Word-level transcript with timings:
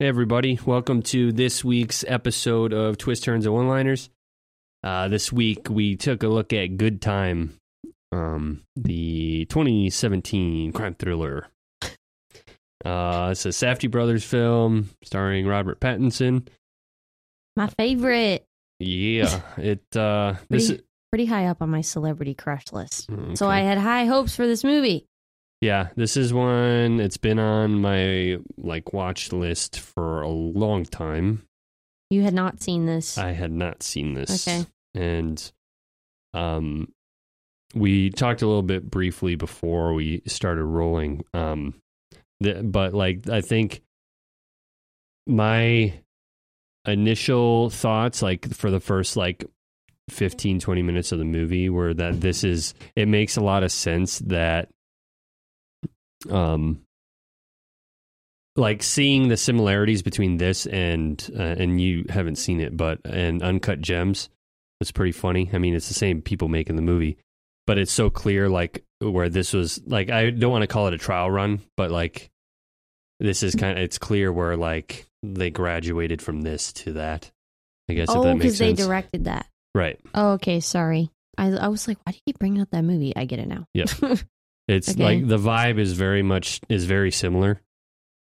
Hey, 0.00 0.08
everybody. 0.08 0.58
Welcome 0.66 1.02
to 1.02 1.30
this 1.32 1.64
week's 1.64 2.04
episode 2.08 2.72
of 2.72 2.98
Twist 2.98 3.22
Turns 3.24 3.46
and 3.46 3.54
One 3.54 3.68
Liners. 3.68 4.10
Uh, 4.82 5.08
this 5.08 5.32
week, 5.32 5.68
we 5.70 5.96
took 5.96 6.22
a 6.22 6.28
look 6.28 6.52
at 6.52 6.76
Good 6.76 7.00
Time, 7.00 7.58
um, 8.10 8.62
the 8.74 9.44
2017 9.46 10.72
crime 10.72 10.94
thriller. 10.94 11.46
Uh, 12.84 13.28
it's 13.30 13.46
a 13.46 13.50
Safdie 13.50 13.90
Brothers 13.90 14.24
film 14.24 14.90
starring 15.04 15.46
Robert 15.46 15.80
Pattinson. 15.80 16.48
My 17.56 17.68
favorite. 17.68 18.44
Yeah, 18.80 19.40
it. 19.56 19.84
Uh, 19.96 20.34
this 20.50 20.68
Pretty, 20.68 20.84
pretty 21.12 21.26
high 21.26 21.46
up 21.46 21.62
on 21.62 21.70
my 21.70 21.80
celebrity 21.82 22.34
crush 22.34 22.64
list. 22.72 23.08
is, 23.08 23.38
So. 23.38 23.48
I 23.48 23.60
had 23.60 23.78
high 23.78 24.06
hopes 24.06 24.34
for 24.34 24.46
this 24.46 24.64
movie. 24.64 25.06
Yeah, 25.64 25.88
this 25.96 26.18
is 26.18 26.34
one. 26.34 27.00
It's 27.00 27.16
been 27.16 27.38
on 27.38 27.80
my 27.80 28.36
like 28.58 28.92
watch 28.92 29.32
list 29.32 29.80
for 29.80 30.20
a 30.20 30.28
long 30.28 30.84
time. 30.84 31.46
You 32.10 32.20
had 32.20 32.34
not 32.34 32.62
seen 32.62 32.84
this. 32.84 33.16
I 33.16 33.32
had 33.32 33.50
not 33.50 33.82
seen 33.82 34.12
this. 34.12 34.46
Okay. 34.46 34.66
And 34.94 35.52
um 36.34 36.92
we 37.74 38.10
talked 38.10 38.42
a 38.42 38.46
little 38.46 38.62
bit 38.62 38.90
briefly 38.90 39.36
before 39.36 39.94
we 39.94 40.20
started 40.26 40.66
rolling. 40.66 41.24
Um 41.32 41.80
the, 42.40 42.62
but 42.62 42.92
like 42.92 43.26
I 43.30 43.40
think 43.40 43.80
my 45.26 45.94
initial 46.86 47.70
thoughts 47.70 48.20
like 48.20 48.52
for 48.54 48.70
the 48.70 48.80
first 48.80 49.16
like 49.16 49.46
15 50.10 50.60
20 50.60 50.82
minutes 50.82 51.10
of 51.10 51.18
the 51.18 51.24
movie 51.24 51.70
were 51.70 51.94
that 51.94 52.20
this 52.20 52.44
is 52.44 52.74
it 52.94 53.08
makes 53.08 53.38
a 53.38 53.40
lot 53.42 53.62
of 53.62 53.72
sense 53.72 54.18
that 54.18 54.68
um 56.30 56.80
like 58.56 58.82
seeing 58.82 59.28
the 59.28 59.36
similarities 59.36 60.02
between 60.02 60.36
this 60.36 60.66
and 60.66 61.30
uh, 61.36 61.42
and 61.42 61.80
you 61.80 62.04
haven't 62.08 62.36
seen 62.36 62.60
it 62.60 62.76
but 62.76 63.00
and 63.04 63.42
uncut 63.42 63.80
gems 63.80 64.28
it's 64.80 64.92
pretty 64.92 65.12
funny 65.12 65.50
i 65.52 65.58
mean 65.58 65.74
it's 65.74 65.88
the 65.88 65.94
same 65.94 66.22
people 66.22 66.48
making 66.48 66.76
the 66.76 66.82
movie 66.82 67.16
but 67.66 67.78
it's 67.78 67.92
so 67.92 68.10
clear 68.10 68.48
like 68.48 68.84
where 69.00 69.28
this 69.28 69.52
was 69.52 69.80
like 69.86 70.10
i 70.10 70.30
don't 70.30 70.52
want 70.52 70.62
to 70.62 70.68
call 70.68 70.86
it 70.86 70.94
a 70.94 70.98
trial 70.98 71.30
run 71.30 71.60
but 71.76 71.90
like 71.90 72.30
this 73.20 73.42
is 73.42 73.54
kind 73.54 73.78
of 73.78 73.84
it's 73.84 73.98
clear 73.98 74.32
where 74.32 74.56
like 74.56 75.06
they 75.22 75.50
graduated 75.50 76.22
from 76.22 76.42
this 76.42 76.72
to 76.72 76.92
that 76.92 77.30
i 77.88 77.94
guess 77.94 78.08
if 78.08 78.16
oh, 78.16 78.22
that 78.22 78.34
makes 78.34 78.44
because 78.44 78.58
they 78.58 78.72
directed 78.72 79.24
that. 79.24 79.46
right 79.74 79.98
Oh, 80.14 80.32
okay. 80.34 80.60
Sorry. 80.60 81.10
I, 81.36 81.48
I 81.50 81.68
was 81.68 81.88
like, 81.88 81.98
why 82.04 82.12
do 82.12 82.16
you 82.18 82.22
keep 82.26 82.38
bringing 82.38 82.62
up 82.62 82.70
that 82.70 82.84
movie? 82.84 83.14
I 83.16 83.24
get 83.24 83.40
it 83.40 83.48
now. 83.48 83.66
Yep. 83.74 83.90
it's 84.68 84.90
Okay. 84.90 85.02
like 85.04 85.28
the 85.28 85.38
vibe 85.38 85.78
is 85.78 85.92
very 85.92 86.22
much 86.22 86.60
is 86.68 86.84
very 86.84 87.10
similar 87.10 87.60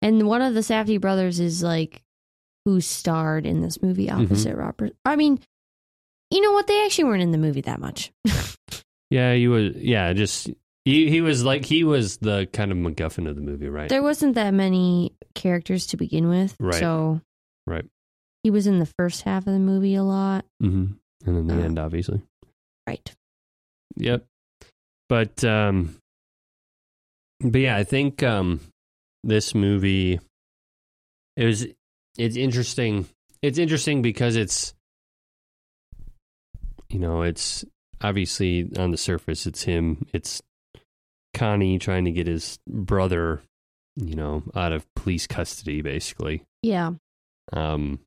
and 0.02 0.28
one 0.28 0.42
of 0.42 0.54
the 0.54 0.60
Safdie 0.62 1.00
brothers 1.02 1.40
is 1.40 1.64
like 1.64 2.02
who 2.66 2.82
starred 2.82 3.46
in 3.46 3.62
this 3.62 3.82
movie 3.82 4.08
Mm-hmm. 4.08 4.24
opposite 4.26 4.56
Robert. 4.56 4.94
I 5.06 5.16
mean, 5.16 5.40
you 6.32 6.42
know 6.42 6.52
what? 6.54 6.68
They 6.68 6.84
actually 6.86 7.06
weren't 7.06 7.22
in 7.24 7.32
the 7.32 7.38
movie 7.38 7.62
that 7.62 7.80
much. 7.80 8.12
yeah 9.12 9.34
you 9.34 9.52
was 9.52 9.76
yeah 9.76 10.12
just 10.14 10.50
he, 10.84 11.10
he 11.10 11.22
was 11.22 11.44
like 11.44 11.66
he 11.66 11.84
was 11.84 12.18
the 12.18 12.48
kind 12.54 12.72
of 12.72 12.78
MacGuffin 12.78 13.28
of 13.30 13.36
the 13.36 13.42
movie, 13.42 13.70
right? 13.70 13.90
there 13.90 14.04
wasn't 14.04 14.36
that 14.36 14.54
many 14.54 15.14
characters 15.34 15.88
to 15.88 15.98
begin 15.98 16.28
with. 16.30 16.56
Right. 16.60 16.80
So 16.80 17.22
Right. 17.68 17.86
he 18.44 18.50
was 18.52 18.68
in 18.68 18.78
the 18.80 18.86
first 19.00 19.24
half 19.24 19.48
of 19.48 19.54
the 19.54 19.60
movie 19.60 19.96
a 19.96 20.04
lot. 20.04 20.46
hmm 20.60 20.86
And 21.26 21.36
then 21.38 21.48
the 21.48 21.56
Uh. 21.56 21.66
end, 21.66 21.80
obviously. 21.80 22.22
Right. 22.88 23.12
Yep. 23.96 24.26
But 25.10 25.44
um 25.44 25.96
but 27.40 27.60
yeah, 27.60 27.76
I 27.76 27.84
think 27.84 28.24
um 28.24 28.60
this 29.24 29.56
movie 29.56 30.20
it 31.36 31.46
was 31.46 31.66
it's 32.18 32.38
interesting. 32.38 33.08
It's 33.42 33.58
interesting 33.58 34.02
because 34.02 34.36
it's 34.36 34.74
you 36.90 37.00
know, 37.00 37.24
it's 37.24 37.66
obviously 38.02 38.70
on 38.78 38.92
the 38.92 38.98
surface 38.98 39.46
it's 39.46 39.64
him. 39.64 40.06
It's 40.14 40.42
Connie 41.34 41.80
trying 41.80 42.06
to 42.06 42.12
get 42.12 42.28
his 42.28 42.60
brother, 42.68 43.42
you 43.96 44.16
know, 44.16 44.44
out 44.56 44.72
of 44.72 44.86
police 44.96 45.28
custody 45.28 45.82
basically. 45.82 46.44
Yeah. 46.62 46.92
Um, 47.54 48.00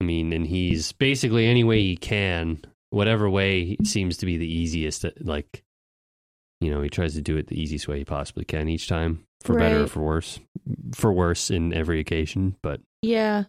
I 0.00 0.04
mean, 0.04 0.32
and 0.32 0.46
he's 0.46 0.92
basically 0.92 1.46
any 1.46 1.62
way 1.62 1.80
he 1.80 1.96
can, 1.96 2.62
whatever 2.88 3.28
way 3.28 3.76
seems 3.84 4.16
to 4.18 4.26
be 4.26 4.38
the 4.38 4.50
easiest. 4.50 5.04
Like, 5.20 5.62
you 6.60 6.70
know, 6.70 6.82
he 6.82 6.88
tries 6.90 7.14
to 7.14 7.22
do 7.22 7.36
it 7.36 7.46
the 7.46 7.60
easiest 7.60 7.88
way 7.88 7.98
he 7.98 8.04
possibly 8.04 8.44
can 8.44 8.68
each 8.68 8.88
time, 8.88 9.24
for 9.42 9.56
better 9.56 9.84
or 9.84 9.86
for 9.86 10.00
worse. 10.00 10.40
For 10.94 11.12
worse 11.12 11.50
in 11.50 11.72
every 11.72 12.00
occasion, 12.00 12.56
but 12.62 12.80
Yeah. 13.02 13.44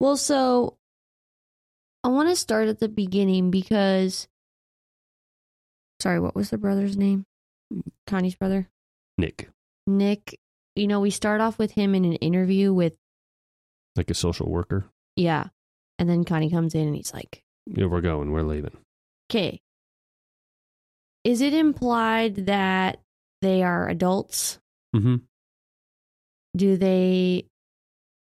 Well, 0.00 0.16
so 0.16 0.76
I 2.02 2.08
want 2.08 2.28
to 2.28 2.36
start 2.36 2.68
at 2.68 2.80
the 2.80 2.88
beginning 2.88 3.50
because. 3.50 4.28
Sorry, 6.00 6.20
what 6.20 6.34
was 6.34 6.50
the 6.50 6.58
brother's 6.58 6.96
name? 6.96 7.24
Connie's 8.06 8.34
brother? 8.34 8.68
Nick, 9.16 9.48
Nick. 9.86 10.38
You 10.76 10.86
know, 10.88 11.00
we 11.00 11.10
start 11.10 11.40
off 11.40 11.58
with 11.58 11.70
him 11.72 11.94
in 11.94 12.04
an 12.04 12.14
interview 12.14 12.72
with, 12.72 12.94
like 13.96 14.10
a 14.10 14.14
social 14.14 14.50
worker, 14.50 14.86
yeah. 15.16 15.48
And 15.98 16.08
then 16.10 16.24
Connie 16.24 16.50
comes 16.50 16.74
in 16.74 16.86
and 16.88 16.96
he's 16.96 17.14
like, 17.14 17.42
yeah, 17.66 17.86
we're 17.86 18.00
going, 18.00 18.32
we're 18.32 18.42
leaving. 18.42 18.76
okay. 19.30 19.60
Is 21.24 21.40
it 21.40 21.54
implied 21.54 22.46
that 22.46 23.00
they 23.40 23.62
are 23.62 23.88
adults? 23.88 24.58
Mm-hmm. 24.94 25.16
Do 26.56 26.76
they 26.76 27.46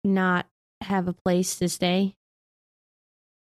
not 0.03 0.45
have 0.81 1.07
a 1.07 1.13
place 1.13 1.57
to 1.57 1.67
stay? 1.67 2.15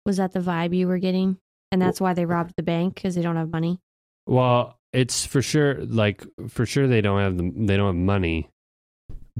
Was 0.05 0.17
that 0.17 0.31
the 0.31 0.39
vibe 0.39 0.75
you 0.75 0.87
were 0.87 0.99
getting? 0.99 1.37
And 1.71 1.81
that's 1.81 2.01
why 2.01 2.13
they 2.13 2.25
robbed 2.25 2.53
the 2.57 2.63
bank 2.63 2.95
because 2.95 3.15
they 3.15 3.21
don't 3.21 3.37
have 3.37 3.51
money? 3.51 3.79
Well, 4.27 4.77
it's 4.93 5.25
for 5.25 5.41
sure. 5.41 5.75
Like 5.75 6.25
for 6.49 6.65
sure, 6.65 6.87
they 6.87 7.01
don't 7.01 7.19
have 7.19 7.37
the 7.37 7.51
they 7.55 7.77
don't 7.77 7.87
have 7.87 7.95
money, 7.95 8.49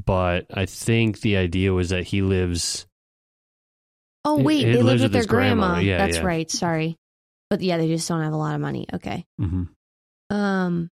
but 0.04 0.46
I 0.54 0.66
think 0.66 1.22
the 1.22 1.38
idea 1.38 1.74
was 1.74 1.90
that 1.90 2.04
he 2.04 2.22
lives. 2.22 2.88
Oh 4.24 4.40
wait, 4.40 4.66
he 4.66 4.72
they 4.72 4.82
live 4.82 5.02
with 5.02 5.04
with 5.04 5.12
their 5.12 5.26
grandma. 5.26 5.74
grandma. 5.74 5.80
Yeah, 5.82 5.98
That's 5.98 6.18
yeah. 6.18 6.24
right. 6.24 6.50
Sorry, 6.50 6.96
but 7.50 7.62
yeah, 7.62 7.78
they 7.78 7.88
just 7.88 8.08
don't 8.08 8.24
have 8.24 8.34
a 8.34 8.38
lot 8.38 8.56
of 8.56 8.62
money. 8.62 8.88
Okay. 8.94 9.26
Mm-hmm. 9.40 9.64
Um. 10.32 10.90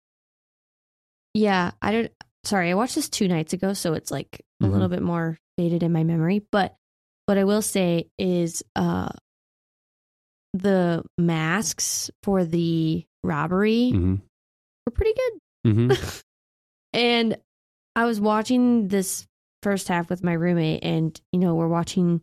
Yeah, 1.35 1.73
I 1.83 1.93
don't. 1.93 2.13
Sorry, 2.45 2.71
I 2.71 2.75
watched 2.75 2.95
this 2.95 3.09
two 3.09 3.27
nights 3.29 3.53
ago, 3.53 3.73
so 3.73 3.95
it's 3.95 4.11
like 4.11 4.41
a 4.63 4.67
Mhm. 4.67 4.73
little 4.73 4.89
bit 4.89 5.03
more 5.03 5.39
faded 5.57 5.83
in 5.83 5.93
my 5.93 6.05
memory. 6.05 6.47
But 6.53 6.77
what 7.27 7.39
I 7.39 7.45
will 7.45 7.63
say 7.63 8.09
is, 8.19 8.63
uh, 8.77 9.09
the 10.53 11.03
masks 11.19 12.11
for 12.23 12.45
the 12.45 13.05
robbery 13.25 13.91
Mm-hmm. 13.95 14.15
were 14.87 14.93
pretty 14.93 15.15
good. 15.15 15.33
Mm-hmm. 15.73 16.19
And 16.93 17.37
I 17.97 18.05
was 18.05 18.21
watching 18.21 18.87
this 18.87 19.27
first 19.65 19.89
half 19.89 20.09
with 20.11 20.23
my 20.23 20.33
roommate, 20.35 20.85
and 20.85 21.21
you 21.33 21.41
know, 21.41 21.57
we're 21.57 21.67
watching 21.67 22.23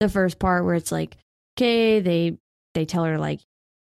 the 0.00 0.08
first 0.08 0.38
part 0.38 0.64
where 0.64 0.76
it's 0.76 0.90
like, 0.92 1.18
okay, 1.58 2.00
they 2.00 2.38
they 2.72 2.86
tell 2.86 3.04
her 3.04 3.18
like, 3.18 3.40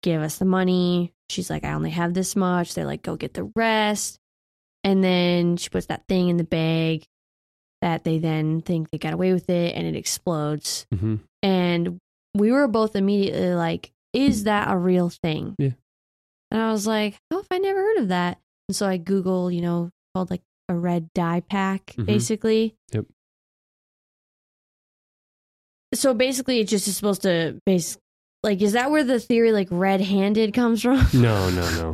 give 0.02 0.20
us 0.22 0.38
the 0.40 0.46
money. 0.46 1.14
She's 1.30 1.50
like, 1.50 1.64
I 1.66 1.74
only 1.74 1.90
have 1.92 2.14
this 2.14 2.36
much. 2.36 2.74
They're 2.74 2.86
like, 2.86 3.02
go 3.04 3.16
get 3.16 3.34
the 3.34 3.52
rest. 3.56 4.18
And 4.84 5.04
then 5.04 5.58
she 5.58 5.70
puts 5.70 5.88
that 5.88 6.04
thing 6.08 6.30
in 6.30 6.38
the 6.38 6.44
bag 6.46 7.04
that 7.82 8.04
they 8.04 8.18
then 8.20 8.62
think 8.62 8.90
they 8.90 8.98
got 8.98 9.14
away 9.14 9.34
with 9.34 9.50
it, 9.50 9.76
and 9.76 9.86
it 9.86 9.96
explodes. 9.96 10.86
mm-hmm. 10.94 11.16
And 11.44 11.98
we 12.34 12.52
were 12.52 12.68
both 12.68 12.96
immediately 12.96 13.54
like, 13.54 13.92
is 14.14 14.46
that 14.46 14.72
a 14.72 14.78
real 14.78 15.10
thing? 15.10 15.56
Yeah. 15.60 15.72
And 16.52 16.62
I 16.62 16.72
was 16.72 16.88
like, 16.88 17.18
how 17.30 17.38
have 17.38 17.48
I 17.52 17.58
never 17.58 17.80
heard 17.80 17.98
of 17.98 18.08
that? 18.08 18.40
And 18.70 18.76
so 18.76 18.88
I 18.88 18.98
Google, 18.98 19.52
you 19.52 19.62
know, 19.62 19.90
called 20.16 20.30
like 20.30 20.42
a 20.70 20.76
red 20.76 21.10
dye 21.14 21.42
pack, 21.42 21.88
Mhm. 21.98 22.06
basically. 22.06 22.76
Yep. 22.94 23.06
So 25.94 26.14
basically, 26.14 26.60
it 26.60 26.68
just 26.68 26.88
is 26.88 26.96
supposed 26.98 27.22
to 27.24 27.60
base 27.66 27.98
like, 28.44 28.62
is 28.62 28.74
that 28.74 28.92
where 28.92 29.04
the 29.04 29.20
theory 29.20 29.52
like 29.52 29.68
red 29.72 30.02
handed 30.02 30.54
comes 30.54 30.82
from? 30.82 30.98
No, 31.14 31.50
no, 31.50 31.70
no. 31.82 31.94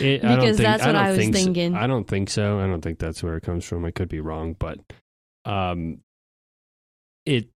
It, 0.00 0.24
I 0.24 0.28
don't 0.28 0.40
Because 0.40 0.56
think, 0.56 0.66
that's 0.66 0.84
what 0.84 0.92
don't 0.92 0.96
I 1.04 1.08
was 1.10 1.18
think 1.18 1.36
so- 1.36 1.42
thinking. 1.44 1.74
I 1.76 1.86
don't 1.86 2.06
think 2.08 2.28
so. 2.30 2.58
I 2.58 2.66
don't 2.66 2.80
think 2.82 2.98
that's 2.98 3.22
where 3.22 3.36
it 3.36 3.42
comes 3.44 3.64
from. 3.64 3.84
I 3.84 3.90
could 3.92 4.08
be 4.08 4.20
wrong, 4.20 4.56
but 4.58 4.78
um, 5.44 5.98
it 7.24 7.48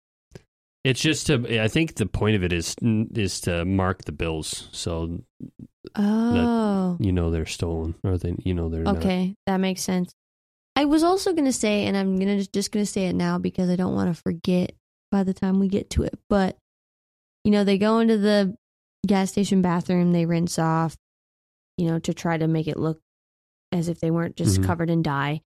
it's 0.83 1.01
just 1.01 1.27
to. 1.27 1.61
I 1.61 1.67
think 1.67 1.95
the 1.95 2.05
point 2.05 2.35
of 2.35 2.43
it 2.43 2.53
is 2.53 2.75
is 2.81 3.41
to 3.41 3.65
mark 3.65 4.05
the 4.05 4.11
bills, 4.11 4.69
so 4.71 5.19
Oh, 5.95 6.97
you 6.99 7.11
know 7.11 7.31
they're 7.31 7.45
stolen, 7.45 7.95
or 8.03 8.17
they 8.17 8.35
you 8.43 8.53
know 8.53 8.69
they're 8.69 8.83
not. 8.83 8.97
okay, 8.97 9.33
that 9.47 9.57
makes 9.57 9.81
sense. 9.81 10.11
I 10.75 10.85
was 10.85 11.01
also 11.03 11.33
gonna 11.33 11.51
say, 11.51 11.85
and 11.85 11.97
I'm 11.97 12.17
gonna 12.19 12.43
just 12.45 12.71
gonna 12.71 12.85
say 12.85 13.07
it 13.07 13.13
now 13.15 13.39
because 13.39 13.69
I 13.69 13.75
don't 13.75 13.95
want 13.95 14.15
to 14.15 14.21
forget 14.21 14.73
by 15.11 15.23
the 15.23 15.33
time 15.33 15.59
we 15.59 15.67
get 15.69 15.89
to 15.91 16.03
it. 16.03 16.13
But 16.29 16.57
you 17.47 17.51
know, 17.51 17.63
they 17.63 17.77
go 17.77 17.99
into 17.99 18.17
the 18.17 18.53
gas 19.07 19.31
station 19.31 19.61
bathroom, 19.61 20.11
they 20.11 20.25
rinse 20.25 20.59
off, 20.59 20.97
you 21.77 21.87
know, 21.87 21.97
to 21.97 22.13
try 22.13 22.37
to 22.37 22.45
make 22.45 22.67
it 22.67 22.75
look 22.77 22.99
as 23.71 23.87
if 23.87 24.01
they 24.01 24.11
weren't 24.11 24.35
just 24.35 24.59
Mhm. 24.59 24.65
covered 24.65 24.89
in 24.89 25.01
dye. 25.01 25.41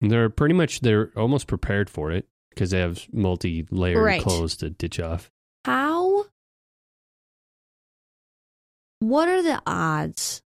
They're 0.00 0.30
pretty 0.30 0.54
much 0.54 0.80
they're 0.80 1.12
almost 1.14 1.46
prepared 1.46 1.90
for 1.90 2.10
it 2.10 2.26
because 2.48 2.70
they 2.70 2.80
have 2.80 3.06
multi-layered 3.12 4.02
Right. 4.02 4.22
clothes 4.22 4.56
to 4.56 4.70
ditch 4.70 4.98
off. 4.98 5.30
How? 5.66 6.24
What 9.00 9.28
are 9.28 9.42
the 9.42 9.60
odds 9.66 10.40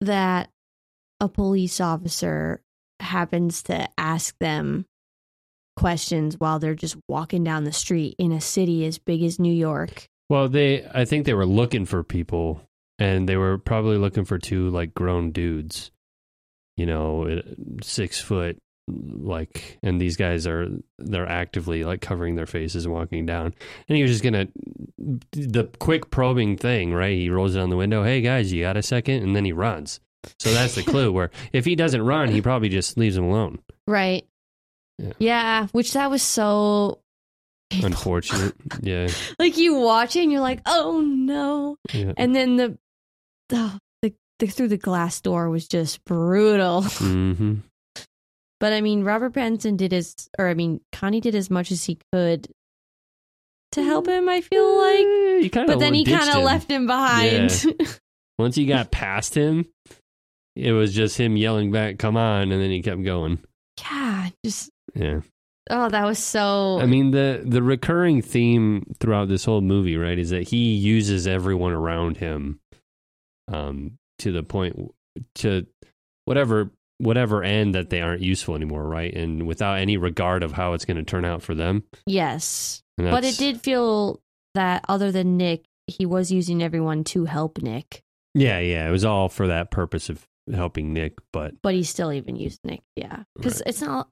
that 0.00 0.50
a 1.20 1.28
police 1.28 1.80
officer 1.80 2.60
happens 2.98 3.62
to 3.64 3.88
ask 3.96 4.36
them 4.40 4.86
questions 5.76 6.36
while 6.38 6.58
they're 6.58 6.74
just 6.74 6.96
walking 7.08 7.44
down 7.44 7.64
the 7.64 7.72
street 7.72 8.14
in 8.18 8.32
a 8.32 8.40
city 8.40 8.84
as 8.84 8.98
big 8.98 9.22
as 9.22 9.38
New 9.38 9.52
York? 9.52 10.06
Well, 10.28 10.48
they 10.48 10.86
I 10.94 11.04
think 11.04 11.26
they 11.26 11.34
were 11.34 11.46
looking 11.46 11.84
for 11.84 12.02
people, 12.02 12.62
and 12.98 13.28
they 13.28 13.36
were 13.36 13.58
probably 13.58 13.98
looking 13.98 14.24
for 14.24 14.38
two 14.38 14.70
like 14.70 14.94
grown 14.94 15.32
dudes, 15.32 15.90
you 16.76 16.86
know, 16.86 17.28
uh, 17.28 17.42
six 17.82 18.20
foot, 18.20 18.58
like, 18.88 19.78
and 19.82 20.00
these 20.00 20.16
guys 20.16 20.46
are 20.46 20.68
they're 20.98 21.28
actively 21.28 21.84
like 21.84 22.00
covering 22.00 22.36
their 22.36 22.46
faces 22.46 22.84
and 22.84 22.94
walking 22.94 23.26
down, 23.26 23.54
and 23.88 23.96
he 23.96 24.02
was 24.02 24.12
just 24.12 24.24
gonna 24.24 24.48
the 25.32 25.68
quick 25.78 26.10
probing 26.10 26.56
thing, 26.56 26.92
right? 26.94 27.16
He 27.16 27.30
rolls 27.30 27.54
down 27.54 27.70
the 27.70 27.76
window, 27.76 28.02
hey 28.02 28.20
guys, 28.20 28.52
you 28.52 28.62
got 28.62 28.76
a 28.76 28.82
second, 28.82 29.22
and 29.22 29.36
then 29.36 29.44
he 29.44 29.52
runs. 29.52 30.00
So 30.38 30.52
that's 30.52 30.74
the 30.74 30.82
clue. 30.82 31.12
Where 31.12 31.30
if 31.52 31.64
he 31.66 31.76
doesn't 31.76 32.02
run, 32.02 32.30
he 32.30 32.40
probably 32.40 32.70
just 32.70 32.96
leaves 32.96 33.16
him 33.16 33.24
alone. 33.24 33.58
Right. 33.86 34.26
Yeah. 34.98 35.12
Yeah, 35.18 35.66
which 35.72 35.92
that 35.94 36.10
was 36.10 36.22
so 36.22 37.00
Unfortunate, 37.82 38.54
yeah, 38.82 39.08
like 39.38 39.56
you 39.56 39.74
watch 39.74 40.14
it 40.16 40.22
and 40.22 40.30
you're 40.30 40.40
like, 40.40 40.60
"Oh 40.66 41.00
no." 41.00 41.76
yeah. 41.92 42.12
And 42.16 42.34
then 42.34 42.56
the 42.56 42.78
the, 43.48 43.78
the, 44.02 44.14
the 44.38 44.46
through 44.46 44.68
the 44.68 44.76
glass 44.76 45.20
door 45.20 45.50
was 45.50 45.66
just 45.66 46.04
brutal. 46.04 46.82
hmm 46.86 47.54
But 48.60 48.72
I 48.72 48.80
mean, 48.80 49.02
Robert 49.02 49.32
Pattinson 49.32 49.76
did 49.76 49.90
his, 49.92 50.14
or 50.38 50.48
I 50.48 50.54
mean, 50.54 50.80
Connie 50.92 51.20
did 51.20 51.34
as 51.34 51.50
much 51.50 51.72
as 51.72 51.84
he 51.84 51.98
could 52.12 52.46
to 53.72 53.82
help 53.82 54.06
him. 54.06 54.28
I 54.28 54.40
feel 54.40 55.42
like, 55.42 55.66
but 55.66 55.80
then 55.80 55.94
he 55.94 56.04
kind 56.04 56.30
of 56.30 56.44
left 56.44 56.70
him 56.70 56.86
behind. 56.86 57.50
Once 58.38 58.54
he 58.54 58.66
got 58.66 58.92
past 58.92 59.34
him, 59.34 59.66
it 60.54 60.72
was 60.72 60.94
just 60.94 61.18
him 61.18 61.36
yelling 61.36 61.72
back, 61.72 61.98
"Come 61.98 62.16
on!" 62.16 62.52
and 62.52 62.62
then 62.62 62.70
he 62.70 62.82
kept 62.82 63.02
going. 63.02 63.38
yeah, 63.80 64.28
just 64.44 64.70
Yeah, 64.94 65.20
oh, 65.70 65.88
that 65.88 66.04
was 66.04 66.18
so. 66.18 66.78
I 66.80 66.86
mean 66.86 67.10
the 67.10 67.42
the 67.44 67.62
recurring 67.62 68.22
theme 68.22 68.94
throughout 69.00 69.28
this 69.28 69.44
whole 69.44 69.60
movie, 69.60 69.96
right, 69.96 70.18
is 70.18 70.30
that 70.30 70.48
he 70.48 70.74
uses 70.74 71.26
everyone 71.26 71.72
around 71.72 72.16
him, 72.18 72.60
um, 73.48 73.98
to 74.20 74.32
the 74.32 74.42
point 74.42 74.92
to 75.36 75.66
whatever 76.24 76.70
whatever 76.98 77.42
end 77.42 77.74
that 77.74 77.90
they 77.90 78.00
aren't 78.00 78.22
useful 78.22 78.54
anymore, 78.54 78.86
right, 78.86 79.12
and 79.14 79.46
without 79.46 79.78
any 79.78 79.96
regard 79.96 80.42
of 80.42 80.52
how 80.52 80.72
it's 80.74 80.84
going 80.84 80.96
to 80.96 81.02
turn 81.02 81.24
out 81.24 81.42
for 81.42 81.54
them. 81.54 81.82
yes, 82.06 82.82
but 82.96 83.24
it 83.24 83.36
did 83.36 83.60
feel 83.60 84.20
that 84.54 84.84
other 84.88 85.10
than 85.10 85.36
Nick, 85.36 85.64
he 85.88 86.06
was 86.06 86.30
using 86.30 86.62
everyone 86.62 87.02
to 87.04 87.24
help 87.24 87.60
Nick. 87.60 88.02
Yeah, 88.34 88.60
yeah, 88.60 88.88
it 88.88 88.92
was 88.92 89.04
all 89.04 89.28
for 89.28 89.48
that 89.48 89.70
purpose 89.70 90.08
of 90.08 90.24
helping 90.52 90.92
Nick, 90.92 91.14
but 91.32 91.54
But 91.62 91.74
he 91.74 91.82
still 91.82 92.12
even 92.12 92.36
used 92.36 92.60
Nick, 92.64 92.82
yeah, 92.96 93.24
because 93.36 93.60
it's 93.66 93.80
not. 93.80 94.08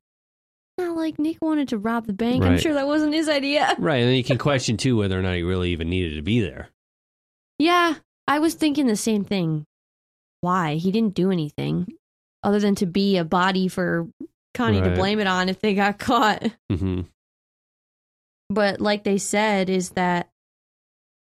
Not 0.87 0.97
like 0.97 1.19
Nick 1.19 1.39
wanted 1.41 1.69
to 1.69 1.79
rob 1.79 2.07
the 2.07 2.13
bank. 2.13 2.45
I'm 2.45 2.59
sure 2.59 2.75
that 2.75 2.87
wasn't 2.87 3.15
his 3.15 3.29
idea. 3.29 3.75
right, 3.79 3.99
and 3.99 4.09
then 4.09 4.17
you 4.17 4.25
can 4.25 4.39
question 4.39 4.77
too 4.77 4.97
whether 4.97 5.19
or 5.19 5.23
not 5.23 5.37
he 5.37 5.43
really 5.43 5.71
even 5.71 5.89
needed 5.89 6.17
to 6.17 6.23
be 6.23 6.41
there. 6.41 6.69
Yeah, 7.59 7.95
I 8.27 8.39
was 8.39 8.55
thinking 8.55 8.87
the 8.87 8.97
same 8.97 9.25
thing. 9.25 9.67
Why? 10.41 10.75
He 10.75 10.91
didn't 10.91 11.15
do 11.15 11.31
anything 11.31 11.87
other 12.43 12.59
than 12.59 12.75
to 12.77 12.87
be 12.87 13.17
a 13.17 13.25
body 13.25 13.69
for 13.69 14.09
Connie 14.55 14.81
to 14.81 14.91
blame 14.95 15.21
it 15.21 15.27
on 15.27 15.49
if 15.49 15.61
they 15.61 15.75
got 15.75 15.99
caught. 15.99 16.43
Mm-hmm. 16.71 17.03
But 18.51 18.81
like 18.81 19.05
they 19.05 19.19
said, 19.19 19.71
is 19.71 19.91
that 19.91 20.29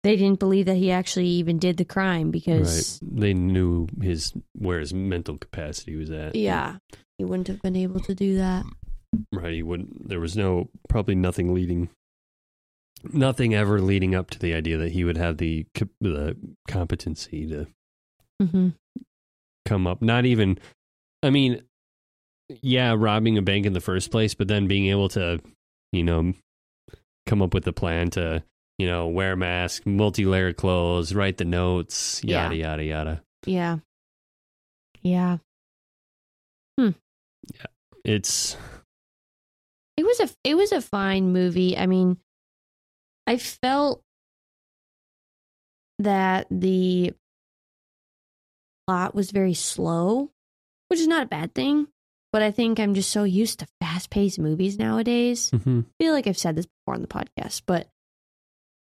they 0.03 0.15
didn't 0.15 0.39
believe 0.39 0.67
that 0.67 0.77
he 0.77 0.91
actually 0.91 1.25
even 1.27 1.57
did 1.57 1.77
the 1.77 1.85
crime 1.85 2.31
because, 2.31 2.99
Right. 3.01 3.19
They 3.21 3.33
knew 3.33 3.87
his 4.01 4.33
where 4.53 4.79
his 4.79 4.93
mental 4.93 5.37
capacity 5.37 5.95
was 5.95 6.11
at. 6.11 6.35
yeah, 6.35 6.77
he 7.17 7.25
wouldn't 7.25 7.47
have 7.47 7.61
been 7.61 7.75
able 7.75 7.99
to 8.01 8.13
do 8.15 8.37
that. 8.37 8.63
Right. 9.31 9.53
He 9.53 9.63
wouldn't. 9.63 10.09
There 10.09 10.19
was 10.19 10.35
no 10.37 10.69
probably 10.89 11.15
nothing 11.15 11.53
leading, 11.53 11.89
nothing 13.11 13.53
ever 13.53 13.79
leading 13.81 14.15
up 14.15 14.29
to 14.31 14.39
the 14.39 14.53
idea 14.53 14.77
that 14.77 14.91
he 14.91 15.03
would 15.03 15.17
have 15.17 15.37
the 15.37 15.65
the 16.01 16.35
competency 16.67 17.47
to 17.47 17.67
hmm 18.41 18.69
come 19.65 19.87
up. 19.87 20.01
Not 20.01 20.25
even. 20.25 20.59
I 21.23 21.29
mean, 21.29 21.63
yeah, 22.61 22.95
robbing 22.97 23.37
a 23.37 23.41
bank 23.41 23.65
in 23.65 23.73
the 23.73 23.81
first 23.81 24.11
place, 24.11 24.33
but 24.33 24.47
then 24.47 24.67
being 24.67 24.87
able 24.87 25.09
to, 25.09 25.41
you 25.91 26.03
know, 26.03 26.33
come 27.25 27.41
up 27.41 27.53
with 27.53 27.67
a 27.67 27.73
plan 27.73 28.09
to, 28.11 28.43
you 28.77 28.87
know, 28.87 29.07
wear 29.07 29.33
a 29.33 29.37
mask, 29.37 29.85
multi-layered 29.85 30.55
clothes, 30.57 31.13
write 31.13 31.37
the 31.37 31.45
notes, 31.45 32.23
yada 32.23 32.55
yada 32.55 32.83
yada. 32.83 33.21
Yeah. 33.45 33.77
Yeah. 35.01 35.37
Hmm. 36.79 36.91
Yeah. 37.53 37.65
It's 38.03 38.53
It 38.53 38.59
was 40.19 40.31
a 40.31 40.35
it 40.43 40.55
was 40.55 40.71
a 40.71 40.81
fine 40.81 41.31
movie. 41.31 41.77
I 41.77 41.85
mean, 41.87 42.17
I 43.25 43.37
felt 43.37 44.01
that 45.99 46.47
the 46.51 47.13
plot 48.87 49.15
was 49.15 49.31
very 49.31 49.53
slow, 49.53 50.31
which 50.89 50.99
is 50.99 51.07
not 51.07 51.23
a 51.23 51.27
bad 51.27 51.53
thing. 51.53 51.87
But 52.33 52.41
I 52.41 52.51
think 52.51 52.79
I'm 52.79 52.93
just 52.93 53.09
so 53.09 53.23
used 53.23 53.59
to 53.59 53.67
fast 53.81 54.09
paced 54.09 54.37
movies 54.37 54.77
nowadays. 54.77 55.49
mhm. 55.51 55.85
I 55.85 56.03
feel 56.03 56.13
like 56.13 56.27
I've 56.27 56.37
said 56.37 56.55
this 56.55 56.65
before 56.65 56.95
on 56.95 57.01
the 57.01 57.07
podcast, 57.07 57.61
but 57.65 57.87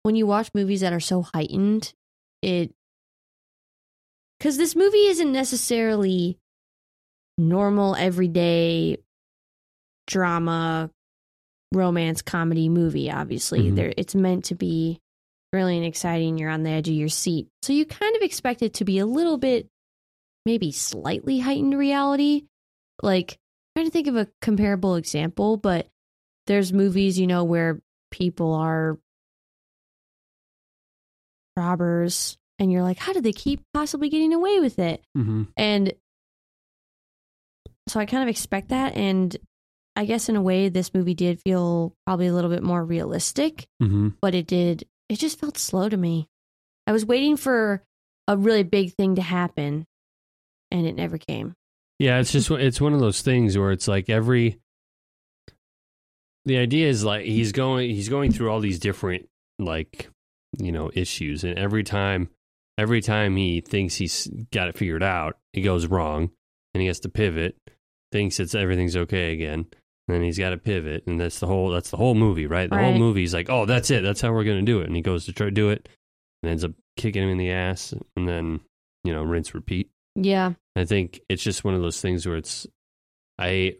when 0.03 0.15
you 0.15 0.25
watch 0.27 0.49
movies 0.53 0.81
that 0.81 0.93
are 0.93 0.99
so 0.99 1.21
heightened, 1.21 1.93
it 2.41 2.73
because 4.39 4.57
this 4.57 4.75
movie 4.75 5.05
isn't 5.07 5.31
necessarily 5.31 6.37
normal 7.37 7.95
everyday 7.95 8.97
drama 10.07 10.89
romance 11.75 12.21
comedy 12.21 12.69
movie 12.69 13.11
obviously 13.11 13.69
Mhm. 13.71 13.75
there 13.75 13.93
it's 13.97 14.15
meant 14.15 14.45
to 14.45 14.55
be 14.55 14.99
thrilling 15.51 15.77
and 15.77 15.85
exciting 15.85 16.37
you're 16.37 16.49
on 16.49 16.63
the 16.63 16.69
edge 16.69 16.87
of 16.87 16.95
your 16.95 17.09
seat 17.09 17.47
so 17.61 17.73
you 17.73 17.85
kind 17.85 18.15
of 18.15 18.21
expect 18.21 18.61
it 18.61 18.73
to 18.75 18.85
be 18.85 18.97
a 18.99 19.05
little 19.05 19.37
bit 19.37 19.67
maybe 20.45 20.71
slightly 20.71 21.39
heightened 21.39 21.77
reality 21.77 22.43
like 23.03 23.37
trying 23.75 23.85
to 23.87 23.91
think 23.91 24.07
of 24.07 24.15
a 24.15 24.27
comparable 24.41 24.95
example 24.95 25.57
but 25.57 25.87
there's 26.47 26.71
movies 26.73 27.19
you 27.19 27.27
know 27.27 27.43
where 27.43 27.81
people 28.11 28.53
are 28.53 28.97
robbers 31.57 32.37
and 32.59 32.71
you're 32.71 32.83
like 32.83 32.97
how 32.97 33.13
did 33.13 33.23
they 33.23 33.31
keep 33.33 33.61
possibly 33.73 34.09
getting 34.09 34.33
away 34.33 34.59
with 34.59 34.79
it 34.79 35.03
Mhm. 35.17 35.47
and 35.57 35.93
so 37.87 37.99
I 37.99 38.07
kind 38.07 38.23
of 38.23 38.29
expect 38.29 38.69
that. 38.69 38.95
And 38.95 39.37
I 39.95 40.05
guess 40.05 40.27
in 40.29 40.35
a 40.35 40.41
way, 40.41 40.67
this 40.69 40.93
movie 40.93 41.13
did 41.13 41.39
feel 41.41 41.93
probably 42.05 42.27
a 42.27 42.33
little 42.33 42.49
bit 42.49 42.63
more 42.63 42.83
realistic, 42.83 43.65
Mhm. 43.81 44.15
but 44.21 44.35
it 44.35 44.45
did, 44.47 44.85
it 45.09 45.19
just 45.19 45.39
felt 45.39 45.57
slow 45.57 45.87
to 45.89 45.95
me. 45.97 46.27
I 46.87 46.91
was 46.91 47.05
waiting 47.05 47.37
for 47.37 47.81
a 48.27 48.35
really 48.37 48.63
big 48.63 48.93
thing 48.93 49.15
to 49.15 49.21
happen 49.21 49.85
and 50.71 50.85
it 50.85 50.95
never 50.95 51.17
came. 51.17 51.53
Yeah, 51.99 52.19
it's 52.19 52.31
just 52.31 52.51
it's 52.51 52.81
one 52.81 52.93
of 52.93 52.99
those 52.99 53.21
things 53.21 53.57
where 53.57 53.71
it's 53.71 53.87
like 53.87 54.09
every 54.09 54.59
the 56.45 56.57
idea 56.57 56.87
is 56.89 57.03
like 57.03 57.25
he's 57.25 57.51
going 57.51 57.89
he's 57.89 58.09
going 58.09 58.31
through 58.31 58.51
all 58.51 58.59
these 58.59 58.79
different 58.79 59.27
like 59.59 60.09
you 60.59 60.71
know 60.71 60.91
issues 60.93 61.43
and 61.43 61.57
every 61.57 61.83
time 61.83 62.29
every 62.77 63.01
time 63.01 63.35
he 63.37 63.61
thinks 63.61 63.95
he's 63.95 64.27
got 64.51 64.67
it 64.67 64.77
figured 64.77 65.03
out, 65.03 65.37
it 65.53 65.61
goes 65.61 65.87
wrong 65.87 66.29
and 66.73 66.81
he 66.81 66.87
has 66.87 66.99
to 66.99 67.09
pivot, 67.09 67.55
thinks 68.11 68.39
it's 68.39 68.53
everything's 68.53 68.97
okay 68.97 69.31
again. 69.31 69.65
And 70.07 70.23
he's 70.23 70.37
got 70.37 70.51
to 70.51 70.57
pivot, 70.57 71.07
and 71.07 71.19
that's 71.19 71.39
the 71.39 71.47
whole 71.47 71.69
that's 71.71 71.89
the 71.89 71.97
whole 71.97 72.13
movie, 72.13 72.45
right? 72.45 72.69
The 72.69 72.75
whole 72.75 72.91
Right. 72.91 72.99
movie 72.99 73.23
is 73.23 73.33
like, 73.33 73.49
oh, 73.49 73.65
that's 73.65 73.89
it, 73.89 74.03
that's 74.03 74.21
how 74.21 74.31
we're 74.31 74.43
gonna 74.43 74.61
do 74.61 74.81
it. 74.81 74.87
And 74.87 74.95
he 74.95 75.01
goes 75.01 75.25
to 75.25 75.33
try 75.33 75.45
to 75.45 75.51
do 75.51 75.69
it, 75.69 75.89
and 76.43 76.49
ends 76.51 76.63
up 76.63 76.73
kicking 76.95 77.23
him 77.23 77.29
in 77.29 77.37
the 77.37 77.49
ass, 77.49 77.93
and 78.15 78.27
then 78.27 78.59
you 79.03 79.13
know 79.13 79.23
rinse 79.23 79.55
repeat. 79.55 79.89
Yeah. 80.15 80.53
I 80.75 80.85
think 80.85 81.21
it's 81.27 81.41
just 81.43 81.63
one 81.63 81.73
of 81.73 81.81
those 81.81 82.01
things 82.01 82.25
where 82.27 82.37
it's 82.37 82.67
I 83.39 83.77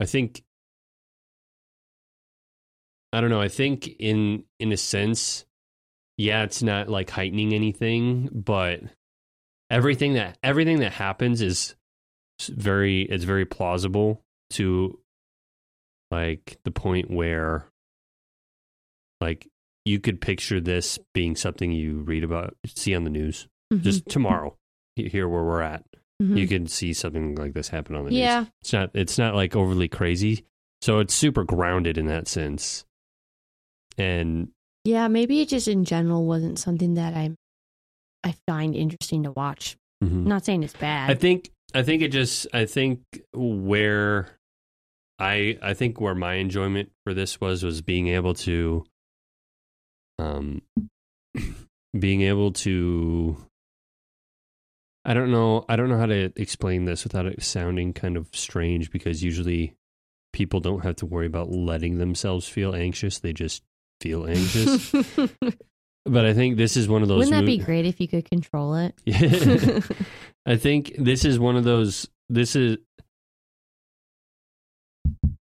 I 0.00 0.06
think 0.06 0.44
I 3.12 3.20
don't 3.20 3.30
know, 3.30 3.40
I 3.40 3.48
think 3.48 3.88
in 3.98 4.44
in 4.58 4.72
a 4.72 4.76
sense 4.76 5.44
yeah, 6.16 6.44
it's 6.44 6.62
not 6.62 6.88
like 6.88 7.10
heightening 7.10 7.52
anything, 7.52 8.28
but 8.32 8.80
everything 9.70 10.14
that 10.14 10.38
everything 10.44 10.78
that 10.80 10.92
happens 10.92 11.42
is 11.42 11.74
very 12.48 13.02
it's 13.02 13.24
very 13.24 13.44
plausible 13.44 14.23
to 14.54 14.98
like 16.10 16.58
the 16.64 16.70
point 16.70 17.10
where 17.10 17.66
like 19.20 19.46
you 19.84 20.00
could 20.00 20.20
picture 20.20 20.60
this 20.60 20.98
being 21.12 21.36
something 21.36 21.72
you 21.72 21.98
read 22.00 22.24
about 22.24 22.56
see 22.66 22.94
on 22.94 23.04
the 23.04 23.10
news 23.10 23.46
Mhm. 23.72 23.82
just 23.82 24.06
tomorrow 24.08 24.56
he- 24.96 25.08
here 25.08 25.28
where 25.28 25.44
we're 25.44 25.60
at 25.62 25.84
Mhm. 26.22 26.38
You 26.38 26.46
can 26.46 26.66
see 26.68 26.92
something 26.92 27.34
like 27.34 27.54
this 27.54 27.68
happen 27.68 27.96
on 27.96 28.04
the 28.04 28.10
news. 28.10 28.18
yeah, 28.20 28.46
It's 28.62 28.72
not 28.72 28.90
it's 28.94 29.18
not 29.18 29.34
like 29.34 29.56
overly 29.56 29.88
crazy. 29.88 30.44
So 30.80 31.00
it's 31.00 31.12
super 31.14 31.42
grounded 31.44 31.98
in 31.98 32.06
that 32.06 32.28
sense. 32.28 32.84
And 33.98 34.50
yeah. 34.84 35.08
Maybe 35.08 35.40
it 35.40 35.48
just 35.48 35.66
in 35.66 35.84
general 35.84 36.24
wasn't 36.26 36.58
something 36.58 36.94
that 36.94 37.14
I 37.14 37.34
I 38.22 38.34
find 38.46 38.74
interesting 38.76 39.24
to 39.24 39.32
watch. 39.32 39.76
mhm. 40.02 40.24
Not 40.26 40.44
saying 40.44 40.62
it's 40.62 40.74
bad. 40.74 41.10
I 41.10 41.14
think 41.14 41.50
I 41.74 41.82
think 41.82 42.00
it 42.02 42.12
just 42.12 42.46
I 42.54 42.66
think 42.66 43.00
where 43.32 44.38
I 45.18 45.58
I 45.62 45.74
think 45.74 46.00
where 46.00 46.14
my 46.14 46.34
enjoyment 46.34 46.90
for 47.04 47.14
this 47.14 47.40
was 47.40 47.62
was 47.62 47.82
being 47.82 48.08
able 48.08 48.34
to 48.34 48.84
um 50.18 50.62
being 51.98 52.22
able 52.22 52.52
to 52.52 53.36
I 55.04 55.14
don't 55.14 55.30
know 55.30 55.64
I 55.68 55.76
don't 55.76 55.88
know 55.88 55.98
how 55.98 56.06
to 56.06 56.32
explain 56.36 56.84
this 56.84 57.04
without 57.04 57.26
it 57.26 57.42
sounding 57.42 57.92
kind 57.92 58.16
of 58.16 58.28
strange 58.32 58.90
because 58.90 59.22
usually 59.22 59.74
people 60.32 60.60
don't 60.60 60.82
have 60.82 60.96
to 60.96 61.06
worry 61.06 61.26
about 61.26 61.50
letting 61.50 61.98
themselves 61.98 62.48
feel 62.48 62.74
anxious 62.74 63.20
they 63.20 63.32
just 63.32 63.62
feel 64.00 64.26
anxious 64.26 64.90
but 66.04 66.26
I 66.26 66.34
think 66.34 66.56
this 66.56 66.76
is 66.76 66.88
one 66.88 67.02
of 67.02 67.08
those 67.08 67.18
Wouldn't 67.18 67.32
that 67.34 67.40
mo- 67.42 67.46
be 67.46 67.58
great 67.58 67.86
if 67.86 68.00
you 68.00 68.08
could 68.08 68.28
control 68.28 68.74
it? 68.74 68.94
I 70.46 70.56
think 70.56 70.94
this 70.98 71.24
is 71.24 71.38
one 71.38 71.56
of 71.56 71.64
those. 71.64 72.08
This 72.28 72.56
is 72.56 72.78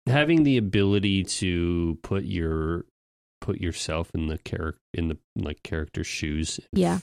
having 0.07 0.43
the 0.43 0.57
ability 0.57 1.23
to 1.23 1.97
put 2.01 2.23
your 2.23 2.85
put 3.41 3.59
yourself 3.61 4.11
in 4.13 4.27
the 4.27 4.37
character 4.39 4.79
in 4.93 5.07
the 5.07 5.17
like 5.35 5.61
character's 5.63 6.07
shoes. 6.07 6.59
yeah. 6.73 6.99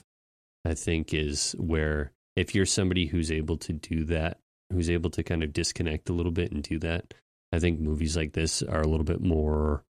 I 0.67 0.73
think 0.73 1.13
is 1.13 1.55
where 1.59 2.11
if 2.35 2.55
you're 2.55 2.65
somebody 2.65 3.05
who's 3.05 3.31
able 3.31 3.57
to 3.57 3.73
do 3.73 4.03
that, 4.05 4.39
who's 4.71 4.89
able 4.89 5.11
to 5.11 5.23
kind 5.23 5.43
of 5.43 5.53
disconnect 5.53 6.09
a 6.09 6.13
little 6.13 6.31
bit 6.31 6.51
and 6.51 6.63
do 6.63 6.79
that, 6.79 7.13
I 7.53 7.59
think 7.59 7.79
movies 7.79 8.17
like 8.17 8.33
this 8.33 8.63
are 8.63 8.81
a 8.81 8.87
little 8.87 9.05
bit 9.05 9.21
more 9.21 9.83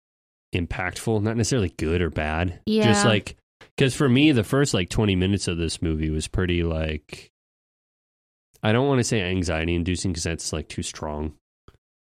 impactful. 0.54 1.22
Not 1.22 1.36
necessarily 1.36 1.72
good 1.78 2.02
or 2.02 2.10
bad. 2.10 2.60
Yeah. 2.66 2.84
Just 2.84 3.06
like 3.06 3.36
because 3.76 3.94
for 3.94 4.08
me, 4.08 4.32
the 4.32 4.44
first 4.44 4.74
like 4.74 4.90
20 4.90 5.16
minutes 5.16 5.48
of 5.48 5.56
this 5.58 5.80
movie 5.80 6.10
was 6.10 6.28
pretty 6.28 6.62
like. 6.62 7.30
I 8.62 8.72
don't 8.72 8.88
want 8.88 8.98
to 8.98 9.04
say 9.04 9.20
anxiety 9.22 9.74
inducing 9.74 10.12
because 10.12 10.24
that's 10.24 10.52
like 10.52 10.68
too 10.68 10.82
strong. 10.82 11.34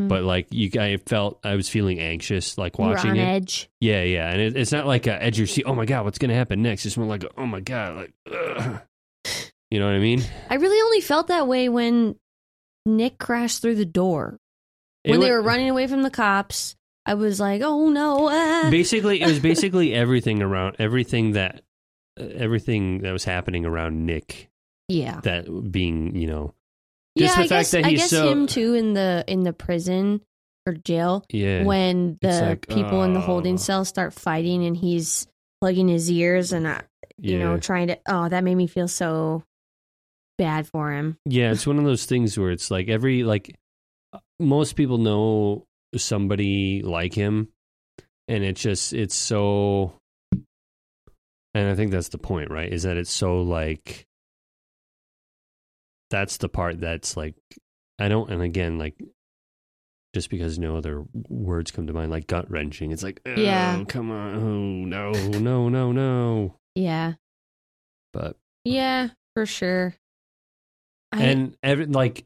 Mm. 0.00 0.08
But 0.08 0.22
like 0.22 0.49
you, 0.50 0.70
I 0.80 0.96
felt 0.96 1.40
I 1.44 1.54
was 1.56 1.68
feeling 1.68 2.00
anxious 2.00 2.56
like 2.56 2.78
watching 2.78 3.16
it. 3.16 3.20
edge. 3.22 3.68
Yeah, 3.80 4.02
yeah, 4.02 4.30
and 4.30 4.40
it, 4.40 4.56
it's 4.56 4.72
not 4.72 4.87
like 4.87 5.06
a 5.06 5.22
edge 5.22 5.38
your 5.38 5.46
seat. 5.46 5.64
Oh 5.66 5.75
my 5.75 5.84
god, 5.84 6.04
what's 6.04 6.18
gonna 6.18 6.34
happen 6.34 6.62
next? 6.62 6.87
It's 6.87 6.96
more 6.96 7.06
like, 7.06 7.25
oh 7.37 7.46
my 7.46 7.61
god, 7.61 7.96
like, 7.96 8.12
ugh. 8.30 8.80
you 9.70 9.78
know 9.78 9.87
what 9.87 9.94
I 9.94 9.99
mean? 9.99 10.22
I 10.49 10.54
really 10.54 10.80
only 10.80 11.00
felt 11.00 11.28
that 11.28 11.46
way 11.46 11.68
when 11.68 12.16
Nick 12.87 13.18
crashed 13.18 13.62
through 13.62 13.76
the 13.76 13.84
door. 13.84 14.38
When 15.04 15.20
they 15.20 15.30
were 15.30 15.42
running 15.42 15.68
away 15.68 15.88
from 15.88 16.02
the 16.02 16.11
cops, 16.11 16.76
I 17.04 17.14
was 17.14 17.40
like, 17.40 17.61
"Oh 17.62 17.88
no!" 17.90 18.28
ah." 18.30 18.68
basically, 18.70 19.20
it 19.20 19.26
was 19.26 19.40
basically 19.50 19.92
everything 19.92 20.42
around 20.42 20.76
everything 20.78 21.32
that 21.32 21.62
uh, 22.20 22.25
everything 22.25 22.99
that 23.00 23.12
was 23.12 23.25
happening 23.25 23.66
around 23.66 24.06
Nick. 24.06 24.49
yeah, 24.88 25.20
That 25.22 25.70
being, 25.70 26.14
you 26.14 26.26
know. 26.28 26.54
Just 27.19 27.37
the 27.37 27.42
I 27.42 27.47
guess 27.47 27.75
I 27.75 27.92
guess 27.92 28.11
so- 28.11 28.31
him 28.31 28.47
too 28.47 28.75
in 28.75 28.95
the 28.95 29.25
in 29.26 29.42
the 29.42 29.52
prison 29.52 30.21
or 30.66 30.75
jail 30.75 31.25
yeah, 31.31 31.64
when 31.64 32.19
the 32.21 32.40
like, 32.40 32.69
people 32.69 33.02
in 33.02 33.14
the 33.14 33.21
holding 33.21 33.54
ah. 33.54 33.59
oh. 33.59 33.62
cell 33.62 33.85
start 33.85 34.12
fighting 34.14 34.64
and 34.64 34.76
he's 34.76 35.26
plugging 35.61 35.88
his 35.88 36.11
ears 36.11 36.52
and 36.52 36.69
I, 36.69 36.83
you 37.19 37.38
yeah. 37.38 37.45
know 37.45 37.59
trying 37.59 37.88
to. 37.88 37.99
Oh, 38.09 38.28
that 38.28 38.45
made 38.45 38.54
me 38.54 38.66
feel 38.66 38.88
so 38.88 39.42
bad 40.38 40.66
for 40.66 40.92
him. 40.92 41.16
Yeah, 41.25 41.50
it's 41.50 41.66
one 41.66 41.78
of 41.78 41.85
those 41.85 42.07
things 42.07 42.38
where 42.38 42.50
it's 42.50 42.71
like 42.71 42.88
every 42.88 43.25
like 43.25 43.57
uh, 44.12 44.19
most 44.38 44.76
people 44.76 44.99
know 44.99 45.66
somebody 45.97 46.83
like 46.83 47.12
him 47.12 47.49
and 48.28 48.42
it's 48.45 48.62
just 48.62 48.92
it's 48.92 49.14
so 49.14 49.95
and 51.54 51.69
I 51.69 51.75
think 51.75 51.90
that's 51.90 52.09
the 52.09 52.19
point, 52.19 52.50
right? 52.50 52.73
Is 52.73 52.85
that 52.85 52.97
it's 52.97 53.11
so 53.11 53.42
like 53.42 54.07
that's 56.12 56.37
the 56.37 56.49
part 56.49 56.81
that's 56.81 57.16
like 57.16 57.35
I 57.99 58.07
don't 58.09 58.31
and 58.31 58.42
again 58.42 58.78
like 58.78 58.95
just 60.14 60.28
because 60.31 60.59
no 60.59 60.76
other 60.76 61.04
words 61.28 61.71
come 61.71 61.87
to 61.87 61.92
mind 61.92 62.11
like 62.12 62.26
gut 62.26 62.50
wrenching. 62.50 62.92
It's 62.92 63.02
like 63.02 63.21
oh, 63.26 63.35
Yeah. 63.35 63.83
come 63.88 64.11
on. 64.11 64.35
Oh, 64.37 64.85
no, 64.85 65.11
no, 65.38 65.69
no, 65.71 65.90
no. 65.90 66.54
Yeah, 66.75 67.14
But 68.12 68.37
yeah, 68.64 69.09
for 69.35 69.47
sure. 69.47 69.95
I, 71.12 71.25
and 71.25 71.57
every 71.62 71.85
like 71.87 72.25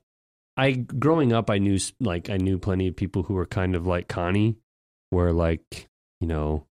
i 0.57 0.71
growing 0.73 1.33
up 1.33 1.51
i 1.51 1.59
knew 1.59 1.77
like 1.99 2.31
i 2.31 2.37
knew 2.37 2.57
plenty 2.57 2.87
of 2.87 2.95
people 2.95 3.25
who 3.25 3.35
were 3.35 3.45
kind 3.45 3.75
of 3.75 3.85
like 3.85 4.07
connie 4.07 4.57
where 5.11 5.33
like 5.33 5.89
you 6.21 6.29
know 6.29 6.67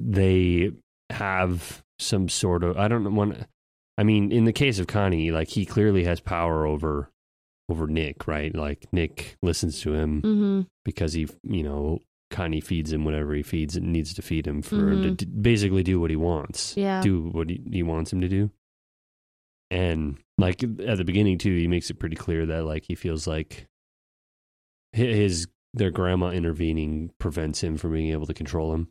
they 0.00 0.72
have 1.10 1.82
some 2.00 2.28
sort 2.28 2.64
of 2.64 2.76
i 2.76 2.88
don't 2.88 3.14
want 3.14 3.36
i 3.98 4.02
mean 4.02 4.32
in 4.32 4.44
the 4.46 4.52
case 4.52 4.78
of 4.78 4.86
connie 4.86 5.30
like 5.30 5.48
he 5.48 5.66
clearly 5.66 6.04
has 6.04 6.20
power 6.20 6.64
over 6.64 7.10
over 7.68 7.86
nick 7.86 8.26
right 8.26 8.54
like 8.54 8.86
nick 8.92 9.36
listens 9.42 9.80
to 9.82 9.92
him 9.92 10.20
hmm 10.22 10.60
because 10.86 11.12
he 11.12 11.28
you 11.42 11.62
know 11.62 11.98
connie 12.30 12.60
feeds 12.62 12.92
him 12.92 13.04
whatever 13.04 13.34
he 13.34 13.42
feeds 13.42 13.76
and 13.76 13.92
needs 13.92 14.14
to 14.14 14.22
feed 14.22 14.46
him 14.46 14.62
for 14.62 14.90
him 14.90 15.02
to 15.02 15.10
d- 15.10 15.24
basically 15.26 15.82
do 15.82 15.98
what 16.00 16.10
he 16.10 16.16
wants 16.16 16.74
Yeah. 16.76 17.02
do 17.02 17.28
what 17.30 17.50
he, 17.50 17.60
he 17.70 17.82
wants 17.82 18.10
him 18.12 18.20
to 18.22 18.28
do. 18.28 18.50
And 19.70 20.18
like 20.38 20.62
at 20.62 20.96
the 20.98 21.04
beginning 21.04 21.36
too, 21.38 21.54
he 21.56 21.66
makes 21.68 21.90
it 21.90 21.98
pretty 21.98 22.16
clear 22.16 22.46
that 22.46 22.64
like 22.64 22.84
he 22.86 22.94
feels 22.94 23.26
like 23.26 23.66
his 24.92 25.46
their 25.74 25.90
grandma 25.90 26.30
intervening 26.30 27.10
prevents 27.18 27.62
him 27.62 27.76
from 27.76 27.92
being 27.92 28.10
able 28.12 28.26
to 28.26 28.34
control 28.34 28.72
him, 28.74 28.88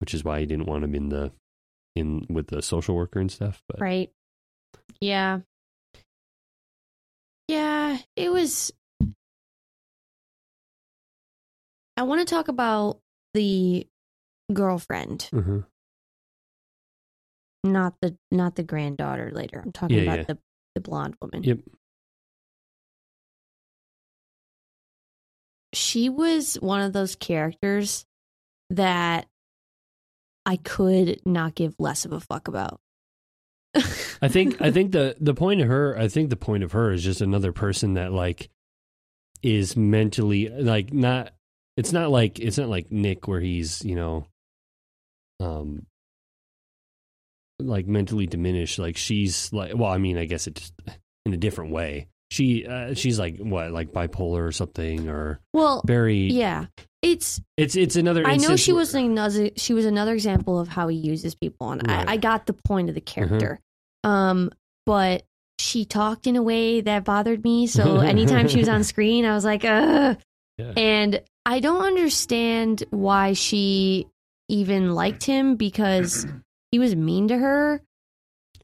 which 0.00 0.14
is 0.14 0.24
why 0.24 0.40
he 0.40 0.46
didn't 0.46 0.66
want 0.66 0.84
him 0.84 0.94
in 0.94 1.08
the 1.10 1.32
in 1.96 2.26
with 2.28 2.48
the 2.48 2.62
social 2.62 2.94
worker 2.94 3.18
and 3.18 3.30
stuff. 3.32 3.62
But 3.68 3.80
Right. 3.80 4.12
Yeah. 5.00 5.40
Yeah, 7.48 7.98
it 8.16 8.30
was. 8.30 8.72
I 11.96 12.02
want 12.02 12.26
to 12.26 12.34
talk 12.34 12.48
about 12.48 13.00
the 13.34 13.86
girlfriend, 14.52 15.28
Mhm. 15.32 15.64
not 17.64 17.94
the 18.00 18.16
not 18.30 18.56
the 18.56 18.62
granddaughter 18.62 19.30
later. 19.32 19.60
I'm 19.64 19.72
talking 19.72 19.96
Yeah, 19.98 20.02
about 20.02 20.18
yeah. 20.18 20.24
the 20.24 20.38
the 20.74 20.80
blonde 20.80 21.16
woman. 21.22 21.42
Yep. 21.42 21.60
She 25.72 26.08
was 26.08 26.56
one 26.56 26.80
of 26.80 26.92
those 26.92 27.16
characters 27.16 28.04
that 28.70 29.28
I 30.46 30.56
could 30.56 31.20
not 31.26 31.56
give 31.56 31.74
less 31.78 32.04
of 32.04 32.12
a 32.12 32.20
fuck 32.20 32.46
about. 32.46 32.80
I 34.22 34.28
think 34.28 34.62
I 34.62 34.70
think 34.72 34.92
the 34.92 35.16
the 35.20 35.34
point 35.34 35.60
of 35.60 35.68
her 35.68 35.98
I 35.98 36.08
think 36.08 36.30
the 36.30 36.36
point 36.36 36.62
of 36.62 36.72
her 36.72 36.92
is 36.92 37.02
just 37.02 37.20
another 37.20 37.52
person 37.52 37.94
that 37.94 38.12
like 38.12 38.48
is 39.42 39.76
mentally 39.76 40.48
like 40.48 40.92
not 40.92 41.32
it's 41.76 41.92
not 41.92 42.10
like 42.10 42.38
it's 42.38 42.56
not 42.56 42.68
like 42.68 42.90
Nick 42.90 43.28
where 43.28 43.40
he's, 43.40 43.84
you 43.84 43.96
know, 43.96 44.26
um 45.40 45.84
like 47.58 47.86
mentally 47.86 48.26
diminished 48.26 48.78
like 48.78 48.96
she's 48.96 49.52
like 49.52 49.72
well 49.74 49.90
I 49.90 49.98
mean 49.98 50.18
I 50.18 50.26
guess 50.26 50.46
it's 50.46 50.72
in 51.26 51.34
a 51.34 51.36
different 51.38 51.72
way. 51.72 52.06
She 52.30 52.66
uh, 52.66 52.94
she's 52.94 53.18
like 53.18 53.38
what 53.38 53.72
like 53.72 53.92
bipolar 53.92 54.46
or 54.46 54.52
something 54.52 55.08
or 55.08 55.40
well, 55.52 55.82
very 55.86 56.28
yeah, 56.28 56.66
it's 57.12 57.40
it's 57.56 57.76
it's 57.76 57.96
another 57.96 58.26
I 58.26 58.36
know 58.36 58.56
she 58.56 58.72
was 58.72 58.94
another 58.94 59.50
she 59.56 59.74
was 59.74 59.84
another 59.84 60.14
example 60.14 60.58
of 60.58 60.68
how 60.68 60.88
he 60.88 60.96
uses 60.96 61.34
people, 61.34 61.70
and 61.70 61.86
Right. 61.86 62.08
I, 62.08 62.12
I 62.12 62.16
got 62.16 62.46
the 62.46 62.52
point 62.52 62.88
of 62.88 62.94
the 62.94 63.00
character. 63.00 63.60
Um, 64.04 64.50
but 64.84 65.24
she 65.58 65.84
talked 65.84 66.26
in 66.26 66.36
a 66.36 66.42
way 66.42 66.80
that 66.82 67.04
bothered 67.04 67.42
me. 67.42 67.66
So 67.66 67.96
anytime 68.00 68.48
she 68.48 68.58
was 68.58 68.68
on 68.68 68.84
screen, 68.84 69.24
I 69.24 69.34
was 69.34 69.44
like, 69.44 69.64
Ugh. 69.64 70.16
Yeah. 70.58 70.72
and 70.76 71.22
I 71.44 71.60
don't 71.60 71.82
understand 71.84 72.84
why 72.90 73.34
she 73.34 74.06
even 74.48 74.94
liked 74.94 75.24
him 75.24 75.56
because 75.56 76.26
he 76.70 76.78
was 76.78 76.94
mean 76.96 77.28
to 77.28 77.36
her. 77.38 77.80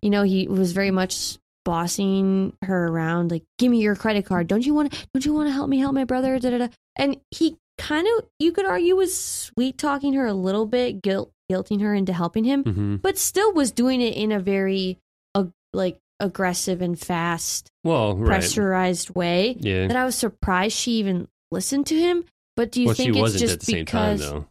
You 0.01 0.11
know, 0.11 0.23
he 0.23 0.49
was 0.49 0.73
very 0.73 0.91
much 0.91 1.39
bossing 1.65 2.57
her 2.63 2.89
around, 2.89 3.31
like, 3.31 3.45
"Give 3.59 3.71
me 3.71 3.81
your 3.81 3.95
credit 3.95 4.27
card. 4.27 4.49
Don't 4.49 4.65
you 4.67 4.75
want? 4.75 4.93
to 4.93 5.07
Don't 5.15 5.25
you 5.25 5.33
want 5.33 5.49
to 5.49 5.53
help 5.53 5.69
me 5.69 5.79
help 5.79 5.95
my 5.95 6.05
brother?" 6.05 6.39
Da, 6.39 6.51
da, 6.51 6.59
da. 6.59 6.69
And 6.97 7.19
he 7.31 7.57
kind 7.83 8.07
of, 8.19 8.27
you 8.39 8.53
could 8.53 8.65
argue, 8.67 8.95
was 8.97 9.17
sweet 9.17 9.77
talking 9.79 10.13
her 10.15 10.27
a 10.27 10.33
little 10.35 10.67
bit, 10.67 11.03
guilt 11.03 11.33
guilting 11.51 11.81
her 11.83 11.93
into 11.95 12.13
helping 12.13 12.45
him, 12.45 12.65
Mhm. 12.65 13.03
but 13.03 13.19
still 13.19 13.53
was 13.53 13.73
doing 13.73 14.01
it 14.01 14.15
in 14.15 14.33
a 14.33 14.41
very, 14.41 14.99
uh, 15.35 15.45
like, 15.75 15.99
aggressive 16.21 16.81
and 16.81 16.99
fast, 16.99 17.71
well 17.85 18.17
right 18.17 18.27
pressurized 18.27 19.11
way. 19.11 19.57
yeah 19.61 19.87
That 19.89 19.97
I 19.97 20.05
was 20.05 20.15
surprised 20.15 20.77
she 20.77 20.93
even 20.93 21.27
listened 21.51 21.87
to 21.89 21.97
him. 21.99 22.25
But 22.57 22.71
do 22.71 22.81
you 22.81 22.87
well 22.87 22.95
think 22.95 23.07
she 23.15 23.19
it's 23.19 23.21
wasn't 23.21 23.41
just 23.41 23.55
at 23.55 23.61
the 23.61 23.67
same 23.67 23.87
time 23.87 24.17
because? 24.17 24.31
though 24.31 24.47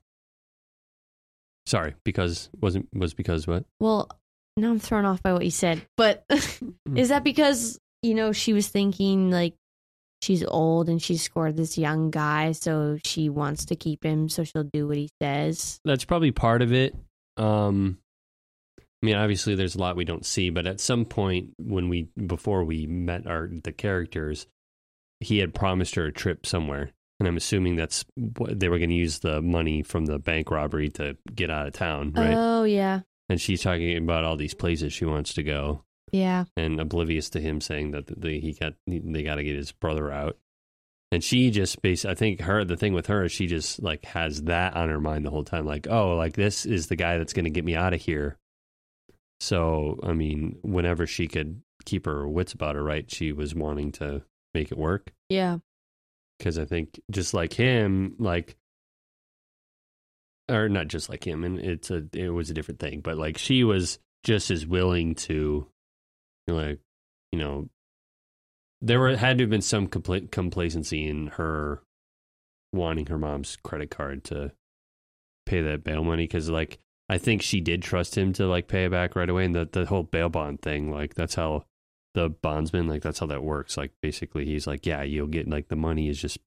sorry 1.66 1.96
because 2.04 2.50
wasn't 2.60 2.88
was 2.94 3.14
because 3.14 3.48
what 3.48 3.66
Well, 3.80 4.10
now 4.58 4.72
I'm 4.72 4.80
thrown 4.80 5.06
off 5.06 5.24
by 5.24 5.34
what 5.34 5.46
you 5.46 5.52
said. 5.52 5.82
But 5.98 6.26
is 6.96 7.10
that 7.10 7.24
because 7.24 7.80
you 8.02 8.14
know 8.16 8.32
she 8.34 8.54
was 8.54 8.68
thinking 8.68 9.32
like 9.32 9.56
she's 10.22 10.44
old 10.44 10.90
and 10.90 11.02
she 11.02 11.18
scored 11.18 11.58
this 11.58 11.78
young 11.78 12.12
guy, 12.12 12.52
so 12.52 12.98
she 13.04 13.30
wants 13.30 13.66
to 13.66 13.76
keep 13.76 14.04
him, 14.04 14.30
so 14.30 14.44
she'll 14.44 14.64
do 14.64 14.88
what 14.88 14.98
he 14.98 15.10
says. 15.22 15.80
That's 15.84 16.06
probably 16.06 16.32
part 16.32 16.62
of 16.62 16.72
it. 16.72 16.96
Um, 17.38 17.98
I 18.80 19.06
mean, 19.06 19.16
obviously, 19.16 19.56
there's 19.56 19.76
a 19.76 19.80
lot 19.80 19.96
we 19.96 20.06
don't 20.06 20.26
see, 20.26 20.50
but 20.52 20.68
at 20.68 20.80
some 20.80 21.06
point 21.06 21.52
when 21.58 21.90
we 21.90 22.10
before 22.26 22.64
we 22.64 22.86
met 22.86 23.26
our 23.26 23.50
the 23.52 23.72
characters, 23.72 24.46
he 25.20 25.40
had 25.40 25.56
promised 25.56 25.96
her 25.96 26.06
a 26.06 26.12
trip 26.12 26.46
somewhere, 26.46 26.92
and 27.20 27.28
I'm 27.28 27.38
assuming 27.38 27.76
that's 27.76 28.06
what 28.16 28.60
they 28.60 28.70
were 28.70 28.78
going 28.78 28.92
to 28.92 28.96
use 28.96 29.20
the 29.20 29.42
money 29.42 29.82
from 29.82 30.06
the 30.06 30.20
bank 30.20 30.52
robbery 30.52 30.90
to 30.92 31.18
get 31.34 31.50
out 31.50 31.68
of 31.68 31.74
town, 31.74 32.14
right? 32.16 32.36
Oh 32.36 32.64
yeah, 32.64 33.02
and 33.28 33.42
she's 33.42 33.64
talking 33.64 33.98
about 33.98 34.24
all 34.24 34.36
these 34.36 34.54
places 34.54 34.94
she 34.94 35.06
wants 35.06 35.34
to 35.34 35.44
go, 35.44 35.84
yeah, 36.12 36.46
and 36.56 36.80
oblivious 36.80 37.30
to 37.32 37.40
him 37.40 37.62
saying 37.62 37.92
that 37.92 38.08
the, 38.08 38.40
he 38.40 38.54
got 38.54 38.74
they 38.88 39.24
got 39.24 39.36
to 39.36 39.44
get 39.44 39.56
his 39.56 39.72
brother 39.72 40.12
out. 40.12 40.38
And 41.14 41.22
she 41.22 41.52
just 41.52 41.82
based, 41.82 42.06
I 42.06 42.16
think 42.16 42.40
her, 42.40 42.64
the 42.64 42.78
thing 42.78 42.94
with 42.94 43.08
her 43.08 43.26
is 43.26 43.34
she 43.34 43.46
just 43.46 43.84
like 43.84 44.06
has 44.06 44.44
that 44.44 44.78
on 44.78 44.88
her 44.88 45.02
mind 45.02 45.26
the 45.26 45.30
whole 45.30 45.44
time. 45.44 45.66
Like, 45.66 45.86
oh, 45.90 46.16
like 46.16 46.36
this 46.36 46.66
is 46.66 46.88
the 46.88 46.96
guy 46.96 47.18
that's 47.18 47.34
going 47.34 47.44
to 47.44 47.52
get 47.52 47.66
me 47.66 47.76
out 47.76 47.94
of 47.94 48.00
here. 48.02 48.38
So, 49.42 50.00
I 50.04 50.14
mean, 50.14 50.60
whenever 50.62 51.06
she 51.06 51.28
could 51.28 51.64
keep 51.84 52.06
her 52.06 52.26
wits 52.30 52.54
about 52.54 52.76
her, 52.76 52.84
right, 52.84 53.12
she 53.12 53.34
was 53.34 53.54
wanting 53.54 53.92
to 53.94 54.22
make 54.54 54.72
it 54.72 54.78
work. 54.78 55.12
yeah, 55.28 55.58
Because 56.38 56.58
I 56.58 56.64
think 56.64 57.02
just 57.10 57.34
like 57.34 57.52
him, 57.52 58.16
like, 58.18 58.56
or 60.48 60.70
not 60.70 60.88
just 60.88 61.10
like 61.10 61.26
him, 61.26 61.44
and 61.44 61.60
it's 61.60 61.92
a, 61.92 62.04
it 62.14 62.30
was 62.30 62.50
a 62.50 62.54
different 62.54 62.80
thing, 62.80 63.02
but 63.02 63.18
like 63.18 63.38
she 63.38 63.64
was 63.66 64.00
just 64.24 64.52
as 64.52 64.66
willing 64.66 65.16
to, 65.16 65.68
like, 66.52 66.80
you 67.32 67.40
know, 67.40 67.70
there 68.82 69.00
were 69.00 69.16
had 69.16 69.38
to 69.38 69.44
have 69.44 69.50
been 69.50 69.62
some 69.62 69.88
compla- 69.88 70.32
complacency 70.32 71.08
in 71.08 71.28
her 71.28 71.82
wanting 72.74 73.08
her 73.08 73.18
mom's 73.18 73.58
credit 73.64 73.92
card 73.92 74.24
to 74.24 74.52
pay 75.46 75.62
that 75.62 75.84
bail 75.84 76.04
money 76.04 76.24
because 76.24 76.50
like 76.50 76.80
I 77.10 77.18
think 77.18 77.42
she 77.42 77.60
did 77.60 77.82
trust 77.82 78.18
him 78.18 78.34
to 78.34 78.48
like 78.48 78.68
pay 78.68 78.86
it 78.86 78.92
back 78.92 79.16
right 79.16 79.30
away 79.30 79.46
and 79.46 79.54
the 79.54 79.68
the 79.70 79.86
whole 79.86 80.04
bail 80.04 80.30
bond 80.30 80.62
thing 80.62 80.92
like 80.92 81.14
that's 81.16 81.36
how 81.36 81.66
the 82.14 82.30
bondsman 82.30 82.88
like 82.88 83.02
that's 83.02 83.20
how 83.20 83.26
that 83.28 83.44
works 83.44 83.78
like 83.78 83.92
basically 84.02 84.46
he's 84.46 84.68
like 84.68 84.86
yeah 84.86 85.04
you'll 85.04 85.28
get 85.28 85.48
like 85.48 85.68
the 85.68 85.76
money 85.76 86.08
is 86.08 86.20
just 86.20 86.38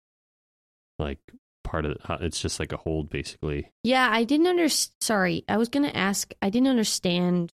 like 0.98 1.18
part 1.64 1.84
of 1.86 1.96
uh, 2.08 2.18
it's 2.20 2.40
just 2.40 2.60
like 2.60 2.72
a 2.72 2.76
hold 2.76 3.10
basically 3.10 3.70
yeah. 3.82 4.08
I 4.10 4.24
didn't 4.24 4.46
under. 4.46 4.68
Sorry, 4.68 5.44
I 5.48 5.56
was 5.56 5.68
gonna 5.68 5.88
ask. 5.88 6.32
I 6.40 6.50
didn't 6.50 6.68
understand 6.68 7.52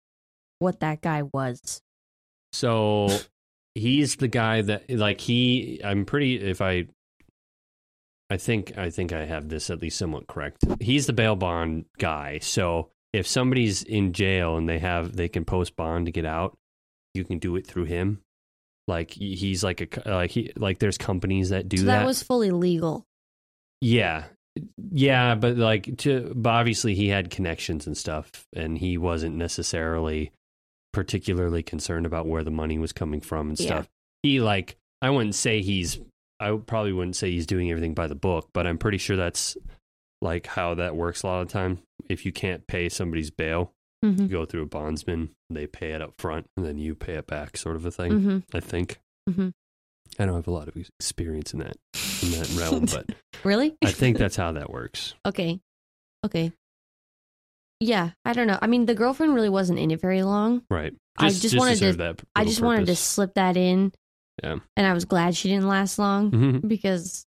what 0.59 0.81
that 0.81 1.03
guy 1.03 1.23
was. 1.23 1.83
So 2.57 3.09
he's 3.75 4.17
the 4.17 4.29
guy 4.29 4.63
that 4.63 4.91
like 4.91 5.21
he 5.21 5.81
I'm 5.85 6.07
pretty 6.07 6.37
if 6.37 6.63
I 6.63 6.87
I 8.31 8.39
think 8.39 8.79
I 8.79 8.89
think 8.89 9.13
I 9.13 9.27
have 9.27 9.51
this 9.51 9.69
at 9.69 9.83
least 9.83 9.99
somewhat 9.99 10.27
correct. 10.27 10.65
He's 10.81 11.07
the 11.07 11.13
bail 11.13 11.37
bond 11.37 11.85
guy. 11.99 12.39
So 12.41 12.91
if 13.13 13.27
somebody's 13.27 13.83
in 13.83 14.15
jail 14.15 14.57
and 14.57 14.67
they 14.67 14.79
have 14.79 15.15
they 15.15 15.29
can 15.29 15.45
post 15.45 15.77
bond 15.77 16.07
to 16.07 16.13
get 16.13 16.25
out, 16.25 16.57
you 17.13 17.25
can 17.25 17.39
do 17.39 17.57
it 17.57 17.67
through 17.67 17.85
him. 17.85 18.23
Like 18.89 19.11
he's 19.11 19.63
like 19.63 19.83
a 19.83 20.11
like 20.11 20.31
he 20.31 20.53
like 20.57 20.79
there's 20.79 20.97
companies 20.97 21.51
that 21.51 21.69
do 21.69 21.79
so 21.79 21.85
that, 21.85 22.07
was 22.07 22.23
fully 22.23 22.51
legal. 22.51 23.05
yeah. 23.83 24.25
Yeah, 24.91 25.35
but 25.35 25.59
like 25.59 25.99
to 25.99 26.33
but 26.35 26.49
obviously 26.49 26.95
he 26.95 27.09
had 27.09 27.29
connections 27.29 27.87
and 27.87 27.95
stuff 27.95 28.47
and 28.55 28.79
he 28.79 28.97
wasn't 28.97 29.37
necessarily 29.37 30.33
particularly 30.97 31.62
concerned 31.62 32.07
about 32.07 32.26
where 32.26 32.43
the 32.43 32.50
money 32.50 32.79
was 32.79 32.93
coming 32.93 33.21
from 33.21 33.50
and 33.50 33.61
Yeah. 33.61 33.67
stuff. 33.67 33.88
He 34.23 34.41
like 34.41 34.76
I 35.03 35.11
wouldn't 35.11 35.35
say 35.35 35.61
he's 35.61 36.00
I 36.41 36.57
probably 36.57 36.93
wouldn't 36.95 37.17
say 37.17 37.31
he's 37.31 37.47
doing 37.47 37.71
everything 37.71 37.93
by 37.95 38.07
the 38.07 38.15
book, 38.15 38.49
but 38.55 38.67
I'm 38.67 38.79
pretty 38.79 38.97
sure 38.99 39.15
that's 39.17 39.57
like 40.23 40.47
how 40.47 40.75
that 40.75 40.97
works 40.97 41.23
a 41.23 41.26
lot 41.26 41.43
of 41.43 41.49
the 41.49 41.53
time. 41.53 41.81
If 42.09 42.25
you 42.25 42.33
can't 42.33 42.66
pay 42.66 42.88
somebody's 42.88 43.31
bail, 43.31 43.73
Mm-hmm. 44.05 44.23
you 44.23 44.29
go 44.29 44.44
through 44.44 44.62
a 44.62 44.66
bondsman, 44.66 45.31
they 45.51 45.66
pay 45.66 45.92
it 45.92 46.03
up 46.03 46.12
front 46.18 46.47
and 46.57 46.64
then 46.66 46.77
you 46.79 46.94
pay 46.94 47.14
it 47.14 47.27
back 47.27 47.57
sort 47.57 47.77
of 47.77 47.85
a 47.87 47.90
thing. 47.90 48.12
hmm 48.12 48.38
I 48.55 48.61
think. 48.61 48.99
Mhm. 49.29 49.53
I 50.18 50.25
don't 50.27 50.35
have 50.35 50.47
a 50.49 50.51
lot 50.51 50.68
of 50.68 50.77
experience 50.77 51.53
in 51.53 51.59
that 51.61 51.77
in 52.23 52.31
that 52.33 52.49
realm, 52.57 52.85
but 52.92 53.07
Really? 53.44 53.77
I 53.85 53.92
think 53.92 54.16
that's 54.18 54.37
how 54.37 54.53
that 54.53 54.70
works. 54.70 55.14
okay. 55.27 55.61
Okay. 56.25 56.53
Yeah, 57.81 58.11
I 58.25 58.33
don't 58.33 58.47
know. 58.47 58.59
I 58.62 58.67
mean, 58.67 58.87
the 58.87 58.95
girlfriend 58.95 59.35
really 59.35 59.49
wasn't 59.51 59.79
in 59.79 59.91
it 59.91 60.01
very 60.01 60.23
long. 60.23 60.62
Right. 60.71 60.95
I 61.19 61.31
just 61.31 61.57
wanted 61.59 61.79
to- 61.79 61.93
that 61.95 62.23
I 62.35 62.45
just 62.45 62.61
wanted 62.61 62.87
to 62.87 62.97
slip 62.97 63.35
that 63.35 63.57
in. 63.57 63.93
Yeah. 64.43 64.57
And 64.77 64.87
I 64.87 64.93
was 64.93 65.05
glad 65.07 65.37
she 65.37 65.49
didn't 65.49 65.67
last 65.69 65.99
long 65.99 66.31
Mhm. 66.31 66.69
because, 66.69 67.27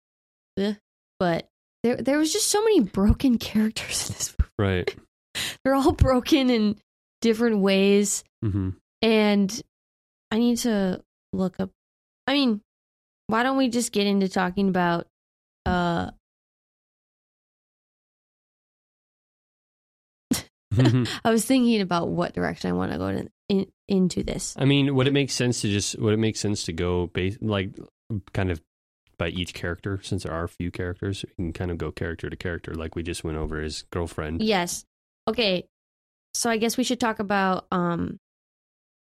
eh. 0.59 0.75
but 1.19 1.49
there 1.83 1.97
there 1.97 2.19
was 2.19 2.33
just 2.33 2.49
so 2.49 2.63
many 2.63 2.81
broken 2.81 3.39
characters 3.49 4.09
in 4.11 4.15
this 4.15 4.35
movie. 4.39 4.51
Right. 4.59 4.97
They're 5.65 5.75
all 5.75 5.93
broken 5.93 6.51
in 6.51 6.77
different 7.21 7.59
ways, 7.61 8.25
hmm 8.43 8.71
and 9.03 9.63
I 10.31 10.39
need 10.39 10.59
to 10.59 11.03
look 11.33 11.61
up. 11.61 11.71
I 12.27 12.33
mean, 12.35 12.61
why 13.29 13.43
don't 13.43 13.57
we 13.57 13.69
just 13.69 13.93
get 13.93 14.07
into 14.07 14.29
talking 14.29 14.69
about 14.69 15.07
uh 15.67 16.11
I 21.25 21.31
was 21.31 21.45
thinking 21.45 21.81
about 21.81 22.09
what 22.09 22.35
direction 22.35 22.71
I 22.71 22.75
want 22.75 22.93
to 22.93 22.99
go 22.99 23.29
in, 23.49 23.67
into 23.87 24.23
this. 24.23 24.55
I 24.59 24.65
mean, 24.65 24.95
would 24.95 25.07
it 25.07 25.13
make 25.13 25.31
sense 25.31 25.63
to 25.63 25.69
just 25.69 25.99
would 25.99 26.15
it 26.15 26.19
make 26.19 26.37
sense 26.37 26.65
to 26.65 26.73
go 26.73 27.07
base 27.09 27.39
like 27.41 27.71
kind 28.33 28.51
of 28.51 28.61
by 29.19 29.29
each 29.29 29.53
character 29.53 30.01
since 30.03 30.23
there 30.23 30.33
are 30.33 30.45
a 30.45 30.49
few 30.49 30.71
characters, 30.71 31.25
we 31.37 31.45
can 31.45 31.53
kind 31.53 31.71
of 31.71 31.79
go 31.79 31.91
character 31.91 32.31
to 32.31 32.37
character 32.37 32.75
like 32.75 32.95
we 32.95 33.03
just 33.03 33.25
went 33.25 33.37
over 33.37 33.61
his 33.61 33.83
girlfriend. 33.91 34.41
Yes. 34.41 34.85
Okay. 35.27 35.67
So 36.35 36.49
I 36.51 36.57
guess 36.57 36.77
we 36.77 36.85
should 36.85 37.01
talk 37.01 37.19
about 37.19 37.67
um 37.73 38.19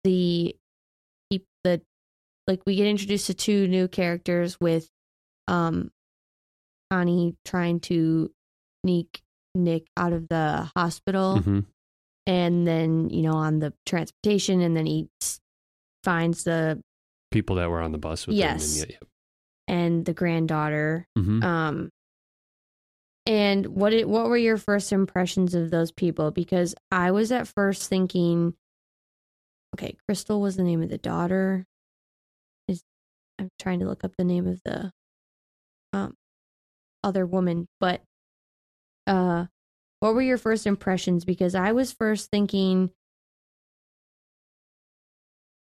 the 0.04 0.56
the 1.62 1.82
like 2.46 2.62
we 2.66 2.76
get 2.76 2.86
introduced 2.86 3.26
to 3.26 3.34
two 3.34 3.68
new 3.68 3.86
characters 3.86 4.58
with 4.60 4.88
um 5.46 5.90
Connie 6.90 7.36
trying 7.44 7.80
to 7.80 8.30
sneak 8.82 9.20
Nick 9.54 9.86
out 9.96 10.12
of 10.12 10.28
the 10.28 10.70
hospital 10.76 11.42
Mhm. 11.44 11.66
and 12.26 12.66
then 12.66 13.10
you 13.10 13.22
know 13.22 13.32
on 13.34 13.58
the 13.58 13.72
transportation 13.86 14.60
and 14.60 14.76
then 14.76 14.86
he 14.86 15.08
finds 16.04 16.44
the 16.44 16.82
People 17.30 17.56
that 17.56 17.70
were 17.70 17.80
on 17.80 17.92
the 17.92 17.98
bus 17.98 18.26
with 18.26 18.36
Yes. 18.36 18.82
him. 18.82 18.96
And, 19.68 19.78
and 19.96 20.04
the 20.04 20.14
granddaughter 20.14 21.06
yeah, 21.16 21.22
yeah. 21.22 21.28
Mhm. 21.28 21.44
Um, 21.44 21.90
and 23.26 23.66
what 23.66 23.92
it, 23.92 24.08
what 24.08 24.28
were 24.28 24.36
your 24.36 24.56
first 24.56 24.92
impressions 24.92 25.54
of 25.54 25.70
those 25.70 25.92
people? 25.92 26.30
Because 26.30 26.74
I 26.90 27.10
was 27.12 27.30
at 27.30 27.46
first 27.46 27.88
thinking, 27.88 28.54
okay, 29.76 29.96
Crystal 30.06 30.40
was 30.40 30.56
the 30.56 30.62
name 30.64 30.82
of 30.82 30.88
the 30.88 30.98
daughter. 30.98 31.66
Is 32.66 32.82
I'm 33.38 33.50
trying 33.58 33.80
to 33.80 33.86
look 33.86 34.02
up 34.04 34.12
the 34.16 34.24
name 34.24 34.46
of 34.46 34.60
the 34.64 34.90
um 35.92 36.14
other 37.04 37.26
woman, 37.26 37.68
but 37.78 38.02
uh, 39.10 39.46
what 40.00 40.14
were 40.14 40.22
your 40.22 40.38
first 40.38 40.66
impressions? 40.66 41.24
Because 41.24 41.54
I 41.54 41.72
was 41.72 41.92
first 41.92 42.30
thinking, 42.30 42.90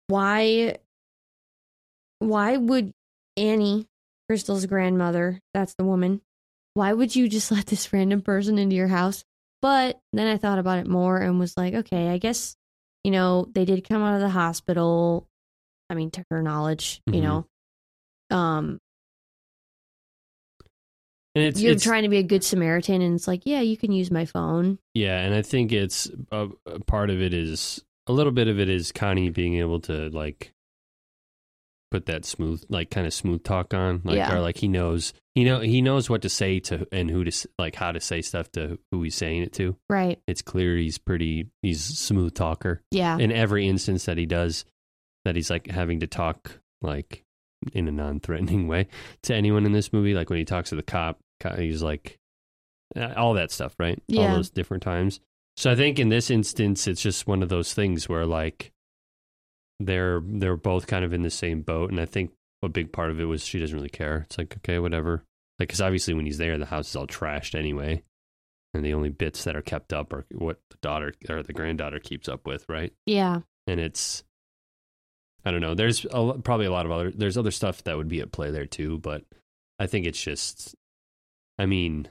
why, 0.07 0.76
why 2.18 2.57
would 2.57 2.92
Annie 3.37 3.87
Crystal's 4.28 4.66
grandmother, 4.66 5.40
that's 5.52 5.74
the 5.74 5.85
woman. 5.85 6.20
Why 6.74 6.92
would 6.92 7.14
you 7.14 7.28
just 7.28 7.50
let 7.52 7.66
this 7.66 7.92
random 7.92 8.22
person 8.22 8.59
into 8.59 8.76
your 8.76 8.88
house? 8.88 9.24
But 9.61 10.00
then 10.12 10.26
I 10.26 10.38
thought 10.38 10.59
about 10.59 10.78
it 10.78 10.87
more 10.87 11.18
and 11.18 11.38
was 11.38 11.57
like, 11.57 11.74
okay, 11.74 12.09
I 12.09 12.18
guess, 12.18 12.57
you 13.05 13.11
know, 13.11 13.46
they 13.55 13.64
did 13.64 13.87
come 13.88 14.02
out 14.02 14.14
of 14.14 14.20
the 14.20 14.28
hospital. 14.28 15.28
I 15.90 15.94
mean, 15.94 16.11
to 16.12 16.24
her 16.31 16.42
knowledge, 16.42 17.00
you 17.07 17.20
Mhm. 17.20 17.22
know. 17.22 17.46
Um, 18.37 18.78
it's, 21.34 21.60
you're 21.60 21.72
it's 21.72 21.82
trying 21.84 22.02
to 22.02 22.08
be 22.08 22.18
a 22.18 22.22
good 22.22 22.44
Samaritan, 22.44 23.00
and 23.02 23.14
it's 23.14 23.26
like, 23.28 23.42
yeah, 23.44 23.60
you 23.60 23.76
can 23.76 23.92
use 23.92 24.10
my 24.10 24.24
phone. 24.24 24.78
yeah, 24.94 25.18
and 25.20 25.34
I 25.34 25.42
think 25.42 25.72
it's 25.72 26.10
a, 26.30 26.48
a 26.66 26.80
part 26.80 27.10
of 27.10 27.20
it 27.22 27.32
is 27.34 27.82
a 28.06 28.12
little 28.12 28.32
bit 28.32 28.48
of 28.48 28.58
it 28.60 28.68
is 28.68 28.92
Connie 28.92 29.30
being 29.30 29.56
able 29.58 29.80
to 29.82 30.08
like 30.10 30.52
put 31.90 32.06
that 32.06 32.24
smooth 32.24 32.64
like 32.70 32.90
kind 32.90 33.06
of 33.06 33.12
smooth 33.12 33.44
talk 33.44 33.74
on 33.74 34.00
like 34.04 34.16
Yeah. 34.16 34.34
or 34.34 34.40
like 34.40 34.56
he 34.56 34.66
knows 34.66 35.12
he 35.34 35.44
know 35.44 35.60
he 35.60 35.82
knows 35.82 36.08
what 36.08 36.22
to 36.22 36.30
say 36.30 36.58
to 36.60 36.86
and 36.90 37.10
who 37.10 37.22
to 37.22 37.48
like 37.58 37.74
how 37.74 37.92
to 37.92 38.00
say 38.00 38.22
stuff 38.22 38.50
to 38.52 38.78
who 38.90 39.02
he's 39.02 39.14
saying 39.14 39.42
it 39.42 39.52
to 39.54 39.76
Right. 39.90 40.18
it's 40.26 40.40
clear 40.40 40.74
he's 40.78 40.96
pretty 40.96 41.50
he's 41.60 41.82
smooth 41.84 42.32
talker 42.34 42.80
Yeah. 42.90 43.18
in 43.18 43.30
every 43.30 43.68
instance 43.68 44.06
that 44.06 44.16
he 44.16 44.24
does 44.24 44.64
that 45.26 45.36
he's 45.36 45.50
like 45.50 45.66
having 45.70 46.00
to 46.00 46.06
talk 46.06 46.60
like 46.80 47.24
in 47.72 47.88
a 47.88 47.92
non-threatening 47.92 48.66
way 48.68 48.87
to 49.22 49.35
anyone 49.35 49.64
in 49.66 49.72
this 49.72 49.92
movie 49.92 50.14
like 50.14 50.31
when 50.31 50.38
he 50.38 50.44
talks 50.44 50.70
to 50.70 50.77
the 50.77 50.83
cop 50.83 51.18
he's 51.57 51.83
like 51.83 52.18
uh, 52.96 53.12
all 53.16 53.35
that 53.35 53.51
stuff 53.51 53.75
right 53.79 54.01
Yeah. 54.09 54.29
all 54.31 54.37
those 54.37 54.51
different 54.51 54.83
times 54.83 55.20
So 55.57 55.70
I 55.70 55.75
think 55.75 55.98
in 55.98 56.09
this 56.09 56.31
instance, 56.31 56.87
it's 56.87 57.03
just 57.03 57.27
one 57.27 57.42
of 57.42 57.48
those 57.48 57.75
things 57.75 58.09
where 58.09 58.25
like 58.27 58.72
they're 59.81 60.20
they're 60.25 60.57
both 60.57 60.87
kind 60.87 61.05
of 61.05 61.12
in 61.12 61.22
the 61.22 61.31
same 61.31 61.62
boat, 61.62 61.90
and 61.90 62.01
I 62.01 62.07
think 62.07 62.31
a 62.62 62.68
big 62.68 62.92
part 62.92 63.11
of 63.11 63.20
it 63.20 63.25
was 63.25 63.44
she 63.44 63.59
doesn't 63.59 63.77
really 63.77 63.88
care. 63.88 64.22
It's 64.27 64.38
like 64.38 64.57
okay, 64.59 64.79
whatever. 64.79 65.25
Like 65.59 65.68
because 65.68 65.81
obviously 65.81 66.14
when 66.14 66.25
he's 66.27 66.38
there, 66.38 66.57
the 66.59 66.66
house 66.66 66.88
is 66.90 66.96
all 66.96 67.07
trashed 67.07 67.55
anyway, 67.59 68.03
and 68.75 68.85
the 68.85 68.94
only 68.94 69.09
bits 69.11 69.44
that 69.44 69.57
are 69.57 69.62
kept 69.62 69.92
up 69.92 70.12
are 70.12 70.25
what 70.33 70.61
the 70.70 70.77
daughter 70.83 71.12
or 71.29 71.42
the 71.42 71.53
granddaughter 71.53 71.98
keeps 71.98 72.29
up 72.29 72.46
with, 72.46 72.64
right? 72.68 72.92
Yeah. 73.07 73.40
And 73.66 73.79
it's 73.81 74.25
I 75.44 75.50
don't 75.50 75.61
know. 75.61 75.74
There's 75.74 76.07
a, 76.11 76.35
probably 76.42 76.66
a 76.66 76.72
lot 76.72 76.87
of 76.87 76.92
other 76.92 77.11
there's 77.11 77.37
other 77.37 77.50
stuff 77.50 77.85
that 77.85 77.96
would 77.96 78.09
be 78.09 78.20
at 78.20 78.33
play 78.33 78.50
there 78.50 78.66
too, 78.66 78.98
but 78.98 79.24
I 79.78 79.87
think 79.87 80.07
it's 80.07 80.22
just 80.22 80.74
I 81.59 81.66
mean, 81.66 82.09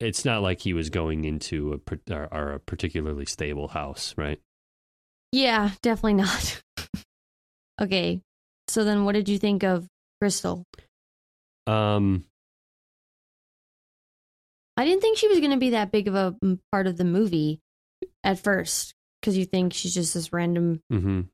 it's 0.00 0.24
not 0.24 0.42
like 0.42 0.60
he 0.60 0.72
was 0.72 0.90
going 0.90 1.24
into 1.24 1.74
a 1.74 2.12
or, 2.12 2.28
or 2.32 2.52
a 2.52 2.60
particularly 2.60 3.26
stable 3.26 3.68
house, 3.68 4.14
right? 4.16 4.40
Yeah, 5.30 5.70
definitely 5.80 6.14
not. 6.14 6.62
okay. 7.80 8.20
So 8.68 8.84
then 8.84 9.04
what 9.04 9.14
did 9.14 9.28
you 9.28 9.38
think 9.38 9.64
of 9.64 9.86
Crystal? 10.20 10.64
Um, 11.66 12.24
I 14.76 14.84
didn't 14.84 15.00
think 15.00 15.18
she 15.18 15.28
was 15.28 15.38
going 15.38 15.52
to 15.52 15.56
be 15.56 15.70
that 15.70 15.92
big 15.92 16.08
of 16.08 16.14
a 16.14 16.36
mm, 16.44 16.58
part 16.70 16.86
of 16.86 16.96
the 16.96 17.04
movie 17.04 17.60
at 18.24 18.38
first 18.38 18.94
because 19.20 19.36
you 19.36 19.44
think 19.44 19.72
she's 19.72 19.94
just 19.94 20.14
this 20.14 20.32
random 20.32 20.80
mhm. 20.92 21.28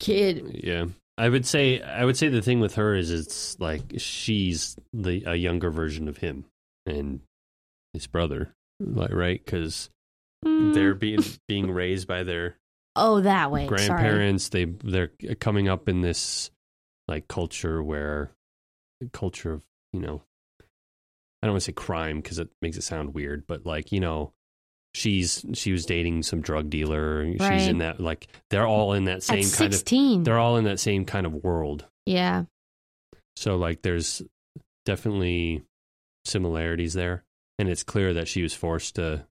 Kid. 0.00 0.60
yeah. 0.64 0.86
I 1.18 1.28
would 1.28 1.44
say 1.46 1.80
I 1.82 2.04
would 2.04 2.16
say 2.16 2.28
the 2.28 2.42
thing 2.42 2.60
with 2.60 2.74
her 2.76 2.94
is 2.94 3.10
it's 3.10 3.58
like 3.60 3.82
she's 3.98 4.76
the 4.92 5.22
a 5.26 5.34
younger 5.36 5.70
version 5.70 6.08
of 6.08 6.16
him 6.16 6.46
and 6.86 7.20
his 7.92 8.06
brother, 8.06 8.54
like 8.80 9.12
right? 9.12 9.40
Because 9.44 9.90
Mm. 10.42 10.72
they're 10.72 10.94
being 10.94 11.18
being 11.48 11.70
raised 11.70 12.08
by 12.08 12.22
their 12.22 12.56
oh 12.96 13.20
that 13.20 13.50
way. 13.50 13.66
Sorry. 13.68 13.86
grandparents 13.86 14.48
they 14.48 14.64
they're 14.64 15.10
coming 15.38 15.68
up 15.68 15.86
in 15.86 16.00
this 16.00 16.50
like 17.08 17.28
culture 17.28 17.82
where 17.82 18.30
culture 19.12 19.52
of 19.52 19.62
you 19.92 20.00
know 20.00 20.22
i 21.42 21.46
don't 21.46 21.52
want 21.52 21.60
to 21.60 21.64
say 21.66 21.72
crime 21.72 22.22
because 22.22 22.38
it 22.38 22.48
makes 22.62 22.78
it 22.78 22.82
sound 22.82 23.12
weird 23.12 23.46
but 23.46 23.66
like 23.66 23.92
you 23.92 24.00
know 24.00 24.32
she's 24.94 25.44
she 25.54 25.70
was 25.72 25.86
dating 25.86 26.22
some 26.22 26.40
drug 26.40 26.68
dealer 26.68 27.24
she's 27.32 27.66
in 27.68 27.78
that 27.78 28.00
like 28.00 28.26
they're 28.50 28.66
all 28.66 28.92
in 28.94 29.04
that 29.04 29.22
same 29.22 29.44
At 29.46 29.52
kind 29.52 29.72
of 29.72 29.78
sixteen. 29.78 30.24
they're 30.24 30.38
all 30.38 30.56
in 30.56 30.64
that 30.64 30.80
same 30.80 31.04
kind 31.04 31.26
of 31.26 31.32
world 31.44 31.86
yeah. 32.06 32.44
so 33.36 33.56
like 33.56 33.82
there's 33.82 34.20
definitely 34.84 35.62
similarities 36.24 36.92
there 36.94 37.22
and 37.58 37.68
it's 37.68 37.82
clear 37.84 38.14
that 38.14 38.26
she 38.28 38.42
was 38.42 38.52
forced 38.52 38.96
to 38.96 39.24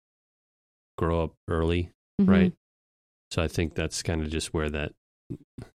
grow 0.98 1.24
up 1.24 1.34
early 1.50 1.92
Mhm. 2.22 2.28
right 2.30 2.54
so 3.32 3.42
i 3.42 3.48
think 3.48 3.76
that's 3.76 4.02
kind 4.02 4.22
of 4.22 4.30
just 4.30 4.54
where 4.54 4.70
that 4.70 4.94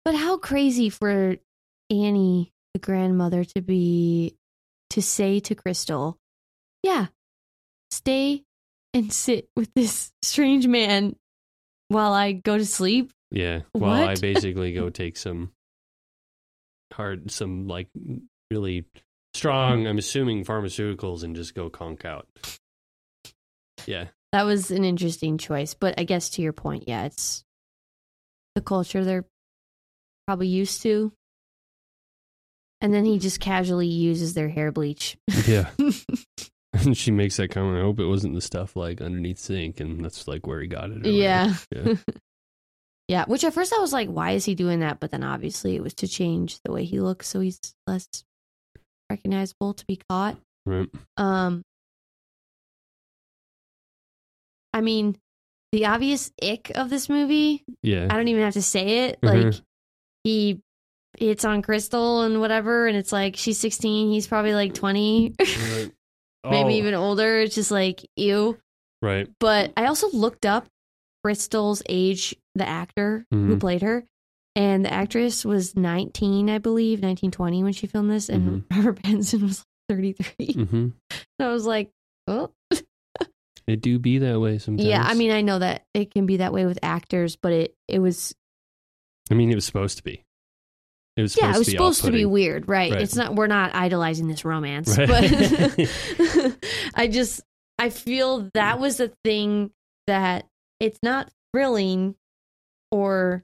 But 0.03 0.15
how 0.15 0.37
crazy 0.37 0.89
for 0.89 1.37
Annie, 1.91 2.51
the 2.73 2.79
grandmother, 2.79 3.43
to 3.43 3.61
be 3.61 4.35
to 4.89 5.01
say 5.01 5.39
to 5.41 5.53
Crystal, 5.55 6.17
"Yeah, 6.81 7.07
stay 7.91 8.43
and 8.95 9.13
sit 9.13 9.47
with 9.55 9.71
this 9.75 10.11
strange 10.23 10.65
man 10.67 11.15
while 11.89 12.13
I 12.13 12.31
go 12.31 12.57
to 12.57 12.65
sleep." 12.65 13.11
Yeah. 13.29 13.61
Well, 13.75 13.91
I 13.91 14.15
basically 14.19 14.73
go 14.73 14.89
take 14.89 15.17
some 15.17 15.51
hard, 16.91 17.29
some 17.29 17.67
like 17.67 17.89
really 18.49 18.85
strong, 19.35 19.85
I'm 19.85 19.97
assuming 19.97 20.45
pharmaceuticals 20.45 21.23
and 21.23 21.35
just 21.35 21.53
go 21.53 21.69
conk 21.69 22.05
out. 22.05 22.27
Yeah. 23.85 24.05
That 24.31 24.43
was 24.43 24.71
an 24.71 24.83
interesting 24.83 25.37
choice, 25.37 25.73
but 25.73 25.99
I 25.99 26.03
guess 26.03 26.29
to 26.31 26.41
your 26.41 26.53
point, 26.53 26.85
yeah, 26.87 27.05
it's 27.05 27.43
the 28.55 28.61
culture 28.61 29.03
they're 29.03 29.25
probably 30.27 30.47
used 30.47 30.81
to. 30.81 31.11
And 32.81 32.93
then 32.93 33.05
he 33.05 33.19
just 33.19 33.39
casually 33.39 33.87
uses 33.87 34.33
their 34.33 34.49
hair 34.49 34.71
bleach. 34.71 35.17
Yeah. 35.47 35.69
and 36.83 36.97
she 36.97 37.11
makes 37.11 37.37
that 37.37 37.49
comment. 37.51 37.77
I 37.77 37.81
hope 37.81 37.99
it 37.99 38.05
wasn't 38.07 38.35
the 38.35 38.41
stuff 38.41 38.75
like 38.75 39.01
underneath 39.01 39.39
sink. 39.39 39.79
And 39.79 40.03
that's 40.03 40.27
like 40.27 40.45
where 40.47 40.61
he 40.61 40.67
got 40.67 40.91
it. 40.91 41.05
yeah. 41.05 41.53
Yeah. 41.75 41.93
Yeah, 43.07 43.25
which 43.27 43.43
at 43.43 43.53
first 43.53 43.71
I 43.71 43.77
was 43.79 43.93
like, 43.93 44.09
why 44.09 44.31
is 44.31 44.45
he 44.45 44.55
doing 44.55 44.79
that? 44.79 44.99
But 44.99 45.11
then 45.11 45.23
obviously 45.23 45.75
it 45.75 45.83
was 45.83 45.93
to 45.95 46.07
change 46.07 46.59
the 46.65 46.71
way 46.71 46.85
he 46.85 46.99
looks 46.99 47.27
so 47.27 47.39
he's 47.39 47.59
less 47.85 48.07
recognizable 49.11 49.75
to 49.75 49.85
be 49.85 49.99
caught. 50.09 50.37
Right. 50.65 50.89
Um 51.15 51.61
I 54.73 54.81
mean, 54.81 55.17
the 55.71 55.85
obvious 55.85 56.31
ick 56.41 56.71
of 56.75 56.89
this 56.89 57.07
movie, 57.09 57.63
Yeah. 57.83 58.07
I 58.09 58.15
don't 58.15 58.27
even 58.27 58.43
have 58.43 58.53
to 58.53 58.61
say 58.61 59.05
it. 59.07 59.19
Mhm. 59.21 59.45
Like 59.45 59.61
he 60.23 60.59
hits 61.17 61.45
on 61.45 61.61
Crystal 61.61 62.23
and 62.23 62.41
whatever, 62.41 62.87
and 62.87 62.97
it's 62.97 63.11
like 63.11 63.35
she's 63.35 63.59
16, 63.59 64.11
he's 64.11 64.27
probably 64.27 64.53
like 64.53 64.73
20, 64.73 65.35
Right. 65.39 65.91
Maybe 66.49 66.73
Oh, 66.75 66.77
even 66.77 66.93
older. 66.93 67.39
It's 67.39 67.55
just 67.55 67.71
like 67.71 68.05
ew. 68.15 68.57
Right. 69.01 69.27
But 69.39 69.73
I 69.77 69.85
also 69.87 70.09
looked 70.11 70.45
up 70.45 70.67
Crystal's 71.23 71.81
age, 71.89 72.35
the 72.55 72.67
actor 72.67 73.25
who 73.31 73.55
Mhm. 73.55 73.59
played 73.59 73.81
her, 73.81 74.05
and 74.55 74.85
the 74.85 74.93
actress 74.93 75.43
was 75.43 75.75
19, 75.75 76.49
I 76.49 76.57
believe, 76.59 76.99
1920 77.01 77.63
when 77.63 77.73
she 77.73 77.87
filmed 77.87 78.11
this, 78.11 78.29
and 78.29 78.63
Robert 78.71 79.01
Pattinson 79.01 79.41
was 79.43 79.63
33. 79.89 80.53
hmm 80.53 80.75
And 80.75 80.93
I 81.39 81.47
was 81.47 81.65
like, 81.65 81.89
oh, 82.27 82.51
It 83.67 83.81
do 83.81 83.97
be 83.97 84.19
that 84.19 84.39
way 84.39 84.59
sometimes. 84.59 84.87
yeah. 84.87 85.03
I 85.03 85.15
mean, 85.15 85.31
I 85.31 85.41
know 85.41 85.57
that 85.57 85.83
it 85.95 86.11
can 86.11 86.27
be 86.27 86.37
that 86.37 86.53
way 86.53 86.65
with 86.67 86.77
actors, 86.83 87.35
but 87.35 87.51
it 87.51 87.75
it 87.87 87.97
was 87.99 88.35
I 89.31 89.33
mean, 89.33 89.51
it 89.51 89.55
was 89.55 89.65
supposed 89.65 89.97
to 89.97 90.03
be. 90.03 90.23
It 91.17 91.21
was 91.21 91.37
yeah, 91.37 91.53
it 91.55 91.57
was 91.57 91.67
to 91.67 91.71
supposed 91.71 92.03
to 92.03 92.11
be 92.11 92.25
weird, 92.25 92.67
right? 92.67 92.91
Right. 92.91 93.01
It's 93.01 93.15
not. 93.15 93.35
We're 93.35 93.47
not 93.47 93.73
idolizing 93.73 94.27
this 94.27 94.43
romance, 94.43 94.97
Right. 94.97 95.07
but 95.07 96.57
I 96.95 97.07
just 97.07 97.41
I 97.79 97.89
feel 97.89 98.49
that 98.53 98.79
was 98.79 98.97
the 98.97 99.13
thing 99.23 99.71
that 100.07 100.45
it's 100.79 100.99
not 101.01 101.29
thrilling 101.53 102.15
or 102.91 103.43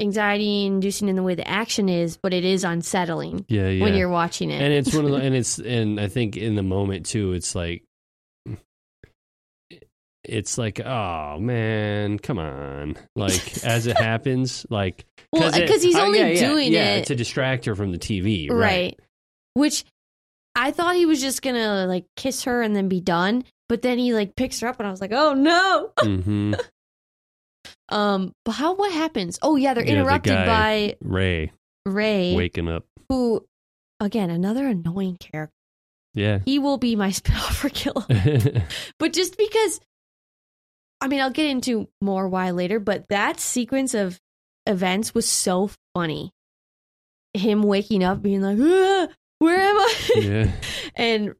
anxiety 0.00 0.66
inducing 0.66 1.08
in 1.08 1.16
the 1.16 1.22
way 1.22 1.34
the 1.34 1.46
action 1.48 1.88
is, 1.88 2.16
but 2.16 2.34
it 2.34 2.44
is 2.44 2.64
unsettling 2.64 3.44
Yeah, 3.48 3.68
yeah. 3.68 3.82
when 3.84 3.94
you're 3.94 4.08
watching 4.08 4.50
it. 4.50 4.60
and 4.60 4.72
it's 4.72 4.92
one 4.94 5.04
of 5.04 5.10
the 5.12 5.16
and 5.22 5.34
it's 5.34 5.58
and 5.58 6.00
I 6.00 6.08
think 6.08 6.36
in 6.36 6.54
the 6.54 6.62
moment 6.62 7.06
too, 7.06 7.32
it's 7.32 7.54
like 7.54 7.83
it's 10.24 10.58
like 10.58 10.80
oh 10.80 11.38
man, 11.38 12.18
come 12.18 12.38
on! 12.38 12.96
Like 13.16 13.64
as 13.64 13.86
it 13.86 13.96
happens, 13.96 14.66
like 14.70 15.04
well, 15.32 15.52
because 15.52 15.82
he's 15.82 15.96
uh, 15.96 16.02
only 16.02 16.18
yeah, 16.18 16.28
yeah, 16.28 16.48
doing 16.48 16.72
yeah, 16.72 16.94
it 16.96 17.06
to 17.06 17.14
distract 17.14 17.64
her 17.66 17.74
from 17.74 17.92
the 17.92 17.98
TV, 17.98 18.50
right. 18.50 18.58
right? 18.58 19.00
Which 19.54 19.84
I 20.54 20.70
thought 20.70 20.96
he 20.96 21.06
was 21.06 21.20
just 21.20 21.42
gonna 21.42 21.86
like 21.86 22.06
kiss 22.16 22.44
her 22.44 22.62
and 22.62 22.74
then 22.74 22.88
be 22.88 23.00
done, 23.00 23.44
but 23.68 23.82
then 23.82 23.98
he 23.98 24.14
like 24.14 24.36
picks 24.36 24.60
her 24.60 24.68
up, 24.68 24.78
and 24.78 24.86
I 24.86 24.90
was 24.90 25.00
like, 25.00 25.12
oh 25.12 25.34
no. 25.34 25.92
hmm 26.00 26.54
Um, 27.90 28.32
but 28.44 28.52
how 28.52 28.74
what 28.74 28.92
happens? 28.92 29.38
Oh 29.42 29.56
yeah, 29.56 29.74
they're 29.74 29.84
the 29.84 29.90
interrupted 29.90 30.32
guy- 30.32 30.46
by 30.46 30.96
Ray 31.02 31.52
Ray, 31.86 32.34
waking 32.34 32.68
up, 32.68 32.84
who 33.08 33.44
again 34.00 34.30
another 34.30 34.66
annoying 34.66 35.16
character. 35.18 35.52
yeah. 36.14 36.38
He 36.44 36.58
will 36.58 36.78
be 36.78 36.96
my 36.96 37.08
spinoff 37.10 37.54
for 37.54 37.68
Kill. 37.68 38.04
but 38.98 39.12
just 39.12 39.36
because, 39.36 39.80
I 41.04 41.06
mean, 41.06 41.20
I'll 41.20 41.28
get 41.28 41.50
into 41.50 41.86
more 42.00 42.26
why 42.30 42.52
later. 42.52 42.80
But 42.80 43.08
that 43.10 43.38
sequence 43.38 43.92
of 43.92 44.18
events 44.66 45.14
was 45.14 45.28
so 45.28 45.70
funny. 45.94 46.32
Him 47.34 47.62
waking 47.62 48.02
up, 48.02 48.22
being 48.22 48.40
like, 48.40 48.56
"Ah, 48.58 49.08
"Where 49.38 49.60
am 49.60 49.76
I?" 49.76 49.94
yeah, 50.16 50.50
and 50.96 51.34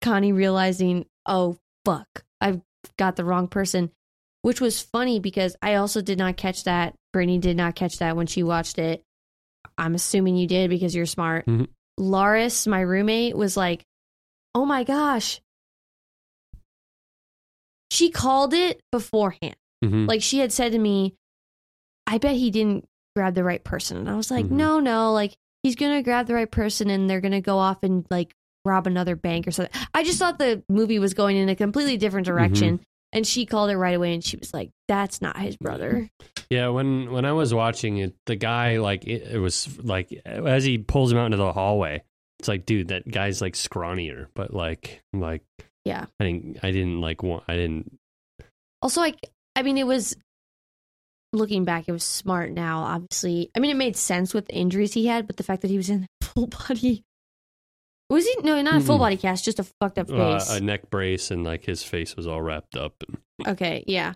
Connie 0.00 0.32
realizing, 0.32 1.04
"Oh 1.26 1.58
fuck, 1.84 2.24
I've 2.40 2.62
got 2.96 3.16
the 3.16 3.24
wrong 3.24 3.48
person," 3.48 3.90
which 4.40 4.62
was 4.62 4.80
funny 4.80 5.20
because 5.20 5.56
I 5.60 5.74
also 5.74 6.00
did 6.00 6.16
not 6.16 6.38
catch 6.38 6.64
that. 6.64 6.94
Brittany 7.12 7.38
did 7.38 7.58
not 7.58 7.74
catch 7.74 7.98
that 7.98 8.16
when 8.16 8.26
she 8.26 8.42
watched 8.42 8.78
it. 8.78 9.02
I'm 9.76 9.94
assuming 9.94 10.36
you 10.36 10.46
did 10.46 10.70
because 10.70 10.94
you're 10.94 11.04
smart. 11.04 11.44
Mhm. 11.44 11.68
Laris, 12.00 12.66
my 12.66 12.80
roommate, 12.80 13.36
was 13.36 13.58
like, 13.58 13.84
"Oh 14.54 14.64
my 14.64 14.84
gosh." 14.84 15.42
She 17.90 18.10
called 18.10 18.52
it 18.54 18.80
beforehand. 18.92 19.56
Mhm. 19.84 20.08
Like 20.08 20.22
she 20.22 20.38
had 20.38 20.52
said 20.52 20.72
to 20.72 20.78
me, 20.78 21.14
I 22.06 22.18
bet 22.18 22.36
he 22.36 22.50
didn't 22.50 22.86
grab 23.14 23.34
the 23.34 23.44
right 23.44 23.62
person. 23.62 23.96
And 23.96 24.08
I 24.10 24.16
was 24.16 24.30
like, 24.30 24.46
Mhm. 24.46 24.52
no, 24.52 24.80
no, 24.80 25.12
like 25.12 25.34
he's 25.62 25.76
going 25.76 25.96
to 25.96 26.02
grab 26.02 26.26
the 26.26 26.34
right 26.34 26.50
person 26.50 26.90
and 26.90 27.08
they're 27.08 27.20
going 27.20 27.32
to 27.32 27.40
go 27.40 27.58
off 27.58 27.82
and 27.82 28.06
like 28.10 28.32
rob 28.64 28.86
another 28.86 29.16
bank 29.16 29.46
or 29.46 29.50
something. 29.50 29.80
I 29.94 30.02
just 30.04 30.18
thought 30.18 30.38
the 30.38 30.62
movie 30.68 30.98
was 30.98 31.14
going 31.14 31.36
in 31.36 31.48
a 31.48 31.56
completely 31.56 31.96
different 31.96 32.26
direction. 32.26 32.80
And 33.12 33.26
she 33.26 33.46
called 33.46 33.70
it 33.70 33.76
right 33.78 33.94
away 33.94 34.12
and 34.14 34.22
she 34.22 34.36
was 34.36 34.52
like, 34.52 34.70
that's 34.88 35.22
not 35.22 35.38
his 35.38 35.56
brother. 35.56 36.10
Yeah, 36.50 36.68
when 36.68 37.10
when 37.12 37.24
I 37.24 37.32
was 37.32 37.54
watching 37.54 37.96
it, 37.98 38.14
the 38.26 38.36
guy 38.36 38.78
like 38.78 39.04
it, 39.06 39.22
it 39.32 39.38
was 39.38 39.78
like 39.82 40.12
as 40.26 40.64
he 40.64 40.78
pulls 40.78 41.12
him 41.12 41.18
out 41.18 41.26
into 41.26 41.36
the 41.38 41.52
hallway, 41.52 42.02
it's 42.38 42.48
like, 42.48 42.66
dude, 42.66 42.88
that 42.88 43.08
guy's 43.10 43.40
like 43.40 43.54
scrawnier, 43.54 44.26
but 44.34 44.52
like 44.52 45.00
like 45.12 45.42
Yeah. 45.84 46.06
I 46.20 46.24
didn't 46.24 46.58
I 46.62 46.70
didn't 46.70 47.00
like 47.00 47.22
want 47.22 47.44
I 47.48 47.54
didn't 47.56 47.96
Also, 48.82 49.00
like, 49.00 49.18
I 49.56 49.62
mean, 49.62 49.78
it 49.78 49.86
was 49.86 50.16
looking 51.32 51.64
back, 51.64 51.84
it 51.88 51.92
was 51.92 52.04
smart. 52.04 52.50
Now, 52.52 52.82
obviously, 52.82 53.50
I 53.56 53.60
mean, 53.60 53.70
it 53.70 53.76
made 53.76 53.96
sense 53.96 54.32
with 54.34 54.46
the 54.46 54.54
injuries 54.54 54.92
he 54.94 55.06
had, 55.06 55.26
but 55.26 55.36
the 55.36 55.42
fact 55.42 55.62
that 55.62 55.70
he 55.70 55.76
was 55.76 55.90
in 55.90 56.06
full 56.22 56.46
body. 56.46 57.02
Was 58.08 58.24
he? 58.24 58.36
No, 58.42 58.60
not 58.62 58.76
a 58.76 58.80
full 58.80 58.96
Mm-mm. 58.96 59.00
body 59.00 59.16
cast, 59.16 59.44
just 59.44 59.58
a 59.58 59.64
fucked 59.80 59.98
up 59.98 60.08
Uh, 60.10 60.38
face. 60.38 60.50
a 60.50 60.60
neck 60.60 60.90
brace 60.90 61.30
and 61.32 61.42
like 61.44 61.64
his 61.64 61.82
face 61.82 62.14
was 62.16 62.26
all 62.26 62.40
wrapped 62.40 62.76
up. 62.76 62.94
And, 63.08 63.48
Okay, 63.48 63.82
yeah. 63.86 64.12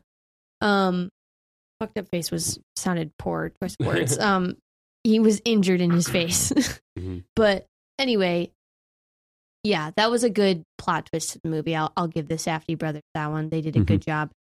Um 0.61 1.09
fucked 1.81 1.97
up 1.99 2.09
face 2.11 2.31
was 2.31 2.61
sounded 2.77 3.11
poor 3.19 3.51
choice 3.63 3.75
of 3.81 3.87
words. 3.87 4.19
um 4.21 4.57
he 5.03 5.19
was 5.19 5.41
injured 5.45 5.81
in 5.81 5.91
his 5.91 6.09
face. 6.09 6.53
Mhm. 6.99 7.25
But 7.35 7.67
anyway, 8.01 8.51
yeah, 9.63 9.91
that 9.97 10.11
was 10.11 10.25
a 10.25 10.31
good 10.31 10.65
plot 10.79 11.07
twist 11.07 11.31
to 11.33 11.41
the 11.43 11.51
movie. 11.51 11.77
I'll 11.77 11.93
I'll 11.97 12.09
give 12.09 12.29
the 12.29 12.37
Safdie 12.37 12.79
brothers 12.79 13.03
that 13.15 13.31
one. 13.31 13.51
They 13.51 13.61
did 13.61 13.77
a 13.77 13.81
good 13.81 14.03
job. 14.03 14.31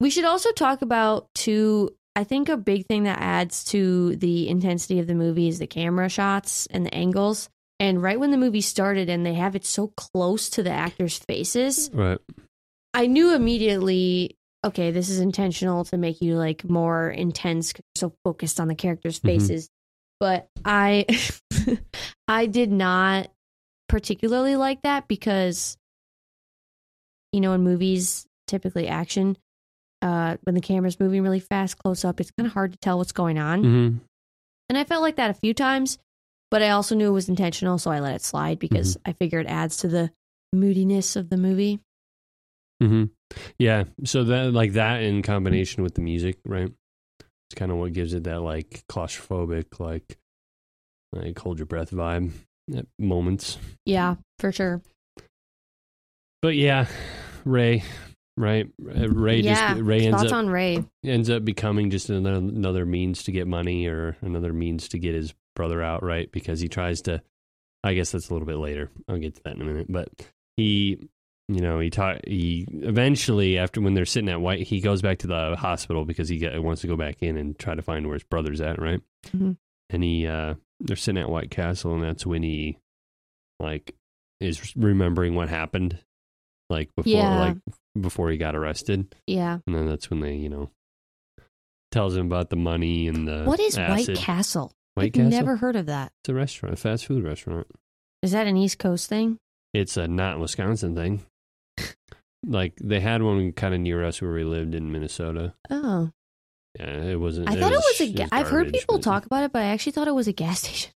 We 0.00 0.10
should 0.10 0.24
also 0.24 0.52
talk 0.52 0.80
about 0.82 1.28
two 1.34 1.94
I 2.14 2.24
think 2.24 2.48
a 2.48 2.56
big 2.56 2.86
thing 2.86 3.04
that 3.04 3.20
adds 3.20 3.64
to 3.66 4.16
the 4.16 4.48
intensity 4.48 4.98
of 5.00 5.06
the 5.06 5.14
movie 5.14 5.48
is 5.48 5.58
the 5.58 5.66
camera 5.66 6.08
shots 6.08 6.66
and 6.70 6.86
the 6.86 6.94
angles. 6.94 7.48
And 7.80 8.02
right 8.02 8.18
when 8.18 8.32
the 8.32 8.36
movie 8.36 8.60
started 8.60 9.08
and 9.08 9.24
they 9.24 9.34
have 9.34 9.54
it 9.54 9.64
so 9.64 9.92
close 9.96 10.50
to 10.50 10.64
the 10.64 10.70
actors' 10.70 11.18
faces, 11.18 11.90
Right. 11.92 12.18
I 12.92 13.06
knew 13.06 13.34
immediately, 13.36 14.36
okay, 14.64 14.90
this 14.90 15.08
is 15.08 15.20
intentional 15.20 15.84
to 15.84 15.96
make 15.96 16.20
you 16.20 16.34
like 16.36 16.68
more 16.68 17.08
intense, 17.10 17.72
so 17.94 18.12
focused 18.24 18.58
on 18.58 18.66
the 18.66 18.74
characters' 18.74 19.20
Mhm. 19.20 19.26
faces. 19.26 19.68
But 20.20 20.48
I, 20.64 21.06
I 22.28 22.46
did 22.46 22.70
not 22.72 23.30
particularly 23.88 24.56
like 24.56 24.82
that 24.82 25.08
because, 25.08 25.76
you 27.32 27.40
know, 27.40 27.52
in 27.52 27.62
movies, 27.62 28.26
typically 28.46 28.88
action, 28.88 29.36
uh, 30.02 30.36
when 30.42 30.54
the 30.54 30.60
camera's 30.60 31.00
moving 31.00 31.22
really 31.22 31.40
fast, 31.40 31.78
close 31.78 32.04
up, 32.04 32.20
it's 32.20 32.30
kind 32.32 32.46
of 32.46 32.52
hard 32.52 32.72
to 32.72 32.78
tell 32.78 32.98
what's 32.98 33.12
going 33.12 33.38
on. 33.38 33.62
mm-hmm. 33.62 33.98
And 34.68 34.76
I 34.76 34.84
felt 34.84 35.02
like 35.02 35.16
that 35.16 35.30
a 35.30 35.34
few 35.34 35.54
times, 35.54 35.98
but 36.50 36.62
I 36.62 36.70
also 36.70 36.94
knew 36.94 37.08
it 37.08 37.12
was 37.12 37.30
intentional, 37.30 37.78
so 37.78 37.90
I 37.90 38.00
let 38.00 38.16
it 38.16 38.22
slide 38.22 38.58
because 38.58 38.98
I 39.06 39.12
figure 39.12 39.40
it 39.40 39.46
adds 39.46 39.78
to 39.78 39.88
the 39.88 40.10
moodiness 40.52 41.16
of 41.16 41.30
the 41.30 41.38
movie. 41.38 41.80
mm-hmm. 42.82 43.04
Yeah. 43.58 43.84
So 44.04 44.24
that 44.24 44.52
like 44.52 44.72
that 44.72 45.02
in 45.02 45.22
combination 45.22 45.82
with 45.82 45.94
the 45.94 46.02
music, 46.02 46.38
right? 46.44 46.70
It's 47.48 47.58
kind 47.58 47.70
of 47.70 47.78
what 47.78 47.92
gives 47.92 48.14
it 48.14 48.24
that 48.24 48.42
like 48.42 48.84
claustrophobic, 48.90 49.80
like 49.80 50.18
like 51.12 51.38
hold 51.38 51.58
your 51.58 51.66
breath 51.66 51.90
vibe 51.90 52.32
at 52.76 52.86
moments. 52.98 53.58
Yeah, 53.86 54.16
for 54.38 54.52
sure. 54.52 54.82
But 56.42 56.56
yeah, 56.56 56.86
Ray, 57.44 57.82
right? 58.36 58.68
Uh, 58.80 59.08
Ray 59.08 59.40
yeah. 59.40 59.74
just 59.74 59.82
Ray 59.82 60.06
ends 60.06 60.20
Thoughts 60.20 60.32
up 60.32 60.38
on 60.38 60.50
Ray? 60.50 60.84
ends 61.04 61.30
up 61.30 61.44
becoming 61.44 61.90
just 61.90 62.10
another 62.10 62.36
another 62.36 62.84
means 62.84 63.24
to 63.24 63.32
get 63.32 63.46
money 63.46 63.86
or 63.86 64.16
another 64.20 64.52
means 64.52 64.88
to 64.88 64.98
get 64.98 65.14
his 65.14 65.34
brother 65.56 65.82
out, 65.82 66.02
right? 66.02 66.30
Because 66.30 66.60
he 66.60 66.68
tries 66.68 67.02
to. 67.02 67.22
I 67.84 67.94
guess 67.94 68.10
that's 68.10 68.28
a 68.28 68.32
little 68.32 68.46
bit 68.46 68.58
later. 68.58 68.90
I'll 69.08 69.18
get 69.18 69.36
to 69.36 69.42
that 69.44 69.54
in 69.54 69.62
a 69.62 69.64
minute. 69.64 69.86
But 69.88 70.08
he, 70.56 70.98
you 71.48 71.60
know, 71.60 71.78
he 71.80 71.90
taught. 71.90 72.26
He 72.28 72.66
eventually, 72.70 73.58
after 73.58 73.80
when 73.80 73.94
they're 73.94 74.04
sitting 74.04 74.28
at 74.28 74.40
White, 74.40 74.66
he 74.66 74.80
goes 74.80 75.00
back 75.02 75.18
to 75.18 75.26
the 75.26 75.56
hospital 75.56 76.04
because 76.04 76.28
he 76.28 76.38
get, 76.38 76.62
wants 76.62 76.82
to 76.82 76.86
go 76.88 76.96
back 76.96 77.22
in 77.22 77.36
and 77.36 77.58
try 77.58 77.74
to 77.74 77.82
find 77.82 78.06
where 78.06 78.14
his 78.14 78.22
brother's 78.24 78.60
at, 78.60 78.80
right? 78.80 79.00
Mhm. 79.28 79.56
And 79.90 80.02
he, 80.04 80.26
uh 80.26 80.54
they're 80.80 80.94
sitting 80.96 81.20
at 81.22 81.28
White 81.30 81.50
Castle, 81.50 81.94
and 81.94 82.02
that's 82.04 82.24
when 82.24 82.42
he, 82.44 82.78
like, 83.58 83.96
is 84.40 84.76
remembering 84.76 85.34
what 85.34 85.48
happened, 85.48 85.98
like 86.70 86.94
before, 86.94 87.10
Yeah. 87.12 87.38
like 87.40 87.56
before 88.00 88.30
he 88.30 88.36
got 88.36 88.54
arrested. 88.54 89.12
Yeah. 89.26 89.58
And 89.66 89.74
then 89.74 89.86
that's 89.88 90.08
when 90.10 90.20
they, 90.20 90.34
you 90.36 90.48
know, 90.48 90.70
tells 91.90 92.14
him 92.16 92.26
about 92.26 92.50
the 92.50 92.56
money 92.56 93.08
and 93.08 93.26
the 93.26 93.42
what 93.44 93.58
is 93.58 93.76
acid. 93.78 94.16
White 94.16 94.18
Castle? 94.24 94.72
White 94.94 95.06
I've 95.06 95.12
Castle? 95.14 95.30
never 95.30 95.56
heard 95.56 95.74
of 95.76 95.86
that. 95.86 96.12
It's 96.22 96.28
a 96.28 96.34
restaurant, 96.34 96.74
a 96.74 96.76
fast 96.76 97.06
food 97.06 97.24
restaurant. 97.24 97.66
Is 98.22 98.32
that 98.32 98.46
an 98.46 98.56
East 98.56 98.78
Coast 98.78 99.08
thing? 99.08 99.38
It's 99.74 99.96
a 99.96 100.06
not 100.06 100.38
Wisconsin 100.38 100.94
thing. 100.94 101.22
Like 102.46 102.74
they 102.82 103.00
had 103.00 103.22
one 103.22 103.52
kind 103.52 103.74
of 103.74 103.80
near 103.80 104.04
us 104.04 104.20
where 104.22 104.32
we 104.32 104.44
lived 104.44 104.74
in 104.74 104.92
Minnesota. 104.92 105.54
Oh, 105.70 106.10
Yeah, 106.78 107.02
it 107.02 107.20
wasn't. 107.20 107.48
I 107.50 107.56
thought 107.58 107.72
it 107.72 107.76
was 107.76 108.00
a. 108.00 108.04
it 108.04 108.16
Ga- 108.16 108.28
I've 108.32 108.48
heard 108.48 108.72
people 108.72 108.98
talk 108.98 109.26
about 109.26 109.44
it, 109.44 109.52
but 109.52 109.62
I 109.62 109.66
actually 109.66 109.92
thought 109.92 110.08
it 110.08 110.14
was 110.14 110.28
a 110.28 110.32
gas 110.32 110.60
station. 110.62 110.92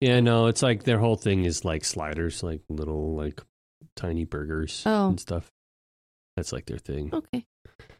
Yeah, 0.00 0.20
no, 0.20 0.46
it's 0.46 0.62
like 0.62 0.84
their 0.84 0.98
whole 0.98 1.16
thing 1.16 1.44
is 1.44 1.64
like 1.64 1.84
sliders, 1.84 2.42
like 2.42 2.62
little 2.68 3.14
like 3.16 3.42
tiny 3.96 4.24
burgers 4.24 4.82
Oh. 4.86 5.08
and 5.10 5.20
stuff. 5.20 5.50
That's 6.36 6.52
like 6.52 6.64
their 6.66 6.78
thing. 6.78 7.10
Okay. 7.12 7.44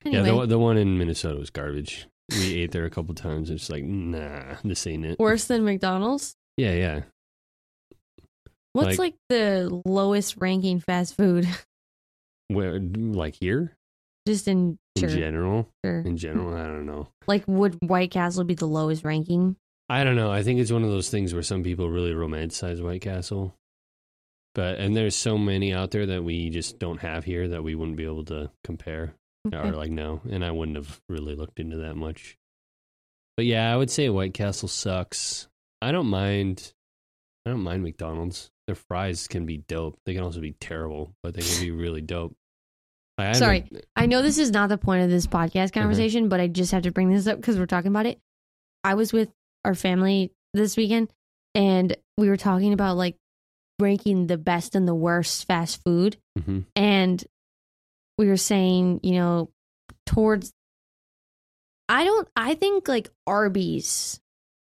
Yeah, 0.05 0.23
the 0.23 0.47
the 0.47 0.59
one 0.59 0.79
in 0.79 0.97
Minnesota 0.97 1.38
was 1.38 1.51
garbage. 1.51 2.07
We 2.31 2.55
ate 2.62 2.71
there 2.71 2.87
a 2.87 2.90
couple 2.90 3.14
times. 3.14 3.51
It's 3.51 3.69
like, 3.69 3.85
nah, 3.85 4.55
this 4.64 4.87
ain't 4.87 5.05
it. 5.05 5.19
worse 5.19 5.45
than 5.47 5.64
McDonald's. 5.64 6.37
Yeah, 6.57 6.73
yeah. 6.73 7.01
What's 8.73 8.99
Like- 8.99 8.99
like, 8.99 9.14
the 9.29 9.83
lowest 9.85 10.37
ranking 10.38 10.81
fast 10.81 11.16
food? 11.16 11.47
Where 12.54 12.78
like 12.80 13.36
here 13.40 13.76
Just 14.26 14.48
in 14.48 14.78
in 14.96 15.08
sure, 15.08 15.08
general, 15.08 15.68
sure. 15.84 16.00
in 16.00 16.16
general, 16.16 16.54
I 16.54 16.64
don't 16.66 16.86
know. 16.86 17.08
Like, 17.26 17.44
would 17.46 17.76
White 17.80 18.10
Castle 18.10 18.44
be 18.44 18.54
the 18.54 18.66
lowest 18.66 19.04
ranking? 19.04 19.56
I 19.88 20.04
don't 20.04 20.16
know. 20.16 20.30
I 20.30 20.42
think 20.42 20.60
it's 20.60 20.72
one 20.72 20.84
of 20.84 20.90
those 20.90 21.10
things 21.10 21.32
where 21.32 21.42
some 21.42 21.62
people 21.62 21.88
really 21.88 22.12
romanticize 22.12 22.82
White 22.82 23.02
Castle. 23.02 23.54
But 24.54 24.78
and 24.80 24.96
there's 24.96 25.14
so 25.16 25.38
many 25.38 25.72
out 25.72 25.92
there 25.92 26.06
that 26.06 26.24
we 26.24 26.50
just 26.50 26.78
don't 26.78 27.00
have 27.00 27.24
here 27.24 27.48
that 27.48 27.62
we 27.62 27.74
wouldn't 27.76 27.96
be 27.96 28.04
able 28.04 28.24
to 28.26 28.50
compare 28.64 29.14
Okay. 29.46 29.56
or 29.56 29.72
like 29.72 29.90
no, 29.92 30.20
and 30.28 30.44
I 30.44 30.50
wouldn't 30.50 30.76
have 30.76 31.00
really 31.08 31.34
looked 31.34 31.60
into 31.60 31.78
that 31.78 31.94
much. 31.94 32.36
But 33.36 33.46
yeah, 33.46 33.72
I 33.72 33.76
would 33.76 33.90
say 33.90 34.08
White 34.10 34.34
Castle 34.34 34.68
sucks. 34.68 35.48
I 35.80 35.92
don't 35.92 36.08
mind. 36.08 36.72
I 37.46 37.50
don't 37.50 37.62
mind 37.62 37.82
McDonald's. 37.82 38.50
Their 38.66 38.74
fries 38.74 39.26
can 39.28 39.46
be 39.46 39.58
dope. 39.58 39.96
They 40.04 40.12
can 40.14 40.22
also 40.24 40.40
be 40.40 40.52
terrible, 40.60 41.14
but 41.22 41.32
they 41.34 41.40
can 41.42 41.60
be 41.60 41.70
really 41.70 42.02
dope. 42.02 42.34
Like, 43.20 43.37
I 43.37 43.38
Sorry. 43.38 43.70
I 43.96 44.06
know 44.06 44.22
this 44.22 44.38
is 44.38 44.50
not 44.50 44.68
the 44.68 44.78
point 44.78 45.04
of 45.04 45.11
this 45.11 45.26
podcast 45.26 45.72
conversation, 45.72 46.28
but 46.28 46.40
I 46.40 46.48
just 46.48 46.72
have 46.72 46.83
to 46.83 46.90
bring 46.90 47.11
this 47.11 47.26
up 47.26 47.37
because 47.37 47.59
we're 47.59 47.66
talking 47.66 47.90
about 47.90 48.06
it. 48.06 48.18
I 48.83 48.94
was 48.94 49.12
with 49.12 49.30
our 49.64 49.74
family 49.74 50.33
this 50.54 50.76
weekend 50.76 51.11
and 51.54 51.96
we 52.16 52.28
were 52.28 52.37
talking 52.37 52.72
about 52.72 52.96
like 52.96 53.16
ranking 53.80 54.26
the 54.26 54.38
best 54.38 54.74
and 54.74 54.87
the 54.88 54.94
worst 54.94 55.46
fast 55.46 55.83
food. 55.85 56.16
Mhm. 56.38 56.64
And 56.76 57.24
we 58.18 58.26
were 58.28 58.37
saying, 58.37 59.00
you 59.02 59.12
know, 59.12 59.50
towards, 60.06 60.52
I 61.88 62.04
don't, 62.04 62.28
I 62.37 62.54
think 62.54 62.88
like 62.88 63.11
Arby's 63.26 64.20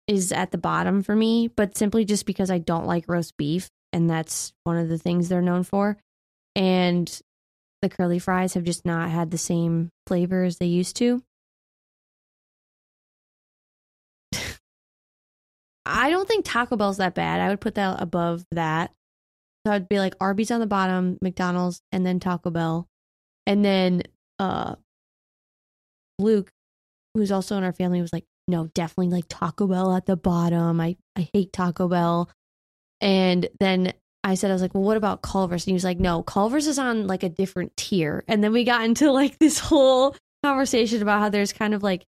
is 0.07 0.31
at 0.31 0.51
the 0.51 0.57
bottom 0.57 1.03
for 1.03 1.15
me, 1.15 1.47
but 1.49 1.77
simply 1.77 2.05
just 2.05 2.25
because 2.25 2.49
I 2.49 2.60
don't 2.60 2.86
like 2.86 3.05
roast 3.07 3.36
beef. 3.38 3.69
And 3.93 4.10
that's 4.10 4.53
one 4.63 4.77
of 4.77 4.89
the 4.89 4.97
things 4.97 5.27
they're 5.29 5.41
known 5.41 5.63
for. 5.63 5.97
And 6.55 7.10
the 7.81 7.89
curly 7.89 8.19
fries 8.19 8.53
have 8.53 8.63
just 8.63 8.85
not 8.85 9.09
had 9.09 9.31
the 9.31 9.37
same 9.37 9.89
flavor 10.07 10.43
as 10.43 10.57
they 10.57 10.65
used 10.65 10.95
to. 10.97 11.21
I 15.85 16.09
don't 16.09 16.27
think 16.27 16.43
Taco 16.45 16.75
Bell's 16.75 16.97
that 16.97 17.15
bad. 17.15 17.39
I 17.39 17.49
would 17.49 17.61
put 17.61 17.75
that 17.75 18.01
above 18.01 18.43
that. 18.51 18.91
So 19.65 19.73
I'd 19.73 19.89
be 19.89 19.99
like 19.99 20.15
Arby's 20.19 20.51
on 20.51 20.59
the 20.59 20.67
bottom, 20.67 21.17
McDonald's, 21.21 21.81
and 21.91 22.05
then 22.05 22.19
Taco 22.19 22.49
Bell. 22.49 22.87
And 23.45 23.63
then 23.63 24.03
uh 24.39 24.75
Luke, 26.19 26.51
who's 27.13 27.31
also 27.31 27.57
in 27.57 27.63
our 27.63 27.73
family, 27.73 28.01
was 28.01 28.13
like, 28.13 28.25
no, 28.47 28.67
definitely 28.73 29.09
like 29.09 29.25
Taco 29.29 29.67
Bell 29.67 29.95
at 29.95 30.05
the 30.05 30.17
bottom. 30.17 30.79
I, 30.79 30.97
I 31.15 31.29
hate 31.33 31.53
Taco 31.53 31.87
Bell. 31.87 32.29
And 33.01 33.47
then 33.59 33.93
I 34.23 34.36
said, 34.36 34.51
I 34.51 34.53
was 34.53 34.62
like, 34.62 34.73
well, 34.73 34.84
what 34.84 34.97
about 34.97 35.21
Culver's? 35.21 35.63
And 35.65 35.71
he 35.71 35.73
was 35.73 35.84
like, 35.86 35.99
no, 35.99 36.21
Culver's 36.23 36.67
is 36.67 36.77
on 36.80 37.08
like 37.08 37.23
a 37.23 37.30
different 37.30 37.75
tier. 37.77 38.23
And 38.27 38.43
then 38.43 38.51
we 38.51 38.63
got 38.63 38.84
into 38.84 39.12
like 39.12 39.38
this 39.39 39.60
whole 39.60 40.15
conversation 40.43 41.01
about 41.01 41.19
how 41.19 41.30
there's 41.30 41.53
kind 41.53 41.73
of 41.73 41.84
like 41.84 42.03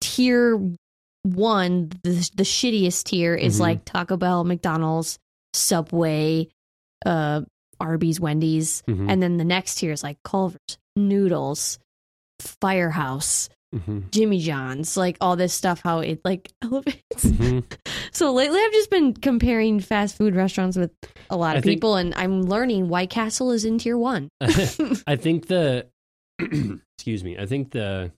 tier 0.00 0.60
one, 1.22 1.88
the, 2.02 2.30
the 2.34 2.42
shittiest 2.42 3.04
tier 3.04 3.34
is 3.34 3.56
Mhm. 3.56 3.60
like 3.60 3.84
Taco 3.84 4.16
Bell, 4.16 4.44
McDonald's, 4.44 5.18
Subway, 5.54 6.48
uh, 7.06 7.42
Arby's, 7.80 8.20
Wendy's. 8.20 8.82
Mhm. 8.86 9.10
And 9.10 9.22
then 9.22 9.36
the 9.38 9.44
next 9.44 9.76
tier 9.76 9.92
is 9.92 10.02
like 10.02 10.18
Culver's, 10.24 10.58
Noodles, 10.96 11.78
Firehouse, 12.40 13.48
Mhm. 13.74 14.10
Jimmy 14.12 14.38
John's, 14.40 14.96
like 14.96 15.16
all 15.20 15.34
this 15.36 15.52
stuff, 15.52 15.80
how 15.82 15.98
it 16.00 16.20
like 16.24 16.50
elevates. 16.62 17.24
Mhm. 17.24 17.64
So 18.12 18.32
lately, 18.32 18.60
I've 18.60 18.70
just 18.72 18.90
been 18.90 19.12
comparing 19.12 19.80
fast 19.80 20.16
food 20.16 20.36
restaurants 20.36 20.76
with 20.76 20.92
a 21.30 21.36
lot 21.36 21.56
I 21.56 21.58
of 21.58 21.64
think- 21.64 21.78
people, 21.78 21.96
and 21.96 22.14
I'm 22.14 22.42
learning 22.42 22.88
White 22.88 23.10
Castle 23.10 23.50
is 23.50 23.64
in 23.64 23.78
tier 23.78 23.98
one. 23.98 24.28
I 24.40 25.16
think 25.16 25.48
the 25.48 25.88
excuse 26.38 27.24
me. 27.24 27.36
I 27.36 27.46
think 27.46 27.72
the 27.72 28.12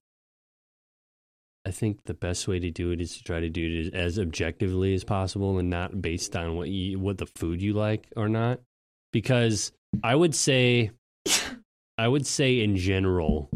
I 1.67 1.71
think 1.71 2.05
the 2.05 2.13
best 2.15 2.47
way 2.47 2.59
to 2.61 2.71
do 2.71 2.91
it 2.91 3.01
is 3.01 3.17
to 3.17 3.25
try 3.25 3.41
to 3.41 3.49
do 3.49 3.87
it 3.87 3.95
as 3.95 4.19
objectively 4.19 4.93
as 4.95 5.03
possible 5.03 5.59
and 5.59 5.71
not 5.71 6.01
based 6.03 6.37
on 6.37 6.57
what 6.57 6.69
you 6.69 6.99
what 7.01 7.17
the 7.17 7.27
food 7.35 7.63
you 7.63 7.73
like 7.73 8.07
or 8.17 8.29
not. 8.29 8.61
Because 9.15 9.73
I 10.05 10.15
would 10.15 10.35
say 10.35 10.91
I 11.97 12.07
would 12.07 12.27
say 12.27 12.61
in 12.61 12.77
general. 12.77 13.49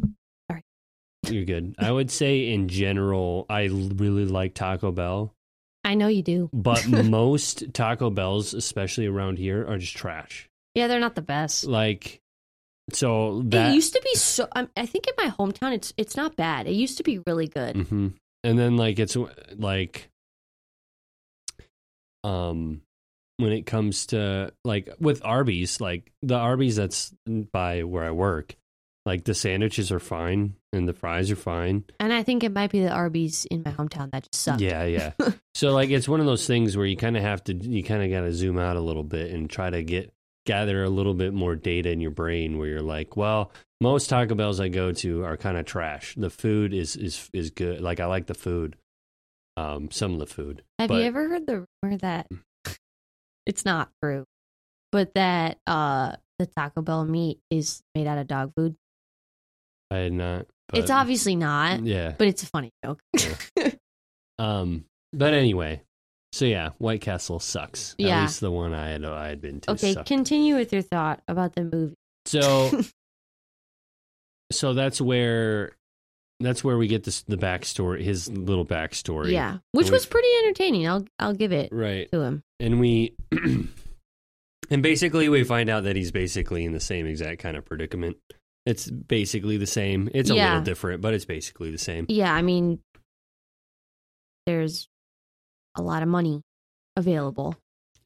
You're 1.29 1.45
good. 1.45 1.75
I 1.79 1.91
would 1.93 2.11
say 2.11 2.53
in 2.53 2.69
general, 2.69 3.47
I 3.49 3.65
really 3.67 4.25
like 4.25 4.55
Taco 4.55 4.91
Bell, 4.91 5.35
I 5.85 5.95
know 5.95 6.09
you 6.09 6.23
do. 6.23 6.51
but 6.53 6.87
most 6.89 7.73
Taco 7.73 8.11
Bells, 8.11 8.55
especially 8.55 9.07
around 9.07 9.39
here, 9.39 9.67
are 9.67 9.79
just 9.79 9.97
trash. 9.97 10.49
Yeah, 10.75 10.87
they're 10.87 11.01
not 11.01 11.15
the 11.15 11.23
best. 11.23 11.65
Like, 11.65 12.21
so 12.93 13.43
that 13.47 13.71
it 13.71 13.75
used 13.75 13.95
to 13.95 14.01
be 14.03 14.15
so. 14.15 14.49
Um, 14.55 14.69
I 14.77 14.87
think 14.87 15.07
in 15.07 15.15
my 15.19 15.31
hometown, 15.31 15.73
it's 15.73 15.93
it's 15.97 16.17
not 16.17 16.37
bad. 16.37 16.67
It 16.67 16.73
used 16.73 16.97
to 16.99 17.03
be 17.03 17.21
really 17.27 17.49
good. 17.49 17.77
hmm 17.77 18.09
And 18.45 18.59
then 18.59 18.77
like 18.77 18.99
it's 18.99 19.17
like 19.57 20.09
um 22.25 22.83
when 23.39 23.53
it 23.53 23.65
comes 23.65 24.07
to 24.07 24.53
like 24.65 24.91
with 25.01 25.25
Arby's, 25.25 25.81
like 25.81 26.13
the 26.23 26.37
Arby's 26.37 26.77
that's 26.77 27.15
by 27.53 27.85
where 27.85 28.05
I 28.05 28.11
work, 28.11 28.55
like 29.07 29.25
the 29.25 29.35
sandwiches 29.35 29.91
are 29.91 30.01
fine 30.01 30.57
and 30.73 30.89
the 30.89 30.93
fries 30.93 31.31
are 31.31 31.37
fine. 31.37 31.85
And 31.99 32.13
I 32.13 32.23
think 32.23 32.45
it 32.45 32.53
might 32.53 32.71
be 32.71 32.81
the 32.81 32.91
Arby's 32.91 33.45
in 33.47 33.63
my 33.65 33.73
hometown 33.73 34.11
that 34.13 34.25
just 34.31 34.43
suck. 34.43 34.61
Yeah, 34.61 34.85
yeah. 34.85 35.13
so 35.55 35.73
like 35.73 35.91
it's 35.91 36.09
one 36.09 36.21
of 36.21 36.27
those 36.27 36.47
things 36.47 36.77
where 36.77 36.87
you 36.87 36.97
kind 36.97 37.17
of 37.17 37.23
have 37.23 37.43
to 37.45 37.55
you 37.55 37.83
kind 37.83 38.03
of 38.03 38.11
got 38.11 38.21
to 38.27 38.33
zoom 38.33 38.59
out 38.59 38.77
a 38.77 38.81
little 38.81 39.03
bit 39.03 39.31
and 39.33 39.49
try 39.51 39.69
to 39.71 39.83
get 39.83 40.13
gather 40.47 40.83
a 40.85 40.89
little 40.89 41.15
bit 41.15 41.35
more 41.35 41.55
data 41.55 41.91
in 41.91 42.01
your 42.01 42.11
brain 42.11 42.57
where 42.59 42.69
you're 42.69 42.83
like, 42.83 43.17
well, 43.17 43.53
most 43.81 44.09
Taco 44.09 44.35
Bells 44.35 44.61
I 44.61 44.69
go 44.69 44.93
to 44.93 45.25
are 45.25 45.37
kind 45.37 45.57
of 45.57 45.67
trash. 45.67 46.15
The 46.17 46.31
food 46.31 46.73
is 46.73 46.97
is 46.97 47.29
is 47.33 47.51
good. 47.51 47.81
Like 47.81 48.01
I 48.01 48.07
like 48.07 48.27
the 48.27 48.35
food. 48.35 48.77
Um 49.57 49.91
some 49.91 50.13
of 50.15 50.21
the 50.21 50.27
food. 50.27 50.63
Have 50.79 50.89
But- 50.89 50.97
you 50.99 51.03
ever 51.05 51.29
heard 51.29 51.47
the 51.47 51.67
rumor 51.83 51.97
that 51.99 52.29
it's 53.47 53.65
not 53.65 53.91
true, 54.03 54.25
but 54.93 55.15
that 55.15 55.59
uh 55.67 56.13
the 56.39 56.47
Taco 56.47 56.81
Bell 56.81 57.05
meat 57.05 57.39
is 57.51 57.83
made 57.95 58.07
out 58.07 58.19
of 58.19 58.27
dog 58.29 58.53
food? 58.57 58.77
I 59.91 59.97
had 59.99 60.13
not. 60.13 60.47
But, 60.71 60.81
it's 60.81 60.91
obviously 60.91 61.37
not, 61.37 61.83
Yeah. 61.85 62.15
but 62.17 62.29
it's 62.29 62.43
a 62.43 62.47
funny 62.47 62.71
joke. 62.85 63.01
Um 64.39 64.85
but 65.13 65.35
anyway. 65.35 65.83
So 66.33 66.45
yeah, 66.47 66.71
White 66.79 67.01
Castle 67.01 67.41
sucks. 67.41 67.93
At 67.95 68.01
Yeah. 68.07 68.23
least 68.23 68.41
the 68.41 68.51
one 68.51 68.73
I 68.73 68.91
had 68.91 69.05
I 69.05 69.29
had 69.29 69.41
been 69.41 69.61
to. 69.63 69.73
okay, 69.73 69.93
sucked. 69.95 70.07
continue 70.09 70.55
with 70.57 70.73
your 70.73 70.83
thought 70.83 71.21
about 71.29 71.55
the 71.55 71.65
movie. 71.65 71.95
So, 72.27 72.83
so 74.53 74.73
that's 74.75 75.01
where 75.01 75.73
that's 76.39 76.65
where 76.65 76.79
we 76.79 76.87
get 76.87 77.05
this 77.05 77.23
the 77.23 77.37
backstory, 77.37 78.01
his 78.03 78.31
little 78.31 78.65
backstory. 78.65 79.33
Yeah, 79.33 79.59
which 79.73 79.91
was 79.91 80.07
pretty 80.07 80.29
entertaining. 80.45 80.89
I'll 80.89 81.05
I'll 81.19 81.35
give 81.35 81.53
it 81.53 81.71
right. 81.73 82.11
to 82.13 82.21
him. 82.21 82.43
And 82.61 82.81
we, 82.81 83.15
and 84.71 84.83
basically, 84.83 85.29
we 85.29 85.45
find 85.45 85.69
out 85.69 85.85
that 85.85 85.97
he's 85.97 86.13
basically 86.13 86.65
in 86.65 86.73
the 86.73 86.81
same 86.81 87.07
exact 87.07 87.41
kind 87.43 87.57
of 87.57 87.65
predicament. 87.65 88.17
It's 88.67 88.91
basically 88.91 89.57
the 89.57 89.67
same. 89.67 90.09
It's 90.15 90.31
a 90.31 90.35
Yeah. 90.35 90.49
little 90.51 90.65
different, 90.65 91.01
but 91.01 91.15
it's 91.15 91.25
basically 91.25 91.71
the 91.71 91.79
same. 91.79 92.07
Yeah, 92.09 92.33
I 92.35 92.43
mean, 92.43 92.81
there's 94.47 94.89
a 95.77 95.83
lot 95.83 96.03
of 96.03 96.09
money 96.09 96.43
available. 96.97 97.57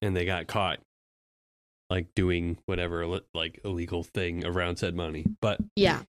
And 0.02 0.16
they 0.16 0.24
got 0.24 0.46
caught, 0.46 0.80
like 1.90 2.08
doing 2.14 2.58
whatever 2.66 3.20
like 3.34 3.60
illegal 3.64 4.02
thing 4.02 4.44
around 4.44 4.76
said 4.76 4.94
money. 4.94 5.24
But 5.40 5.60
Yeah, 5.76 6.02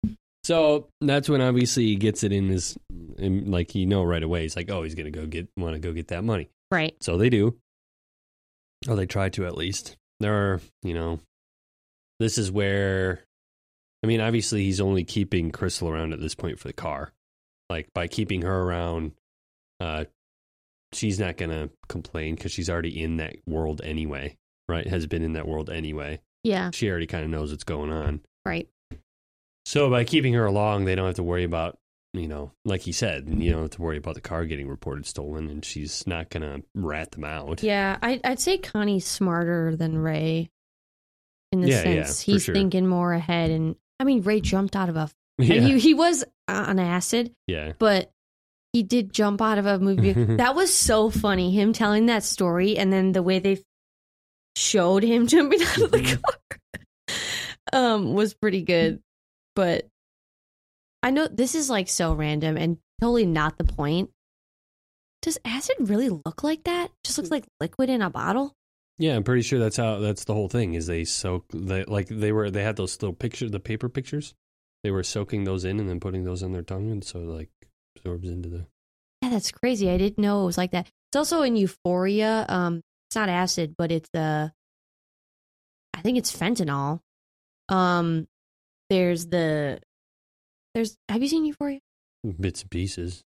So 0.44 0.88
that's 1.00 1.28
when 1.28 1.40
obviously 1.40 1.84
he 1.84 1.96
gets 1.96 2.24
it 2.24 2.32
in 2.32 2.48
his, 2.48 2.76
in, 3.18 3.50
like 3.50 3.74
you 3.74 3.86
know 3.86 4.02
right 4.02 4.22
away. 4.22 4.42
He's 4.42 4.56
like, 4.56 4.70
oh, 4.70 4.82
he's 4.82 4.94
gonna 4.94 5.10
go 5.10 5.26
get, 5.26 5.48
want 5.56 5.74
to 5.74 5.78
go 5.80 5.92
get 5.92 6.08
that 6.08 6.24
money. 6.24 6.50
right. 6.70 6.94
So 7.00 7.16
they 7.18 7.30
do. 7.30 7.58
Or 8.88 8.96
they 8.96 9.06
try 9.06 9.28
to 9.30 9.46
at 9.46 9.56
least. 9.56 9.96
There 10.20 10.34
are, 10.54 10.60
you 10.82 10.94
know, 10.94 11.20
this 12.18 12.38
is 12.38 12.50
where, 12.50 13.20
I 14.02 14.06
mean, 14.06 14.20
obviously 14.20 14.64
he's 14.64 14.80
only 14.80 15.04
keeping 15.04 15.50
Crystal 15.50 15.88
around 15.88 16.12
at 16.12 16.20
this 16.20 16.34
point 16.34 16.58
for 16.58 16.68
the 16.68 16.72
car. 16.74 17.12
Like 17.70 17.88
by 17.94 18.08
keeping 18.08 18.42
her 18.42 18.62
around, 18.62 19.12
uh, 19.80 20.04
she's 20.92 21.18
not 21.18 21.36
gonna 21.36 21.70
complain 21.88 22.34
because 22.34 22.52
she's 22.52 22.68
already 22.68 23.00
in 23.02 23.16
that 23.18 23.36
world 23.46 23.80
anyway, 23.84 24.36
right? 24.68 24.86
Has 24.86 25.06
been 25.06 25.22
in 25.22 25.34
that 25.34 25.46
world 25.48 25.70
anyway. 25.70 26.20
Yeah, 26.44 26.70
She 26.72 26.90
already 26.90 27.06
kind 27.06 27.22
of 27.24 27.30
knows 27.30 27.50
what's 27.52 27.62
going 27.64 27.92
on. 27.92 28.20
right. 28.44 28.68
So 29.64 29.88
by 29.88 30.02
keeping 30.02 30.34
her 30.34 30.44
along, 30.44 30.84
they 30.86 30.96
don't 30.96 31.06
have 31.06 31.14
to 31.16 31.22
worry 31.22 31.44
about, 31.44 31.78
you 32.12 32.26
know, 32.26 32.50
like 32.64 32.80
he 32.80 32.90
said, 32.90 33.28
you 33.28 33.52
don't 33.52 33.62
have 33.62 33.70
to 33.70 33.80
worry 33.82 33.96
about 33.96 34.16
the 34.16 34.20
car 34.20 34.44
getting 34.44 34.66
reported 34.68 35.06
stolen, 35.06 35.48
and 35.48 35.64
she's 35.64 36.04
not 36.04 36.30
gonna 36.30 36.62
rat 36.74 37.12
them 37.12 37.22
out. 37.22 37.62
Yeah, 37.62 37.96
I, 38.02 38.20
I'd 38.24 38.40
say 38.40 38.58
Connie's 38.58 39.06
smarter 39.06 39.76
than 39.76 39.96
Ray 39.98 40.50
in 41.52 41.60
the 41.60 41.68
Yeah, 41.68 41.88
yeah, 41.88 42.02
sense 42.04 42.24
for 42.24 42.30
he's 42.32 42.42
sure. 42.42 42.54
thinking 42.56 42.88
more 42.88 43.12
ahead. 43.12 43.50
And 43.52 43.76
I 44.02 44.04
mean, 44.04 44.22
Ray 44.22 44.40
jumped 44.40 44.74
out 44.74 44.88
of 44.88 44.96
a. 44.96 45.08
yeah, 45.38 45.60
He, 45.60 45.78
he 45.78 45.94
was 45.94 46.24
on 46.48 46.80
acid, 46.80 47.32
yeah. 47.46 47.72
but 47.78 48.10
he 48.72 48.82
did 48.82 49.12
jump 49.12 49.40
out 49.40 49.58
of 49.58 49.66
a 49.66 49.78
movie. 49.78 50.12
that 50.36 50.56
was 50.56 50.74
so 50.74 51.08
funny. 51.08 51.52
Him 51.52 51.72
telling 51.72 52.06
that 52.06 52.24
story, 52.24 52.76
and 52.76 52.92
then 52.92 53.12
the 53.12 53.22
way 53.22 53.38
they 53.38 53.62
showed 54.56 55.04
him 55.04 55.26
jumping 55.28 55.62
out 55.62 55.82
of 55.82 55.92
the 55.92 56.18
car 56.18 57.16
um, 57.72 58.14
was 58.14 58.34
pretty 58.34 58.62
good. 58.62 59.00
But 59.54 59.86
I 61.04 61.10
know 61.10 61.28
this 61.28 61.54
is 61.54 61.70
like 61.70 61.88
so 61.88 62.12
random 62.12 62.56
and 62.56 62.78
totally 63.00 63.24
not 63.24 63.56
the 63.56 63.64
point. 63.64 64.10
Does 65.20 65.38
acid 65.44 65.76
really 65.78 66.08
look 66.08 66.42
like 66.42 66.64
that? 66.64 66.90
Just 67.04 67.18
looks 67.18 67.30
like 67.30 67.44
liquid 67.60 67.88
in 67.88 68.02
a 68.02 68.10
bottle. 68.10 68.56
Yeah, 69.02 69.16
I'm 69.16 69.24
pretty 69.24 69.42
sure 69.42 69.58
that's 69.58 69.78
how 69.78 69.98
that's 69.98 70.22
the 70.22 70.32
whole 70.32 70.48
thing 70.48 70.74
is 70.74 70.86
they 70.86 71.02
soak 71.02 71.46
they 71.52 71.82
like 71.86 72.06
they 72.06 72.30
were 72.30 72.52
they 72.52 72.62
had 72.62 72.76
those 72.76 73.02
little 73.02 73.12
pictures 73.12 73.50
the 73.50 73.58
paper 73.58 73.88
pictures. 73.88 74.32
They 74.84 74.92
were 74.92 75.02
soaking 75.02 75.42
those 75.42 75.64
in 75.64 75.80
and 75.80 75.88
then 75.88 75.98
putting 75.98 76.22
those 76.22 76.40
on 76.44 76.52
their 76.52 76.62
tongue 76.62 76.88
and 76.88 77.02
so 77.02 77.18
it, 77.18 77.24
like 77.24 77.50
absorbs 77.96 78.28
into 78.28 78.48
the 78.48 78.66
Yeah, 79.20 79.30
that's 79.30 79.50
crazy. 79.50 79.90
I 79.90 79.96
didn't 79.96 80.22
know 80.22 80.44
it 80.44 80.46
was 80.46 80.56
like 80.56 80.70
that. 80.70 80.86
It's 80.86 81.16
also 81.16 81.42
in 81.42 81.56
Euphoria. 81.56 82.46
Um, 82.48 82.80
it's 83.08 83.16
not 83.16 83.28
acid, 83.28 83.74
but 83.76 83.90
it's 83.90 84.08
uh, 84.14 84.50
I 85.94 86.00
think 86.02 86.16
it's 86.16 86.30
fentanyl. 86.32 87.00
Um, 87.68 88.28
there's 88.88 89.26
the 89.26 89.80
there's. 90.76 90.96
Have 91.08 91.22
you 91.22 91.28
seen 91.28 91.44
Euphoria? 91.44 91.80
bits 92.38 92.62
and 92.62 92.70
pieces. 92.70 93.24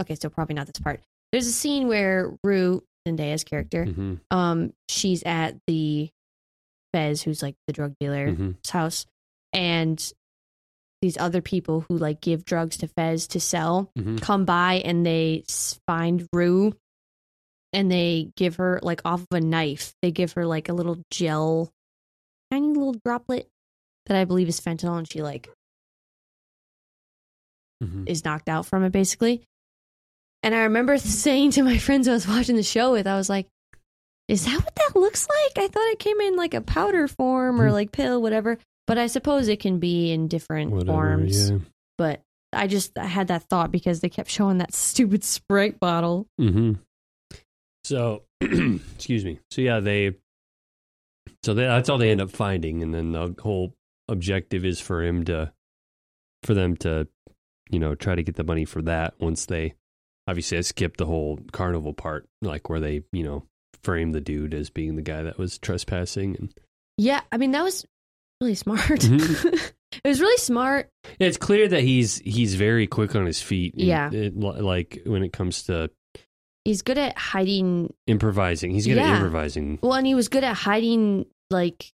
Okay, 0.00 0.16
so 0.16 0.28
probably 0.28 0.56
not 0.56 0.66
this 0.66 0.82
part. 0.82 1.00
There's 1.30 1.46
a 1.46 1.52
scene 1.52 1.86
where 1.86 2.36
Rue 2.42 2.82
Zendaya's 3.06 3.44
character, 3.44 3.84
hmm 3.84 4.14
um, 4.30 4.72
she's 4.88 5.22
at 5.24 5.56
the 5.66 6.10
Fez, 6.92 7.22
who's 7.22 7.42
like 7.42 7.56
the 7.66 7.72
drug 7.72 7.94
dealer's 7.98 8.36
hmm 8.36 8.50
house, 8.70 9.06
and 9.52 10.12
these 11.00 11.18
other 11.18 11.42
people 11.42 11.84
who 11.88 11.98
like 11.98 12.20
give 12.20 12.44
drugs 12.44 12.76
to 12.78 12.88
Fez 12.88 13.26
to 13.28 13.40
sell 13.40 13.90
hmm 13.96 14.16
come 14.18 14.44
by 14.44 14.74
and 14.84 15.04
they 15.04 15.44
find 15.86 16.28
Rue 16.32 16.72
and 17.72 17.90
they 17.90 18.30
give 18.36 18.56
her 18.56 18.78
like 18.82 19.00
off 19.04 19.22
of 19.22 19.26
a 19.32 19.40
knife. 19.40 19.94
They 20.02 20.10
give 20.10 20.32
her 20.34 20.46
like 20.46 20.68
a 20.68 20.72
little 20.74 21.02
gel, 21.10 21.70
tiny 22.50 22.68
little 22.68 22.94
droplet 23.04 23.48
that 24.06 24.16
I 24.16 24.24
believe 24.24 24.48
is 24.48 24.60
fentanyl, 24.60 24.98
and 24.98 25.10
she 25.10 25.22
like 25.22 25.48
hmm 27.82 28.04
is 28.06 28.24
knocked 28.24 28.48
out 28.48 28.66
from 28.66 28.84
it 28.84 28.92
basically. 28.92 29.42
And 30.42 30.54
I 30.54 30.62
remember 30.64 30.98
saying 30.98 31.52
to 31.52 31.62
my 31.62 31.78
friends 31.78 32.08
I 32.08 32.12
was 32.12 32.26
watching 32.28 32.56
the 32.56 32.62
show 32.62 32.92
with, 32.92 33.06
I 33.06 33.16
was 33.16 33.28
like, 33.28 33.46
"Is 34.28 34.44
that 34.44 34.56
what 34.58 34.74
that 34.74 34.98
looks 34.98 35.28
like? 35.28 35.64
I 35.64 35.68
thought 35.68 35.90
it 35.92 35.98
came 35.98 36.20
in 36.20 36.36
like 36.36 36.54
a 36.54 36.60
powder 36.60 37.06
form 37.08 37.60
or 37.60 37.68
Hmm. 37.68 37.72
like 37.74 37.92
pill, 37.92 38.20
whatever." 38.22 38.58
But 38.86 38.98
I 38.98 39.06
suppose 39.06 39.46
it 39.48 39.60
can 39.60 39.78
be 39.78 40.10
in 40.10 40.26
different 40.28 40.72
Whatever. 40.72 40.92
forms. 40.92 41.50
Yeah. 41.50 41.58
But 41.98 42.20
I 42.52 42.66
just 42.66 42.98
I 42.98 43.06
had 43.06 43.28
that 43.28 43.44
thought 43.44 43.70
because 43.70 44.00
they 44.00 44.08
kept 44.08 44.28
showing 44.30 44.58
that 44.58 44.74
stupid 44.74 45.22
Sprite 45.24 45.78
bottle. 45.78 46.26
hmm 46.38 46.72
So, 47.84 48.24
excuse 48.40 49.24
me. 49.24 49.38
So 49.50 49.60
yeah, 49.62 49.80
they. 49.80 50.16
So 51.44 51.54
they, 51.54 51.62
that's 51.64 51.88
all 51.88 51.98
they 51.98 52.10
end 52.10 52.20
up 52.20 52.30
finding, 52.30 52.82
and 52.82 52.94
then 52.94 53.12
the 53.12 53.34
whole 53.40 53.74
objective 54.08 54.64
is 54.64 54.80
for 54.80 55.02
him 55.02 55.24
to, 55.24 55.52
for 56.44 56.54
them 56.54 56.76
to, 56.78 57.08
you 57.70 57.78
know, 57.80 57.94
try 57.96 58.14
to 58.14 58.22
get 58.22 58.36
the 58.36 58.44
money 58.44 58.64
for 58.64 58.80
that. 58.82 59.14
Once 59.18 59.46
they, 59.46 59.74
obviously, 60.26 60.58
I 60.58 60.62
skipped 60.62 60.98
the 60.98 61.06
whole 61.06 61.38
carnival 61.52 61.92
part, 61.92 62.26
like 62.40 62.68
where 62.68 62.80
they, 62.80 63.02
you 63.12 63.22
know, 63.24 63.44
frame 63.84 64.12
the 64.12 64.20
dude 64.20 64.54
as 64.54 64.70
being 64.70 64.96
the 64.96 65.02
guy 65.02 65.22
that 65.22 65.38
was 65.38 65.58
trespassing, 65.58 66.36
and 66.38 66.54
Yeah, 66.98 67.20
I 67.32 67.36
mean 67.38 67.50
that 67.52 67.62
was 67.64 67.84
really 68.40 68.54
smart. 68.54 68.80
Mhm. 69.00 69.54
it 70.04 70.08
was 70.08 70.20
really 70.20 70.38
smart. 70.38 70.88
it's 71.18 71.36
clear 71.36 71.68
that 71.68 71.82
he's 71.82 72.18
he's 72.18 72.54
very 72.54 72.86
quick 72.86 73.14
on 73.16 73.26
his 73.26 73.42
feet. 73.42 73.74
and 73.74 73.82
Yeah. 73.82 74.10
it- 74.12 74.36
like 74.38 75.02
when 75.04 75.22
it 75.24 75.32
comes 75.32 75.64
to 75.64 75.90
He's 76.64 76.82
good 76.82 76.98
at 76.98 77.18
hiding. 77.18 77.92
improvising, 78.06 78.70
he's 78.70 78.86
good 78.86 78.98
at 78.98 79.16
improvising. 79.16 79.80
Well, 79.82 79.94
and 79.94 80.06
he 80.06 80.14
was 80.14 80.28
good 80.28 80.44
at 80.44 80.54
hiding. 80.54 81.26
Like 81.50 81.90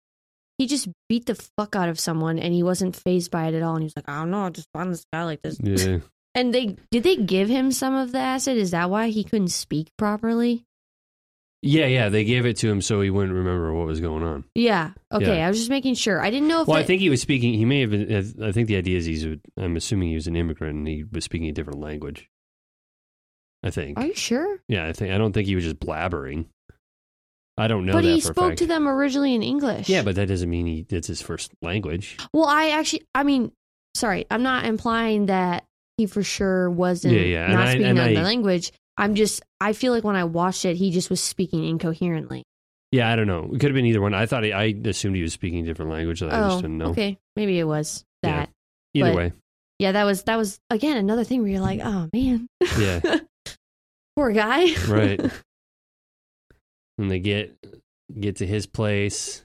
he 0.58 0.68
just 0.68 0.90
beat 1.08 1.26
the 1.26 1.36
fuck 1.58 1.76
out 1.76 1.88
of 1.88 1.98
someone, 2.00 2.38
and 2.38 2.54
he 2.54 2.64
wasn't 2.64 2.96
phased 2.98 3.32
by 3.32 3.48
it 3.48 3.54
at 3.56 3.62
all. 3.64 3.76
And 3.76 3.84
he 3.84 3.86
was 3.86 3.96
like, 3.96 4.10
"I 4.10 4.20
don't 4.20 4.32
know, 4.32 4.42
I 4.46 4.50
just 4.50 4.68
found 4.74 4.92
this 4.92 5.06
guy 5.14 5.24
like 5.24 5.42
this." 5.42 5.58
Yeah. 5.64 6.00
And 6.38 6.54
they 6.54 6.78
did 6.92 7.02
they 7.02 7.16
give 7.16 7.50
him 7.50 7.72
some 7.72 7.96
of 7.96 8.12
the 8.12 8.20
acid? 8.20 8.58
Is 8.58 8.70
that 8.70 8.92
why 8.92 9.08
he 9.10 9.24
couldn't 9.24 9.48
speak 9.48 9.90
properly? 9.98 10.66
Yeah, 11.64 11.88
yeah, 11.88 12.10
they 12.10 12.24
gave 12.24 12.46
it 12.46 12.58
to 12.58 12.70
him 12.70 12.80
so 12.82 13.02
he 13.02 13.10
wouldn't 13.10 13.34
remember 13.34 13.74
what 13.74 13.88
was 13.88 14.00
going 14.00 14.22
on. 14.24 14.44
Yeah. 14.54 14.92
Okay. 15.12 15.38
Yeah. 15.40 15.48
I 15.48 15.50
was 15.50 15.58
just 15.58 15.72
making 15.72 15.96
sure. 15.96 16.22
I 16.22 16.30
didn't 16.30 16.48
know 16.48 16.62
if 16.62 16.68
Well, 16.68 16.78
I 16.78 16.84
think 16.84 17.02
he 17.02 17.10
was 17.10 17.20
speaking. 17.22 17.56
He 17.56 17.66
may 17.66 17.82
have 17.82 17.90
been. 17.90 18.14
Uh, 18.14 18.48
I 18.48 18.52
think 18.52 18.68
the 18.68 18.76
idea 18.78 19.00
is 19.00 19.06
he's. 19.06 19.26
a- 19.26 19.40
I'm 19.58 19.76
assuming 19.76 20.10
he 20.10 20.16
was 20.16 20.28
an 20.28 20.36
immigrant 20.36 20.76
and 20.78 20.88
he 20.88 21.04
was 21.12 21.24
speaking 21.26 21.50
a 21.50 21.54
different 21.54 21.80
language. 21.80 22.30
I 23.64 23.72
think. 23.72 23.98
Are 23.98 24.06
you 24.06 24.14
sure? 24.14 24.60
Yeah, 24.68 24.86
I 24.86 24.94
think. 24.94 25.12
I 25.12 25.18
don't 25.18 25.34
think 25.34 25.48
he 25.48 25.56
was 25.56 25.64
just 25.64 25.80
blabbering. 25.80 26.46
I 27.58 27.68
don't 27.68 27.88
know 27.88 27.94
but 27.94 28.04
that 28.04 28.10
he 28.14 28.22
spoke 28.22 28.58
to 28.58 28.68
them 28.68 28.88
originally 28.88 29.34
in 29.34 29.42
English. 29.42 29.90
Yeah, 29.90 30.04
but 30.04 30.14
that 30.18 30.28
doesn't 30.28 30.50
mean 30.50 30.68
he. 30.68 30.86
It's 30.92 31.08
his 31.08 31.24
first 31.24 31.52
language. 31.64 32.18
Well, 32.32 32.46
I 32.46 32.70
actually, 32.70 33.08
I 33.16 33.24
mean, 33.24 33.52
sorry, 33.96 34.28
I'm 34.30 34.44
not 34.44 34.66
implying 34.66 35.26
that 35.26 35.64
he 35.98 36.06
for 36.06 36.24
sure 36.24 36.70
wasn't 36.70 37.14
Yeah, 37.16 37.22
yeah, 37.22 37.48
not 37.48 37.68
I- 37.68 37.72
speaking 37.72 37.88
and 37.88 38.00
another 38.00 38.20
I- 38.20 38.24
language. 38.24 38.72
I'm 39.00 39.14
just, 39.14 39.44
I 39.62 39.74
feel 39.74 39.94
like 39.94 40.04
when 40.04 40.16
I 40.16 40.24
watched 40.24 40.66
it, 40.66 40.76
he 40.76 40.90
just 40.90 41.10
was 41.12 41.22
speaking 41.22 41.64
incoherently. 41.64 42.44
Yeah, 42.92 43.12
I 43.12 43.16
don't 43.16 43.28
know. 43.28 43.44
It 43.54 43.60
could 43.60 43.66
have 43.70 43.74
been 43.76 43.86
either 43.86 44.02
one. 44.02 44.14
I 44.16 44.26
thought 44.26 44.44
he, 44.44 44.54
I 44.54 44.74
assumed 44.86 45.16
he 45.16 45.22
was 45.22 45.34
speaking 45.34 45.60
a 45.60 45.66
different 45.66 45.92
language. 45.92 46.22
That 46.22 46.34
I 46.34 46.40
oh, 46.40 46.50
just 46.50 46.62
didn't 46.62 46.78
know. 46.80 46.86
okay, 46.88 47.18
maybe 47.36 47.60
it 47.60 47.66
was 47.66 48.04
Yeah. 48.24 48.32
that. 48.46 48.50
Either 48.96 49.10
but- 49.12 49.18
way, 49.18 49.34
Yeah, 49.78 49.92
that 49.92 50.04
was 50.06 50.24
that 50.24 50.38
was 50.38 50.60
again 50.72 50.98
another 50.98 51.24
thing 51.24 51.42
where 51.42 51.52
you're 51.52 51.60
like, 51.62 51.82
oh 51.84 52.10
man, 52.14 52.48
yeah, 52.80 53.02
poor 54.16 54.32
guy. 54.32 54.74
right. 54.88 55.20
and 56.98 57.12
they 57.12 57.20
get 57.20 57.56
get 58.20 58.38
to 58.38 58.48
his 58.48 58.66
place. 58.66 59.44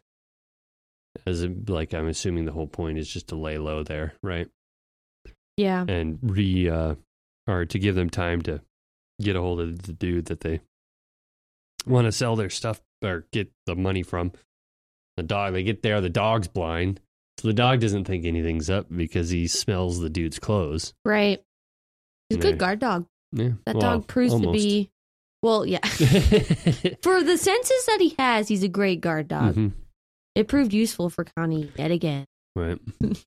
As 1.26 1.42
a, 1.44 1.52
like, 1.68 1.92
I'm 1.92 2.06
assuming 2.08 2.46
the 2.46 2.52
whole 2.52 2.66
point 2.66 2.96
is 2.98 3.06
just 3.06 3.28
to 3.28 3.36
lay 3.36 3.58
low 3.58 3.82
there, 3.82 4.14
right? 4.22 4.48
Yeah, 5.56 5.84
and 5.86 6.18
re 6.22 6.68
uh, 6.68 6.94
or 7.46 7.64
to 7.66 7.78
give 7.78 7.94
them 7.94 8.10
time 8.10 8.42
to 8.42 8.60
get 9.20 9.36
a 9.36 9.40
hold 9.40 9.60
of 9.60 9.82
the 9.82 9.92
dude 9.92 10.26
that 10.26 10.40
they 10.40 10.60
want 11.86 12.06
to 12.06 12.12
sell 12.12 12.36
their 12.36 12.50
stuff 12.50 12.80
or 13.02 13.26
get 13.32 13.50
the 13.66 13.76
money 13.76 14.02
from. 14.02 14.32
The 15.16 15.22
dog, 15.22 15.52
they 15.52 15.62
get 15.62 15.82
there, 15.82 16.00
the 16.00 16.08
dog's 16.08 16.48
blind. 16.48 17.00
So 17.38 17.48
the 17.48 17.54
dog 17.54 17.80
doesn't 17.80 18.04
think 18.04 18.24
anything's 18.24 18.70
up 18.70 18.86
because 18.94 19.30
he 19.30 19.46
smells 19.46 19.98
the 19.98 20.10
dude's 20.10 20.38
clothes. 20.38 20.94
right. 21.04 21.42
He's 22.28 22.38
a 22.38 22.40
good 22.40 22.58
guard 22.58 22.78
dog. 22.78 23.06
Yeah. 23.32 23.50
That 23.66 23.76
well, 23.76 23.98
dog 23.98 24.06
proves 24.06 24.40
to 24.40 24.52
be. 24.52 24.90
Well, 25.42 25.66
yeah. 25.66 25.80
For 25.86 27.22
the 27.22 27.36
senses 27.36 27.86
that 27.86 27.98
he 28.00 28.14
has, 28.18 28.48
he's 28.48 28.62
a 28.62 28.68
great 28.68 29.02
guard 29.02 29.28
dog. 29.28 29.56
Mhm. 29.56 29.72
It 30.34 30.48
proved 30.48 30.72
useful 30.72 31.10
for 31.10 31.24
Connie 31.24 31.70
yet 31.76 31.90
again. 31.90 32.24
Right. 32.56 32.78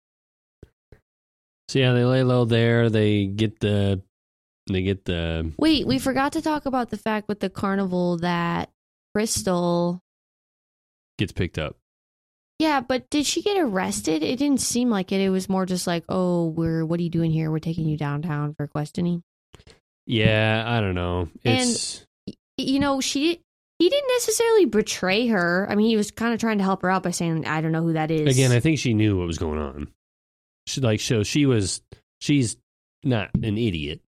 so 1.67 1.79
yeah, 1.79 1.93
they 1.93 2.03
lay 2.05 2.23
low 2.23 2.45
there. 2.45 2.89
They 2.89 3.25
get 3.25 3.59
the 3.59 4.01
they 4.67 4.81
get 4.81 5.05
the 5.05 5.51
Wait, 5.57 5.85
we 5.85 5.99
forgot 5.99 6.33
to 6.33 6.41
talk 6.41 6.65
about 6.65 6.89
the 6.89 6.97
fact 6.97 7.27
with 7.27 7.39
the 7.39 7.49
carnival 7.49 8.17
that 8.17 8.69
Crystal. 9.13 10.01
gets 11.17 11.31
picked 11.31 11.57
up. 11.57 11.77
Yeah, 12.59 12.79
but 12.79 13.09
did 13.09 13.25
she 13.25 13.41
get 13.41 13.57
arrested? 13.57 14.23
It 14.23 14.37
didn't 14.39 14.61
seem 14.61 14.89
like 14.89 15.11
it. 15.11 15.19
It 15.21 15.29
was 15.29 15.49
more 15.49 15.65
just 15.65 15.87
like, 15.87 16.03
oh, 16.09 16.47
we're 16.47 16.85
what 16.85 16.99
are 16.99 17.03
you 17.03 17.09
doing 17.09 17.31
here? 17.31 17.51
We're 17.51 17.59
taking 17.59 17.85
you 17.87 17.97
downtown 17.97 18.53
for 18.55 18.65
questioning. 18.67 19.23
Yeah, 20.05 20.63
I 20.65 20.79
don't 20.81 20.95
know. 20.95 21.27
It's 21.43 22.05
Y- 22.27 22.33
You 22.57 22.79
know, 22.79 23.01
she 23.01 23.41
he 23.79 23.89
didn't 23.89 24.09
necessarily 24.15 24.65
betray 24.65 25.27
her. 25.27 25.67
I 25.69 25.75
mean, 25.75 25.87
he 25.87 25.97
was 25.97 26.11
kind 26.11 26.33
of 26.33 26.39
trying 26.39 26.59
to 26.59 26.63
help 26.63 26.81
her 26.83 26.89
out 26.89 27.03
by 27.03 27.11
saying, 27.11 27.45
"I 27.45 27.59
don't 27.59 27.73
know 27.73 27.83
who 27.83 27.93
that 27.93 28.09
is." 28.09 28.33
Again, 28.33 28.51
I 28.53 28.61
think 28.61 28.79
she 28.79 28.93
knew 28.93 29.17
what 29.17 29.27
was 29.27 29.37
going 29.37 29.59
on. 29.59 29.89
She 30.67 30.81
like 30.81 30.99
so 30.99 31.23
she 31.23 31.45
was 31.45 31.81
she's 32.19 32.57
not 33.03 33.29
an 33.35 33.57
idiot. 33.57 34.01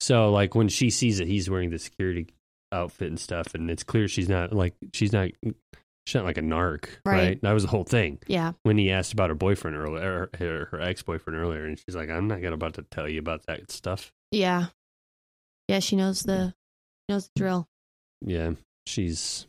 So 0.00 0.30
like 0.30 0.54
when 0.54 0.68
she 0.68 0.90
sees 0.90 1.18
that 1.18 1.28
he's 1.28 1.48
wearing 1.48 1.70
the 1.70 1.78
security 1.78 2.28
outfit 2.72 3.08
and 3.08 3.20
stuff, 3.20 3.54
and 3.54 3.70
it's 3.70 3.82
clear 3.82 4.08
she's 4.08 4.28
not 4.28 4.52
like 4.52 4.74
she's 4.92 5.12
not 5.12 5.28
she's 6.06 6.14
not 6.14 6.24
like 6.24 6.38
a 6.38 6.42
narc, 6.42 6.88
right? 7.04 7.16
Right. 7.16 7.42
That 7.42 7.52
was 7.52 7.62
the 7.62 7.68
whole 7.68 7.84
thing 7.84 8.18
yeah, 8.26 8.52
when 8.62 8.78
he 8.78 8.90
asked 8.90 9.12
about 9.12 9.30
her 9.30 9.34
boyfriend 9.34 9.76
earlier, 9.76 10.28
her, 10.38 10.68
her 10.70 10.80
ex 10.80 11.02
boyfriend 11.02 11.38
earlier, 11.38 11.64
and 11.64 11.78
she's 11.78 11.94
like, 11.94 12.10
"I'm 12.10 12.26
not 12.28 12.42
gonna 12.42 12.54
about 12.54 12.74
to 12.74 12.82
tell 12.82 13.08
you 13.08 13.20
about 13.20 13.46
that 13.46 13.70
stuff." 13.70 14.12
yeah, 14.30 14.66
yeah. 15.68 15.78
She 15.78 15.96
knows 15.96 16.22
the 16.22 16.54
knows 17.08 17.26
the 17.34 17.40
drill. 17.40 17.68
Yeah, 18.22 18.52
she's 18.86 19.46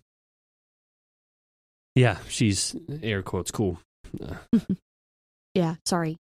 yeah, 1.95 2.17
she's 2.27 2.75
air 3.01 3.21
quotes 3.23 3.51
cool. 3.51 3.79
Uh, 4.21 4.35
Yeah, 5.55 5.75
sorry. 5.85 6.17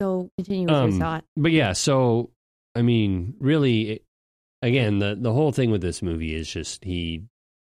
So 0.00 0.30
continue 0.38 0.66
with 0.66 0.74
Um, 0.74 0.90
your 0.90 1.00
thought. 1.00 1.24
but 1.36 1.52
yeah, 1.52 1.72
so 1.72 2.30
I 2.74 2.82
mean, 2.82 3.34
really, 3.38 3.90
it- 3.90 4.04
again, 4.62 4.98
the 4.98 5.16
the 5.20 5.32
whole 5.32 5.52
thing 5.52 5.70
with 5.70 5.80
this 5.82 6.02
movie 6.02 6.34
is 6.34 6.50
just 6.50 6.84
he 6.84 7.24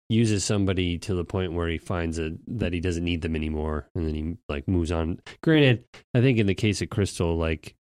uses 0.09 0.45
somebody 0.45 0.99
to 0.99 1.15
the 1.15 1.25
point 1.25 1.53
where 1.53 1.69
he 1.69 1.79
finds 1.79 2.19
a, 2.19 2.33
that 2.47 2.73
he 2.73 2.81
doesn't 2.81 3.05
need 3.05 3.23
them 3.23 3.35
anymore, 3.37 3.89
and 3.95 4.07
then 4.07 4.15
he 4.15 4.37
like 4.49 4.67
moves 4.69 4.91
on. 4.93 5.21
Granted, 5.43 5.85
I 6.15 6.21
think 6.21 6.39
in 6.39 6.47
the 6.47 6.55
case 6.55 6.83
of 6.83 6.91
Crystal, 6.91 7.37
like 7.37 7.75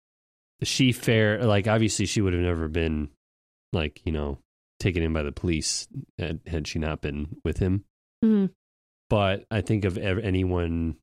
she 0.63 0.93
fair, 0.93 1.43
like 1.45 1.67
obviously 1.67 2.07
she 2.07 2.21
would 2.21 2.33
have 2.35 2.43
never 2.43 2.69
been 2.69 3.09
like 3.73 4.01
you 4.05 4.13
know 4.13 4.39
taken 4.81 5.03
in 5.03 5.13
by 5.13 5.23
the 5.23 5.33
police 5.33 5.89
had, 6.19 6.41
had 6.47 6.67
she 6.67 6.79
not 6.79 7.01
been 7.03 7.37
with 7.45 7.59
him. 7.59 7.85
Mhm. 8.25 8.51
But 9.11 9.45
I 9.51 9.61
think 9.61 9.85
of 9.85 9.99
ev- 9.99 10.19
anyone, 10.21 10.97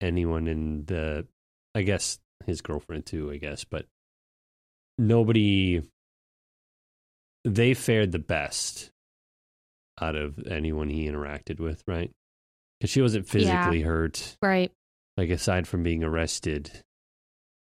anyone 0.00 0.46
in 0.46 0.84
the, 0.86 1.26
I 1.74 1.82
guess 1.82 2.18
his 2.46 2.60
girlfriend 2.60 3.06
too, 3.06 3.30
I 3.30 3.36
guess, 3.36 3.64
but 3.64 3.86
nobody, 4.96 5.82
they 7.44 7.74
fared 7.74 8.12
the 8.12 8.18
best 8.18 8.90
out 10.00 10.14
of 10.16 10.38
anyone 10.48 10.88
he 10.88 11.08
interacted 11.08 11.58
with, 11.60 11.82
right? 11.86 12.10
Because 12.78 12.90
she 12.90 13.02
wasn't 13.02 13.26
physically 13.28 13.82
hurt, 13.82 14.36
Right. 14.42 14.70
like 15.16 15.30
aside 15.30 15.66
from 15.66 15.82
being 15.82 16.04
arrested, 16.04 16.70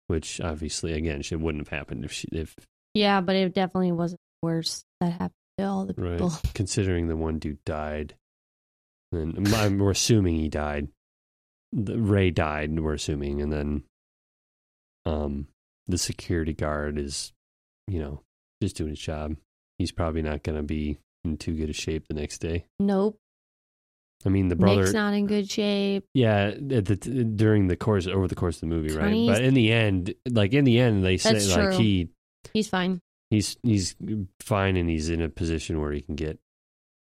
which 0.08 0.42
obviously, 0.42 0.94
again, 0.94 1.22
she 1.22 1.36
wouldn't 1.36 1.66
have 1.68 1.78
happened 1.78 2.04
if 2.04 2.12
she, 2.12 2.28
if 2.32 2.56
Yeah, 2.94 3.22
but 3.22 3.36
it 3.36 3.54
definitely 3.54 3.94
wasn't 3.94 4.20
worse 4.42 4.84
that 5.00 5.12
happened 5.14 5.32
to 5.58 5.64
all 5.66 5.86
the 5.86 5.94
right, 5.98 6.14
people. 6.14 6.34
considering 6.54 7.08
the 7.08 7.16
one 7.16 7.40
dude 7.40 7.64
died, 7.66 8.16
and 9.14 9.48
I'm, 9.56 9.78
we're 9.80 9.92
assuming 9.92 10.36
he 10.36 10.50
died. 10.50 10.90
The, 11.78 12.00
Ray 12.00 12.32
died, 12.32 12.80
we're 12.80 12.94
assuming, 12.94 13.42
and 13.42 13.52
then, 13.52 13.84
um, 15.06 15.48
the 15.88 15.98
security 15.98 16.54
guard 16.54 16.98
is, 16.98 17.34
you 17.88 18.00
know, 18.00 18.22
just 18.64 18.76
doing 18.78 18.90
his 18.92 19.00
job. 19.00 19.36
He's 19.78 19.92
probably 19.92 20.22
not 20.22 20.42
going 20.44 20.56
to 20.58 20.64
be 20.64 21.00
in 21.24 21.38
too 21.38 21.54
good 21.54 21.70
a 21.70 21.74
shape 21.74 22.08
the 22.08 22.14
next 22.16 22.38
day. 22.40 22.66
Nope. 22.80 23.18
I 24.26 24.30
mean, 24.30 24.48
the 24.48 24.56
brother, 24.56 24.82
Nick's 24.84 24.94
not 24.94 25.14
in 25.14 25.28
good 25.28 25.52
shape. 25.52 26.06
yeah, 26.14 26.54
at 26.72 26.86
the, 26.86 26.96
during 26.96 27.68
the 27.68 27.76
course, 27.76 28.08
over 28.08 28.28
the 28.28 28.36
course 28.36 28.56
of 28.56 28.62
the 28.62 28.68
movie, 28.68 28.96
right? 28.96 29.28
But 29.28 29.44
in 29.44 29.54
the 29.54 29.72
end, 29.72 30.16
like 30.30 30.54
in 30.54 30.64
the 30.64 30.80
end, 30.80 31.04
they 31.04 31.18
say 31.18 31.34
That's 31.34 31.56
like 31.56 31.74
he 31.74 32.10
He's 32.54 32.70
fine. 32.70 33.02
he's 33.30 33.58
he's 33.62 33.96
fine 34.40 34.78
and 34.78 34.90
he's 34.90 35.10
in 35.10 35.22
a 35.22 35.30
position 35.30 35.82
where 35.82 35.92
he 35.92 36.02
can 36.02 36.16
get, 36.16 36.40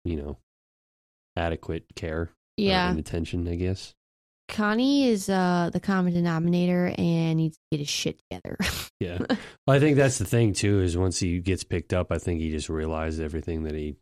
you 0.06 0.16
know, 0.16 0.38
adequate 1.36 1.84
care. 1.96 2.30
uh, 2.32 2.34
Yeah. 2.58 2.90
and 2.90 2.98
attention, 3.00 3.48
I 3.48 3.56
guess. 3.56 3.94
Connie 4.52 5.08
is 5.08 5.30
uh 5.30 5.70
the 5.74 5.80
common 5.80 6.14
denominator 6.14 6.93
and 6.97 7.38
needs 7.38 7.56
to 7.58 7.62
get 7.72 7.80
his 7.80 7.89
shit 7.89 8.20
together. 8.30 8.58
Yeah. 8.99 9.18
Well, 9.68 9.78
I 9.78 9.80
think 9.80 9.95
that's 9.97 10.18
the 10.18 10.26
thing 10.26 10.54
too. 10.54 10.82
Is 10.82 10.97
once 10.97 11.20
he 11.20 11.39
gets 11.39 11.64
picked 11.64 11.93
up, 11.93 12.12
I 12.12 12.18
think 12.18 12.39
he 12.41 12.52
just 12.52 12.68
realized 12.70 13.20
everything 13.22 13.64
that 13.64 13.74
he, 13.76 13.95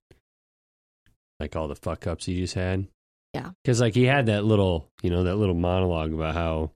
like 1.39 1.55
all 1.55 1.67
the 1.67 1.75
fuck 1.75 2.07
ups 2.07 2.25
he 2.25 2.39
just 2.39 2.55
had. 2.55 2.87
Yeah. 3.33 3.51
Because 3.63 3.79
like 3.81 3.93
he 3.93 4.05
had 4.05 4.25
that 4.27 4.43
little, 4.45 4.87
you 5.03 5.09
know, 5.09 5.23
that 5.23 5.35
little 5.35 5.55
monologue 5.55 6.13
about 6.13 6.33
how 6.33 6.71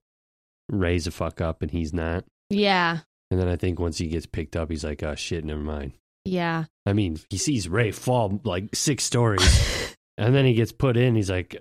Ray's 0.70 1.08
a 1.08 1.12
fuck 1.12 1.42
up 1.42 1.62
and 1.62 1.72
he's 1.72 1.94
not. 1.94 2.26
yeah. 2.50 3.00
And 3.32 3.40
then 3.42 3.48
I 3.48 3.56
think 3.56 3.80
once 3.80 3.98
he 3.98 4.08
gets 4.08 4.28
picked 4.28 4.56
up, 4.56 4.70
he's 4.70 4.84
like, 4.84 5.02
oh 5.02 5.16
shit, 5.16 5.44
never 5.44 5.60
mind. 5.60 5.94
Yeah. 6.24 6.66
I 6.86 6.94
mean, 6.94 7.20
he 7.30 7.38
sees 7.38 7.68
Ray 7.68 7.90
fall 7.92 8.40
like 8.44 8.76
six 8.76 9.04
stories, 9.06 9.42
and 10.18 10.34
then 10.36 10.46
he 10.46 10.54
gets 10.54 10.72
put 10.72 10.98
in. 10.98 11.16
He's 11.16 11.30
like, 11.30 11.56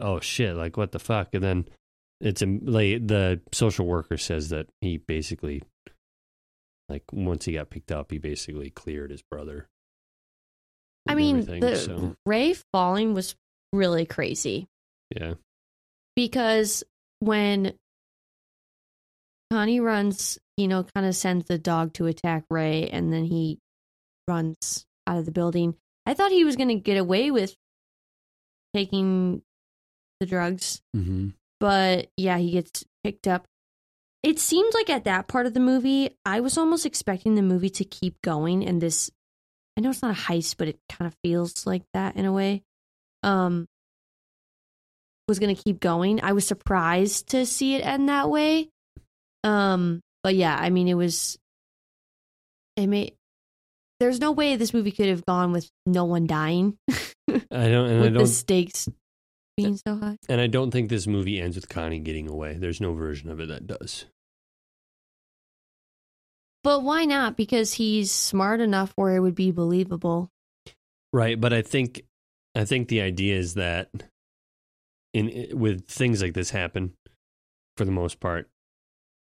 "Oh 0.00 0.20
shit! 0.20 0.56
Like 0.56 0.76
what 0.76 0.92
the 0.92 0.98
fuck?" 0.98 1.34
And 1.34 1.42
then 1.42 1.68
it's 2.20 2.42
like 2.42 3.06
the 3.06 3.40
social 3.52 3.86
worker 3.86 4.16
says 4.16 4.48
that 4.48 4.66
he 4.80 4.98
basically, 4.98 5.62
like, 6.88 7.04
once 7.12 7.44
he 7.44 7.52
got 7.52 7.70
picked 7.70 7.92
up, 7.92 8.10
he 8.10 8.18
basically 8.18 8.70
cleared 8.70 9.10
his 9.10 9.22
brother. 9.22 9.68
I 11.08 11.14
mean, 11.14 11.40
the 11.60 11.76
so, 11.76 12.16
Ray 12.26 12.54
falling 12.72 13.14
was 13.14 13.34
really 13.72 14.04
crazy 14.04 14.68
yeah, 15.16 15.34
because 16.16 16.84
when 17.20 17.74
Connie 19.50 19.80
runs, 19.80 20.38
you 20.56 20.68
know, 20.68 20.84
kind 20.94 21.06
of 21.06 21.14
sends 21.14 21.46
the 21.46 21.58
dog 21.58 21.94
to 21.94 22.06
attack 22.06 22.44
Ray 22.50 22.88
and 22.88 23.12
then 23.12 23.24
he 23.24 23.58
runs 24.26 24.84
out 25.06 25.18
of 25.18 25.24
the 25.24 25.32
building. 25.32 25.74
I 26.04 26.14
thought 26.14 26.32
he 26.32 26.44
was 26.44 26.56
going 26.56 26.68
to 26.68 26.74
get 26.74 26.98
away 26.98 27.30
with 27.30 27.54
taking 28.74 29.42
the 30.20 30.26
drugs, 30.26 30.82
mm-hmm. 30.96 31.28
but 31.60 32.08
yeah, 32.16 32.38
he 32.38 32.52
gets 32.52 32.84
picked 33.04 33.26
up. 33.26 33.46
It 34.22 34.38
seems 34.38 34.74
like 34.74 34.90
at 34.90 35.04
that 35.04 35.28
part 35.28 35.46
of 35.46 35.54
the 35.54 35.60
movie, 35.60 36.16
I 36.24 36.40
was 36.40 36.58
almost 36.58 36.84
expecting 36.84 37.34
the 37.34 37.42
movie 37.42 37.70
to 37.70 37.84
keep 37.84 38.20
going 38.22 38.66
and 38.66 38.80
this 38.80 39.10
I 39.78 39.80
know 39.80 39.90
it's 39.90 40.02
not 40.02 40.16
a 40.16 40.20
heist, 40.20 40.56
but 40.58 40.66
it 40.66 40.80
kind 40.88 41.06
of 41.06 41.16
feels 41.22 41.64
like 41.64 41.84
that 41.94 42.16
in 42.16 42.24
a 42.24 42.32
way. 42.32 42.64
Um, 43.22 43.68
was 45.28 45.38
going 45.38 45.54
to 45.54 45.62
keep 45.62 45.78
going. 45.78 46.20
I 46.20 46.32
was 46.32 46.44
surprised 46.44 47.28
to 47.28 47.46
see 47.46 47.76
it 47.76 47.86
end 47.86 48.08
that 48.08 48.28
way. 48.28 48.70
Um, 49.44 50.00
but 50.24 50.34
yeah, 50.34 50.56
I 50.58 50.70
mean, 50.70 50.88
it 50.88 50.94
was. 50.94 51.38
It 52.76 52.88
may. 52.88 53.14
There's 54.00 54.20
no 54.20 54.32
way 54.32 54.56
this 54.56 54.74
movie 54.74 54.90
could 54.90 55.08
have 55.08 55.24
gone 55.24 55.52
with 55.52 55.70
no 55.86 56.04
one 56.06 56.26
dying. 56.26 56.76
I 57.50 57.68
don't, 57.68 57.86
and 57.90 57.98
I 58.00 58.00
with 58.00 58.12
the 58.12 58.18
don't, 58.18 58.18
the 58.18 58.26
stakes 58.26 58.88
being 59.56 59.76
so 59.76 59.96
high. 59.96 60.16
and 60.28 60.40
I 60.40 60.46
don't 60.46 60.70
think 60.70 60.88
this 60.88 61.06
movie 61.06 61.40
ends 61.40 61.56
with 61.56 61.68
Connie 61.68 61.98
getting 62.00 62.28
away. 62.28 62.54
There's 62.54 62.80
no 62.80 62.94
version 62.94 63.30
of 63.30 63.40
it 63.40 63.48
that 63.48 63.66
does. 63.66 64.06
But 66.64 66.82
why 66.82 67.04
not? 67.04 67.36
Because 67.36 67.74
he's 67.74 68.10
smart 68.10 68.60
enough 68.60 68.92
where 68.96 69.16
it 69.16 69.20
would 69.20 69.34
be 69.34 69.50
believable. 69.52 70.30
Right, 71.12 71.40
but 71.40 71.52
I 71.52 71.62
think 71.62 72.02
I 72.54 72.64
think 72.64 72.88
the 72.88 73.00
idea 73.00 73.36
is 73.36 73.54
that 73.54 73.90
in 75.14 75.48
with 75.52 75.88
things 75.88 76.20
like 76.20 76.34
this 76.34 76.50
happen 76.50 76.92
for 77.76 77.84
the 77.84 77.90
most 77.90 78.20
part 78.20 78.48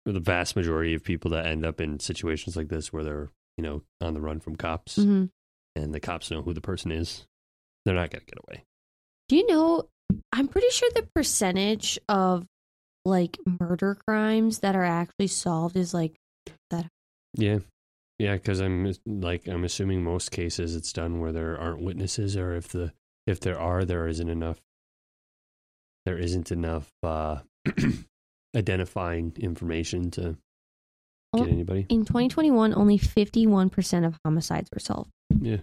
for 0.06 0.12
the 0.12 0.20
vast 0.20 0.56
majority 0.56 0.94
of 0.94 1.04
people 1.04 1.32
that 1.32 1.46
end 1.46 1.66
up 1.66 1.80
in 1.80 2.00
situations 2.00 2.56
like 2.58 2.68
this 2.70 2.92
where 2.92 3.04
they're, 3.04 3.30
you 3.58 3.64
know, 3.64 3.84
on 4.02 4.14
the 4.14 4.22
run 4.22 4.40
from 4.40 4.56
cops 4.56 4.96
hmm 4.98 5.26
and 5.76 5.94
the 5.94 6.00
cops 6.00 6.32
know 6.32 6.42
who 6.42 6.54
the 6.54 6.62
person 6.62 6.92
is, 6.92 7.28
they're 7.88 7.96
not 7.96 8.10
going 8.10 8.20
to 8.20 8.26
get 8.26 8.44
away. 8.48 8.64
Do 9.30 9.38
you 9.38 9.48
know? 9.48 9.88
I'm 10.34 10.50
pretty 10.50 10.70
sure 10.72 10.90
the 10.94 11.08
percentage 11.16 11.98
of 12.10 12.46
like 13.06 13.38
murder 13.62 13.98
crimes 14.06 14.60
that 14.60 14.76
are 14.76 14.84
actually 14.84 15.28
solved 15.28 15.78
is 15.78 15.94
like 15.94 16.14
that. 16.70 16.88
Yeah. 17.36 17.60
Yeah, 18.20 18.34
because 18.34 18.60
I'm 18.60 18.94
like 19.06 19.48
I'm 19.48 19.64
assuming 19.64 20.04
most 20.04 20.32
cases 20.32 20.76
it's 20.76 20.92
done 20.92 21.20
where 21.20 21.32
there 21.32 21.58
aren't 21.58 21.82
witnesses, 21.82 22.36
or 22.36 22.56
if 22.56 22.68
the 22.70 22.92
if 23.26 23.40
there 23.40 23.60
are, 23.60 23.86
there 23.86 24.08
isn't 24.08 24.30
enough. 24.30 24.60
There 26.06 26.18
isn't 26.18 26.52
enough 26.52 26.92
uh, 27.04 27.40
identifying 28.56 29.34
information 29.38 30.10
to 30.12 30.36
get 31.36 31.48
anybody. 31.48 31.86
in 31.90 32.06
2021, 32.06 32.74
only 32.74 32.98
51% 32.98 34.06
of 34.06 34.18
homicides 34.26 34.70
were 34.74 34.80
solved. 34.80 35.12
Yeah. 35.40 35.58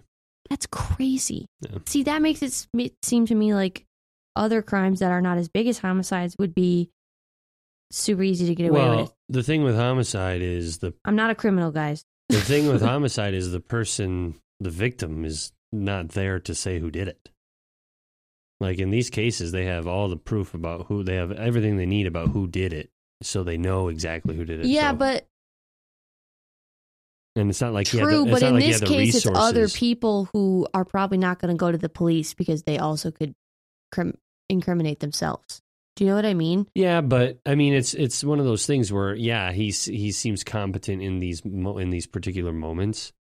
That's 0.51 0.67
crazy. 0.67 1.47
Yeah. 1.61 1.79
See, 1.87 2.03
that 2.05 2.21
makes 2.23 2.43
it 2.43 2.67
it 2.79 2.95
seem 3.03 3.27
to 3.27 3.35
me 3.35 3.55
like 3.55 3.85
other 4.37 4.63
crimes 4.63 5.01
that 5.01 5.11
are 5.13 5.21
not 5.23 5.39
as 5.39 5.49
big 5.49 5.67
as 5.69 5.79
homicides 5.79 6.37
would 6.39 6.55
be 6.55 6.91
super 7.91 8.23
easy 8.23 8.47
to 8.47 8.55
get 8.55 8.71
away 8.71 8.81
Well, 8.81 9.01
with. 9.03 9.13
the 9.29 9.43
thing 9.43 9.63
with 9.63 9.77
homicide 9.77 10.43
is 10.43 10.79
the 10.79 10.93
I'm 11.05 11.17
not 11.17 11.31
a 11.31 11.35
criminal, 11.35 11.71
guys. 11.71 12.05
the 12.29 12.41
thing 12.41 12.67
with 12.69 12.83
homicide 12.93 13.35
is 13.35 13.53
the 13.53 13.61
person, 13.61 14.35
the 14.61 14.71
victim, 14.71 15.25
is 15.25 15.53
not 15.73 16.11
there 16.11 16.41
to 16.41 16.55
say 16.55 16.79
who 16.79 16.91
did 16.91 17.09
it. 17.09 17.31
Like 18.61 18.79
in 18.79 18.91
these 18.91 19.11
cases, 19.11 19.53
they 19.53 19.65
have 19.67 19.87
all 19.87 20.09
the 20.09 20.17
proof 20.17 20.55
about 20.55 20.87
who 20.87 21.03
they 21.03 21.17
have 21.17 21.33
everything 21.33 21.77
they 21.77 21.87
need 21.87 22.07
about 22.07 22.29
who 22.29 22.47
did 22.47 22.73
it, 22.73 22.91
so 23.23 23.43
they 23.45 23.57
know 23.57 23.89
exactly 23.89 24.37
who 24.37 24.45
did 24.45 24.61
it. 24.61 24.67
Yeah, 24.67 24.91
so- 24.93 24.97
but 24.97 25.27
and 27.37 27.51
it's 27.51 27.61
not 27.61 27.73
like 27.73 27.89
he 27.89 27.99
had 27.99 28.05
true. 28.05 28.25
the, 28.25 28.31
But 28.31 28.43
in 28.43 28.55
like 28.55 28.65
this 28.65 28.81
case, 28.81 29.15
it's 29.15 29.27
other 29.27 29.69
people 29.69 30.29
who 30.33 30.67
are 30.73 30.85
probably 30.85 31.19
not 31.19 31.39
going 31.41 31.55
to 31.55 31.59
go 31.59 31.73
to 31.73 31.79
the 31.79 31.89
police 31.89 32.35
because 32.35 32.63
they 32.63 32.79
also 32.79 33.11
could 33.11 33.35
crim- 33.91 34.19
incriminate 34.49 35.01
themselves. 35.01 35.61
Do 35.97 36.05
you 36.05 36.11
know 36.11 36.17
what 36.17 36.27
I 36.27 36.35
mean? 36.35 36.67
Yeah, 36.75 37.01
but 37.01 37.39
I 37.47 37.55
mean, 37.55 37.73
it's 37.73 37.95
it's 37.95 38.25
one 38.25 38.41
of 38.41 38.45
those 38.45 38.67
things 38.67 38.93
where 38.93 39.15
yeah, 39.15 39.53
he's 39.53 39.85
he 39.85 40.11
seems 40.11 40.43
competent 40.43 41.03
in 41.03 41.21
these 41.21 41.45
mo- 41.45 41.79
in 41.79 41.91
these 41.91 42.07
particular 42.07 42.53
moments, 42.53 43.13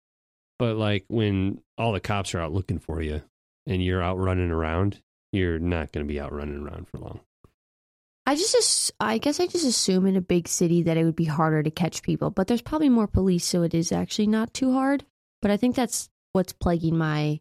but 0.58 0.76
like 0.76 1.04
when 1.08 1.60
all 1.78 1.92
the 1.92 2.00
cops 2.00 2.34
are 2.34 2.40
out 2.40 2.52
looking 2.52 2.80
for 2.80 3.00
you 3.00 3.22
and 3.66 3.82
you're 3.82 4.02
out 4.02 4.18
running 4.18 4.50
around, 4.50 5.00
you're 5.32 5.60
not 5.60 5.92
going 5.92 6.04
to 6.04 6.12
be 6.12 6.18
out 6.18 6.32
running 6.32 6.66
around 6.66 6.88
for 6.88 6.98
long. 6.98 7.20
I 8.26 8.36
just, 8.36 8.92
I 9.00 9.18
guess, 9.18 9.38
I 9.38 9.46
just 9.46 9.66
assume 9.66 10.06
in 10.06 10.16
a 10.16 10.22
big 10.22 10.48
city 10.48 10.82
that 10.84 10.96
it 10.96 11.04
would 11.04 11.16
be 11.16 11.26
harder 11.26 11.62
to 11.62 11.70
catch 11.70 12.02
people, 12.02 12.30
but 12.30 12.46
there's 12.46 12.62
probably 12.62 12.88
more 12.88 13.06
police, 13.06 13.44
so 13.44 13.62
it 13.62 13.74
is 13.74 13.92
actually 13.92 14.28
not 14.28 14.54
too 14.54 14.72
hard. 14.72 15.04
But 15.42 15.50
I 15.50 15.58
think 15.58 15.76
that's 15.76 16.08
what's 16.32 16.54
plaguing 16.54 16.96
my 16.96 17.40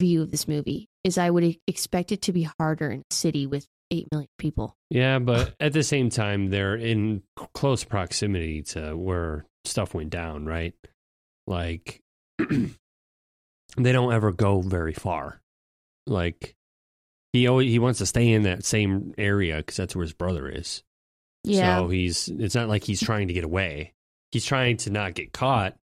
view 0.00 0.22
of 0.22 0.30
this 0.30 0.46
movie 0.46 0.88
is 1.02 1.18
I 1.18 1.30
would 1.30 1.56
expect 1.66 2.12
it 2.12 2.22
to 2.22 2.32
be 2.32 2.48
harder 2.58 2.90
in 2.90 3.00
a 3.00 3.14
city 3.14 3.46
with 3.46 3.66
eight 3.90 4.06
million 4.12 4.28
people. 4.38 4.76
Yeah, 4.88 5.18
but 5.18 5.54
at 5.58 5.72
the 5.72 5.82
same 5.82 6.10
time, 6.10 6.50
they're 6.50 6.76
in 6.76 7.22
close 7.54 7.82
proximity 7.84 8.62
to 8.62 8.96
where 8.96 9.46
stuff 9.64 9.94
went 9.94 10.10
down, 10.10 10.46
right? 10.46 10.74
Like, 11.46 12.00
they 12.38 13.92
don't 13.92 14.12
ever 14.12 14.32
go 14.32 14.60
very 14.60 14.94
far. 14.94 15.40
Like, 16.06 16.54
he 17.32 17.46
always, 17.46 17.70
he 17.70 17.78
wants 17.78 17.98
to 17.98 18.06
stay 18.06 18.32
in 18.32 18.42
that 18.42 18.64
same 18.64 19.14
area 19.18 19.58
because 19.58 19.76
that's 19.76 19.94
where 19.94 20.04
his 20.04 20.12
brother 20.12 20.48
is. 20.48 20.82
Yeah, 21.44 21.78
So 21.78 21.88
he's, 21.88 22.28
it's 22.28 22.54
not 22.54 22.68
like 22.68 22.84
he's 22.84 23.00
trying 23.00 23.28
to 23.28 23.34
get 23.34 23.44
away. 23.44 23.94
He's 24.32 24.44
trying 24.44 24.76
to 24.78 24.90
not 24.90 25.14
get 25.14 25.32
caught 25.32 25.76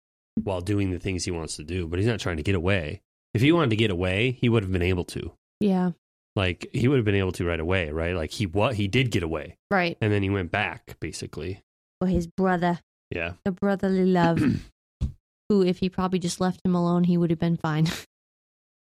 while 0.42 0.61
doing 0.61 0.90
the 0.90 0.99
things 0.99 1.24
he 1.24 1.30
wants 1.30 1.57
to 1.57 1.64
do, 1.64 1.86
but 1.86 1.99
he's 1.99 2.09
not 2.09 2.20
trying 2.20 2.36
to 2.36 2.42
get 2.42 2.55
away. 2.55 3.01
If 3.32 3.42
he 3.42 3.53
wanted 3.53 3.70
to 3.70 3.76
get 3.76 3.90
away, 3.90 4.32
he 4.32 4.49
would 4.49 4.62
have 4.62 4.72
been 4.72 4.82
able 4.82 5.05
to. 5.05 5.32
yeah, 5.61 5.92
Like, 6.34 6.68
he 6.72 6.88
would 6.88 6.97
have 6.97 7.05
been 7.05 7.14
able 7.14 7.32
to 7.32 7.44
right 7.47 7.59
away, 7.61 7.90
right? 7.90 8.14
Like, 8.14 8.30
he 8.30 8.47
what 8.47 8.74
he 8.74 8.86
did 8.88 9.11
get 9.11 9.22
away 9.22 9.57
right. 9.70 9.97
and 10.01 10.12
then 10.12 10.22
he 10.22 10.30
went 10.30 10.51
back 10.51 10.97
basically 11.01 11.62
Or 12.01 12.07
his 12.09 12.26
brother, 12.26 12.80
yeah 13.11 13.32
the 13.44 13.53
brotherly 13.53 14.05
love, 14.05 14.38
who, 15.49 15.62
if 15.62 15.78
he 15.78 15.88
probably 15.88 16.18
just 16.18 16.40
left 16.40 16.61
him 16.64 16.74
alone, 16.74 17.05
he 17.05 17.16
would 17.16 17.30
have 17.30 17.38
been 17.38 17.57
fine. 17.57 17.86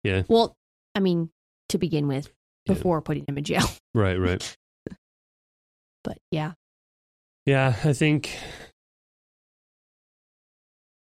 Yeah. 0.03 0.23
Well, 0.29 0.55
I 0.95 1.01
mean, 1.01 1.31
to 1.71 1.79
begin 1.79 2.07
with, 2.09 2.31
Yeah. 2.67 2.75
before 2.75 3.01
putting 3.03 3.25
him 3.29 3.37
in 3.39 3.45
jail. 3.45 3.67
right 3.95 4.19
right 4.19 4.57
But 6.03 6.19
yeah, 6.31 6.53
yeah 7.47 7.75
i 7.85 7.93
think 7.93 8.31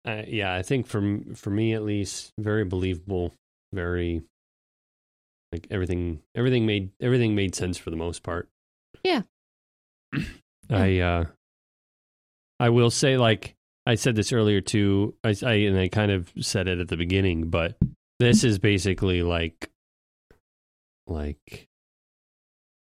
uh, 0.05 0.23
yeah 0.27 0.53
i 0.53 0.61
think 0.61 0.87
for 0.87 1.19
for 1.35 1.49
me 1.49 1.73
at 1.73 1.83
least 1.83 2.31
very 2.39 2.63
believable 2.63 3.33
very 3.73 4.21
like 5.51 5.67
everything 5.71 6.21
everything 6.35 6.65
made 6.65 6.89
everything 7.01 7.35
made 7.35 7.55
sense 7.55 7.77
for 7.77 7.89
the 7.89 7.95
most 7.97 8.23
part 8.23 8.47
Yeah. 9.03 9.21
i 10.69 10.99
uh 10.99 11.25
i 12.59 12.69
will 12.69 12.89
say 12.91 13.17
like 13.17 13.55
i 13.85 13.95
said 13.95 14.15
this 14.15 14.31
earlier 14.31 14.61
too 14.61 15.15
i, 15.23 15.35
I 15.45 15.53
and 15.53 15.77
i 15.77 15.87
kind 15.89 16.11
of 16.11 16.31
said 16.41 16.67
it 16.67 16.79
at 16.79 16.87
the 16.87 16.97
beginning 16.97 17.49
but 17.49 17.77
this 18.19 18.43
is 18.43 18.59
basically 18.59 19.21
like 19.23 19.69
like 21.09 21.67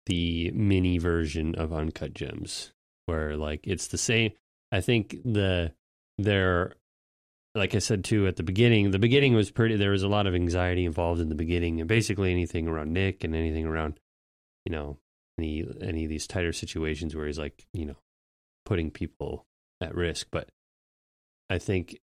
the 0.05 0.51
mini 0.51 0.97
version 0.97 1.55
of 1.55 1.73
uncut 1.73 2.13
gems 2.13 2.71
where 3.05 3.35
like 3.35 3.61
it's 3.63 3.87
the 3.87 3.97
same 3.97 4.31
i 4.71 4.81
think 4.81 5.15
the 5.23 5.71
there 6.17 6.75
like 7.55 7.73
i 7.75 7.79
said 7.79 8.03
too 8.03 8.27
at 8.27 8.35
the 8.35 8.43
beginning 8.43 8.91
the 8.91 8.99
beginning 8.99 9.33
was 9.33 9.51
pretty 9.51 9.75
there 9.75 9.91
was 9.91 10.03
a 10.03 10.07
lot 10.07 10.27
of 10.27 10.35
anxiety 10.35 10.85
involved 10.85 11.21
in 11.21 11.29
the 11.29 11.35
beginning 11.35 11.79
and 11.79 11.87
basically 11.87 12.31
anything 12.31 12.67
around 12.67 12.93
nick 12.93 13.23
and 13.23 13.35
anything 13.35 13.65
around 13.65 13.99
you 14.65 14.71
know 14.71 14.97
any 15.39 15.65
any 15.81 16.03
of 16.03 16.09
these 16.09 16.27
tighter 16.27 16.53
situations 16.53 17.15
where 17.15 17.25
he's 17.27 17.39
like 17.39 17.65
you 17.73 17.85
know 17.85 17.97
putting 18.65 18.91
people 18.91 19.45
at 19.81 19.95
risk 19.95 20.27
but 20.31 20.49
i 21.49 21.57
think 21.57 21.97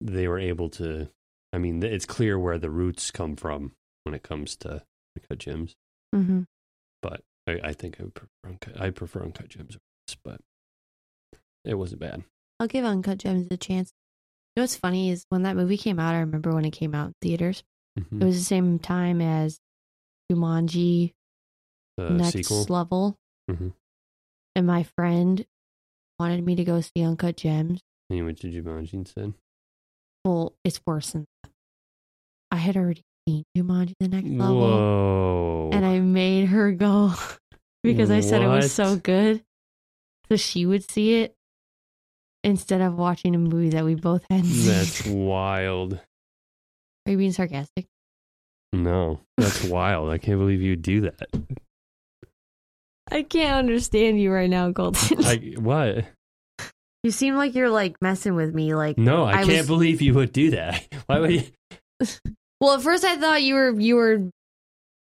they 0.00 0.28
were 0.28 0.38
able 0.38 0.68
to 0.68 1.08
i 1.52 1.58
mean 1.58 1.82
it's 1.82 2.06
clear 2.06 2.38
where 2.38 2.58
the 2.58 2.70
roots 2.70 3.10
come 3.10 3.36
from 3.36 3.72
when 4.04 4.14
it 4.14 4.22
comes 4.22 4.56
to 4.56 4.82
uncut 5.16 5.38
gems 5.38 5.74
hmm 6.14 6.42
but 7.02 7.22
I, 7.46 7.60
I 7.64 7.72
think 7.72 8.00
I 8.00 8.04
prefer 8.04 8.28
uncut. 8.44 8.80
I 8.80 8.90
prefer 8.90 9.22
uncut 9.22 9.48
gems, 9.48 9.76
but 10.24 10.40
it 11.64 11.74
wasn't 11.74 12.00
bad. 12.00 12.24
I'll 12.58 12.66
give 12.66 12.84
Uncut 12.84 13.18
Gems 13.18 13.46
a 13.50 13.56
chance. 13.56 13.92
You 14.54 14.60
know 14.60 14.62
what's 14.64 14.76
funny 14.76 15.10
is 15.10 15.26
when 15.28 15.42
that 15.42 15.54
movie 15.56 15.76
came 15.76 16.00
out, 16.00 16.14
I 16.14 16.20
remember 16.20 16.52
when 16.54 16.64
it 16.64 16.70
came 16.72 16.94
out 16.94 17.08
in 17.08 17.14
theaters. 17.22 17.62
Mhm. 17.98 18.20
It 18.22 18.24
was 18.24 18.38
the 18.38 18.44
same 18.44 18.78
time 18.80 19.20
as 19.20 19.60
Jumanji 20.32 21.12
The 21.96 22.10
Next 22.10 22.32
sequel. 22.32 22.66
Level. 22.68 23.16
Mhm. 23.48 23.72
And 24.56 24.66
my 24.66 24.82
friend 24.82 25.46
wanted 26.18 26.44
me 26.44 26.56
to 26.56 26.64
go 26.64 26.80
see 26.80 27.02
Uncut 27.02 27.36
Gems. 27.36 27.80
And 28.10 28.16
you 28.16 28.24
went 28.24 28.38
to 28.40 28.48
Jumanji 28.48 28.94
instead. 28.94 29.34
Well, 30.24 30.56
it's 30.64 30.80
worse 30.86 31.12
than 31.12 31.26
that. 31.42 31.52
I 32.50 32.56
had 32.56 32.76
already 32.76 33.04
Jumanji 33.28 33.94
The 34.00 34.08
Next 34.08 34.28
Level. 34.28 34.60
Whoa! 34.60 35.70
And 35.72 35.84
I 35.84 35.98
made 36.00 36.46
her 36.46 36.72
go 36.72 37.12
because 37.82 38.10
I 38.10 38.20
said 38.20 38.42
it 38.42 38.48
was 38.48 38.72
so 38.72 38.96
good. 38.96 39.42
So 40.30 40.36
she 40.36 40.66
would 40.66 40.88
see 40.90 41.14
it 41.22 41.34
instead 42.44 42.80
of 42.80 42.94
watching 42.96 43.34
a 43.34 43.38
movie 43.38 43.70
that 43.70 43.84
we 43.84 43.94
both 43.94 44.24
hadn't 44.30 44.44
seen. 44.50 44.66
That's 44.72 45.06
wild. 45.06 45.94
Are 47.06 47.10
you 47.12 47.18
being 47.18 47.32
sarcastic? 47.32 47.86
No, 48.72 49.20
that's 49.36 49.64
wild. 49.68 50.10
I 50.10 50.18
can't 50.18 50.38
believe 50.38 50.60
you 50.60 50.72
would 50.72 50.82
do 50.82 51.00
that. 51.02 51.28
I 53.10 53.22
can't 53.22 53.56
understand 53.58 54.20
you 54.20 54.32
right 54.32 54.50
now, 54.50 54.72
Colton. 54.72 55.24
I 55.24 55.54
what? 55.58 56.04
You 57.04 57.12
seem 57.12 57.36
like 57.36 57.54
you're 57.54 57.70
like 57.70 57.96
messing 58.02 58.34
with 58.34 58.52
me. 58.52 58.74
Like, 58.74 58.98
No, 58.98 59.22
I, 59.24 59.30
I 59.30 59.44
can't 59.44 59.48
was- 59.58 59.66
believe 59.68 60.02
you 60.02 60.14
would 60.14 60.32
do 60.32 60.50
that. 60.50 60.84
Why 61.06 61.20
would 61.20 61.32
you? 61.32 62.06
Well, 62.60 62.74
at 62.76 62.82
first 62.82 63.04
I 63.04 63.16
thought 63.16 63.42
you 63.42 63.54
were 63.54 63.78
you 63.80 63.96
were 63.96 64.30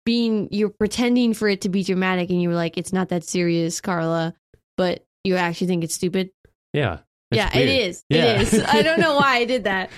being 0.04 0.48
you're 0.50 0.70
pretending 0.70 1.34
for 1.34 1.48
it 1.48 1.62
to 1.62 1.68
be 1.68 1.82
dramatic, 1.82 2.30
and 2.30 2.40
you 2.40 2.48
were 2.48 2.54
like, 2.54 2.78
it's 2.78 2.92
not 2.92 3.10
that 3.10 3.24
serious, 3.24 3.80
Carla, 3.80 4.34
but 4.76 5.04
you 5.24 5.36
actually 5.36 5.66
think 5.66 5.84
it's 5.84 5.94
stupid. 5.94 6.30
Yeah. 6.72 6.98
yeah, 7.30 7.44
that's 7.44 7.56
it 7.56 7.58
weird. 7.66 7.88
is. 7.88 8.04
Yeah. 8.08 8.24
It 8.24 8.40
is. 8.52 8.62
I 8.64 8.82
don't 8.82 9.00
know 9.00 9.16
why 9.16 9.36
I 9.36 9.44
did 9.44 9.64
that, 9.64 9.90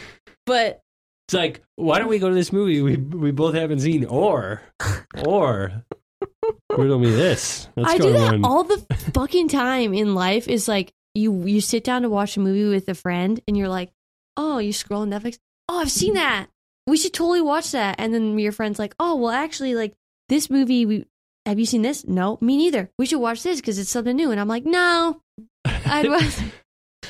but 0.46 0.80
It's 1.28 1.34
like, 1.34 1.62
why 1.76 1.98
don't 1.98 2.09
we 2.09 2.18
go 2.18 2.28
to 2.28 2.34
this 2.34 2.53
movie 2.53 2.80
we 2.82 2.96
we 2.96 3.30
both 3.30 3.55
haven't 3.55 3.80
seen, 3.80 4.05
or 4.05 4.62
or 5.24 5.84
riddle 6.76 6.98
me 6.98 7.11
this. 7.11 7.68
Let's 7.76 7.90
I 7.90 7.98
do 7.98 8.12
that 8.12 8.32
one. 8.32 8.44
all 8.44 8.64
the 8.64 8.78
fucking 9.14 9.48
time 9.48 9.94
in 9.94 10.14
life. 10.14 10.48
Is 10.48 10.66
like 10.66 10.92
you 11.14 11.44
you 11.46 11.61
sit 11.61 11.84
down 11.84 12.03
to 12.03 12.09
watch 12.11 12.36
a 12.36 12.40
movie 12.40 12.68
with 12.68 12.88
a 12.88 12.94
friend, 12.94 13.40
and 13.46 13.57
you're 13.57 13.68
like, 13.68 13.90
oh, 14.36 14.59
you 14.59 14.72
scroll 14.72 15.03
on 15.03 15.11
Netflix. 15.11 15.38
Oh, 15.68 15.78
I've 15.80 15.90
seen 15.90 16.14
that. 16.14 16.46
We 16.87 16.97
should 16.97 17.12
totally 17.12 17.41
watch 17.43 17.70
that. 17.72 17.97
And 17.99 18.12
then 18.12 18.39
your 18.39 18.53
friend's 18.53 18.78
like, 18.78 18.95
oh, 18.99 19.16
well, 19.16 19.31
actually, 19.31 19.74
like 19.74 19.95
this 20.28 20.51
movie. 20.51 20.87
We 20.87 21.07
have 21.47 21.59
you 21.59 21.66
seen 21.66 21.83
this? 21.83 22.07
No, 22.07 22.39
me 22.41 22.57
neither. 22.57 22.91
We 22.99 23.07
should 23.07 23.20
watch 23.20 23.43
this 23.43 23.61
because 23.61 23.78
it's 23.78 23.91
something 23.91 24.16
new. 24.16 24.31
And 24.31 24.41
I'm 24.41 24.49
like, 24.49 24.64
no, 24.64 25.20
I'd 25.64 26.07
rather. 26.07 26.45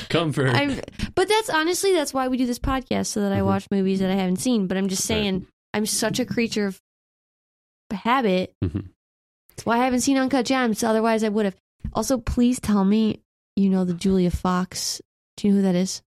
Comfort. 0.08 0.50
I'm, 0.54 0.80
but 1.14 1.28
that's 1.28 1.50
honestly 1.50 1.92
that's 1.92 2.14
why 2.14 2.28
we 2.28 2.36
do 2.36 2.46
this 2.46 2.58
podcast 2.58 3.06
so 3.06 3.20
that 3.22 3.32
I 3.32 3.40
Mhm. 3.40 3.46
watch 3.46 3.66
movies 3.70 4.00
that 4.00 4.10
I 4.10 4.14
haven't 4.14 4.36
seen. 4.36 4.66
But 4.66 4.76
I'm 4.76 4.88
just 4.88 5.02
Right. 5.02 5.16
saying 5.16 5.46
I'm 5.74 5.86
such 5.86 6.18
a 6.20 6.24
creature 6.24 6.66
of 6.66 6.80
habit. 7.92 8.54
Mhm. 8.62 8.88
That's 9.50 9.66
why 9.66 9.78
I 9.78 9.84
haven't 9.84 10.00
seen 10.00 10.16
Uncut 10.16 10.46
Gems. 10.46 10.82
Otherwise, 10.84 11.24
I 11.24 11.28
would 11.28 11.44
have. 11.44 11.56
Also, 11.92 12.18
please 12.18 12.60
tell 12.60 12.84
me 12.84 13.20
you 13.56 13.68
know 13.68 13.84
the 13.84 13.94
Julia 13.94 14.30
Fox. 14.30 15.00
Do 15.36 15.46
you 15.48 15.52
know 15.54 15.58
who 15.58 15.62
that 15.64 15.74
is? 15.74 16.02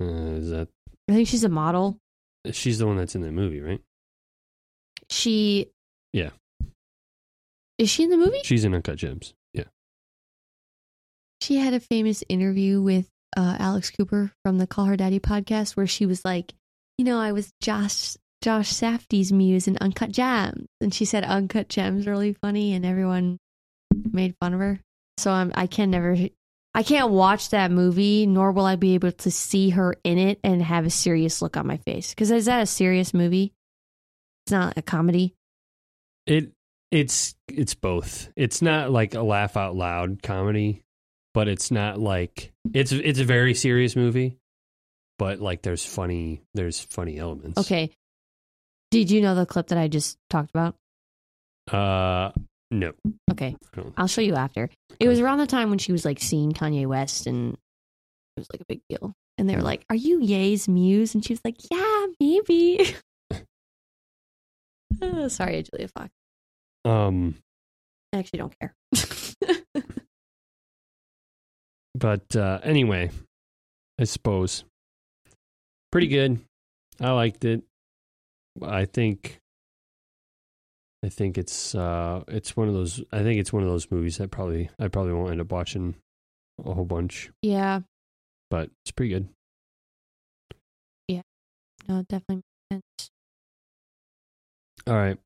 Uh, 0.00 0.04
is 0.04 0.48
that 0.50 0.68
I 1.08 1.12
think 1.12 1.28
she's 1.28 1.44
a 1.44 1.48
model. 1.48 1.98
She's 2.50 2.78
the 2.78 2.86
one 2.86 2.96
that's 2.96 3.14
in 3.14 3.22
the 3.22 3.30
movie, 3.30 3.60
right? 3.60 3.80
She. 5.10 5.70
Yeah. 6.12 6.30
Is 7.78 7.90
she 7.90 8.04
in 8.04 8.10
the 8.10 8.16
movie? 8.16 8.40
She's 8.44 8.64
in 8.64 8.74
Uncut 8.74 8.96
Gems. 8.96 9.34
Yeah. 9.52 9.64
She 11.40 11.56
had 11.56 11.74
a 11.74 11.80
famous 11.80 12.22
interview 12.28 12.80
with 12.80 13.08
uh, 13.36 13.56
Alex 13.58 13.90
Cooper 13.90 14.32
from 14.44 14.58
the 14.58 14.66
Call 14.66 14.84
Her 14.86 14.96
Daddy 14.96 15.20
podcast 15.20 15.76
where 15.76 15.86
she 15.86 16.06
was 16.06 16.24
like, 16.24 16.52
you 16.98 17.04
know, 17.04 17.18
I 17.18 17.32
was 17.32 17.52
Josh 17.60 18.16
Josh 18.42 18.72
Safdie's 18.72 19.32
muse 19.32 19.68
in 19.68 19.78
Uncut 19.80 20.10
Gems, 20.10 20.66
and 20.80 20.92
she 20.92 21.04
said 21.04 21.24
Uncut 21.24 21.68
Gems 21.68 22.06
really 22.06 22.34
funny, 22.34 22.74
and 22.74 22.84
everyone 22.84 23.38
made 24.12 24.34
fun 24.40 24.54
of 24.54 24.60
her. 24.60 24.80
So 25.18 25.30
I'm 25.30 25.52
I 25.54 25.66
can 25.66 25.90
never 25.90 26.16
I 26.74 26.82
can't 26.82 27.10
watch 27.10 27.50
that 27.50 27.70
movie, 27.70 28.26
nor 28.26 28.52
will 28.52 28.64
I 28.64 28.76
be 28.76 28.94
able 28.94 29.12
to 29.12 29.30
see 29.30 29.70
her 29.70 29.94
in 30.04 30.18
it 30.18 30.40
and 30.42 30.62
have 30.62 30.86
a 30.86 30.90
serious 30.90 31.42
look 31.42 31.56
on 31.56 31.66
my 31.66 31.76
face. 31.76 32.10
Because 32.10 32.30
is 32.30 32.46
that 32.46 32.62
a 32.62 32.66
serious 32.66 33.12
movie? 33.12 33.52
It's 34.46 34.52
not 34.52 34.78
a 34.78 34.82
comedy. 34.82 35.34
It 36.26 36.52
it's 36.90 37.34
it's 37.48 37.74
both. 37.74 38.30
It's 38.36 38.62
not 38.62 38.90
like 38.90 39.14
a 39.14 39.22
laugh 39.22 39.56
out 39.56 39.76
loud 39.76 40.22
comedy, 40.22 40.82
but 41.34 41.48
it's 41.48 41.70
not 41.70 41.98
like 41.98 42.52
it's 42.72 42.92
it's 42.92 43.18
a 43.18 43.24
very 43.24 43.54
serious 43.54 43.94
movie. 43.94 44.38
But 45.18 45.40
like 45.40 45.62
there's 45.62 45.84
funny 45.84 46.42
there's 46.54 46.80
funny 46.80 47.18
elements. 47.18 47.58
Okay. 47.58 47.90
Did 48.90 49.10
you 49.10 49.20
know 49.20 49.34
the 49.34 49.46
clip 49.46 49.68
that 49.68 49.78
I 49.78 49.88
just 49.88 50.18
talked 50.30 50.50
about? 50.50 50.74
Uh 51.70 52.32
no. 52.72 52.92
Okay. 53.30 53.56
I'll 53.96 54.06
show 54.08 54.20
you 54.22 54.34
after. 54.34 54.68
It 54.98 55.08
was 55.08 55.20
around 55.20 55.38
the 55.38 55.46
time 55.46 55.68
when 55.70 55.78
she 55.78 55.92
was 55.92 56.04
like 56.04 56.20
seeing 56.20 56.52
Kanye 56.52 56.86
West 56.86 57.26
and 57.26 57.52
it 57.52 58.40
was 58.40 58.48
like 58.52 58.62
a 58.62 58.66
big 58.66 58.80
deal. 58.88 59.12
And 59.38 59.48
they 59.48 59.56
were 59.56 59.62
like, 59.62 59.84
Are 59.90 59.96
you 59.96 60.20
Ye's 60.20 60.68
muse? 60.68 61.14
And 61.14 61.24
she 61.24 61.32
was 61.32 61.40
like, 61.44 61.56
Yeah, 61.70 62.06
maybe. 62.18 62.94
Uh, 65.00 65.28
sorry, 65.28 65.64
Julia 65.64 65.88
Fox. 65.88 66.10
Um 66.84 67.34
I 68.12 68.18
actually 68.18 68.38
don't 68.38 68.54
care. 68.60 68.74
but 71.96 72.36
uh 72.36 72.60
anyway, 72.62 73.10
I 74.00 74.04
suppose 74.04 74.64
pretty 75.90 76.06
good. 76.06 76.38
I 77.00 77.10
liked 77.12 77.44
it. 77.44 77.62
I 78.62 78.84
think 78.84 79.40
I 81.04 81.08
think 81.08 81.36
it's 81.36 81.74
uh 81.74 82.22
it's 82.28 82.56
one 82.56 82.68
of 82.68 82.74
those 82.74 83.02
I 83.12 83.22
think 83.22 83.40
it's 83.40 83.52
one 83.52 83.62
of 83.62 83.68
those 83.68 83.90
movies 83.90 84.18
that 84.18 84.30
probably 84.30 84.70
I 84.78 84.88
probably 84.88 85.12
won't 85.12 85.32
end 85.32 85.40
up 85.40 85.50
watching 85.50 85.96
a 86.64 86.72
whole 86.74 86.84
bunch, 86.84 87.30
yeah, 87.42 87.80
but 88.50 88.70
it's 88.84 88.92
pretty 88.92 89.12
good. 89.14 89.28
Yeah, 91.08 91.22
no, 91.88 92.00
it 92.00 92.08
definitely 92.08 92.42
makes 92.70 92.82
sense. 92.98 93.10
All 94.86 94.94
right. 94.94 95.18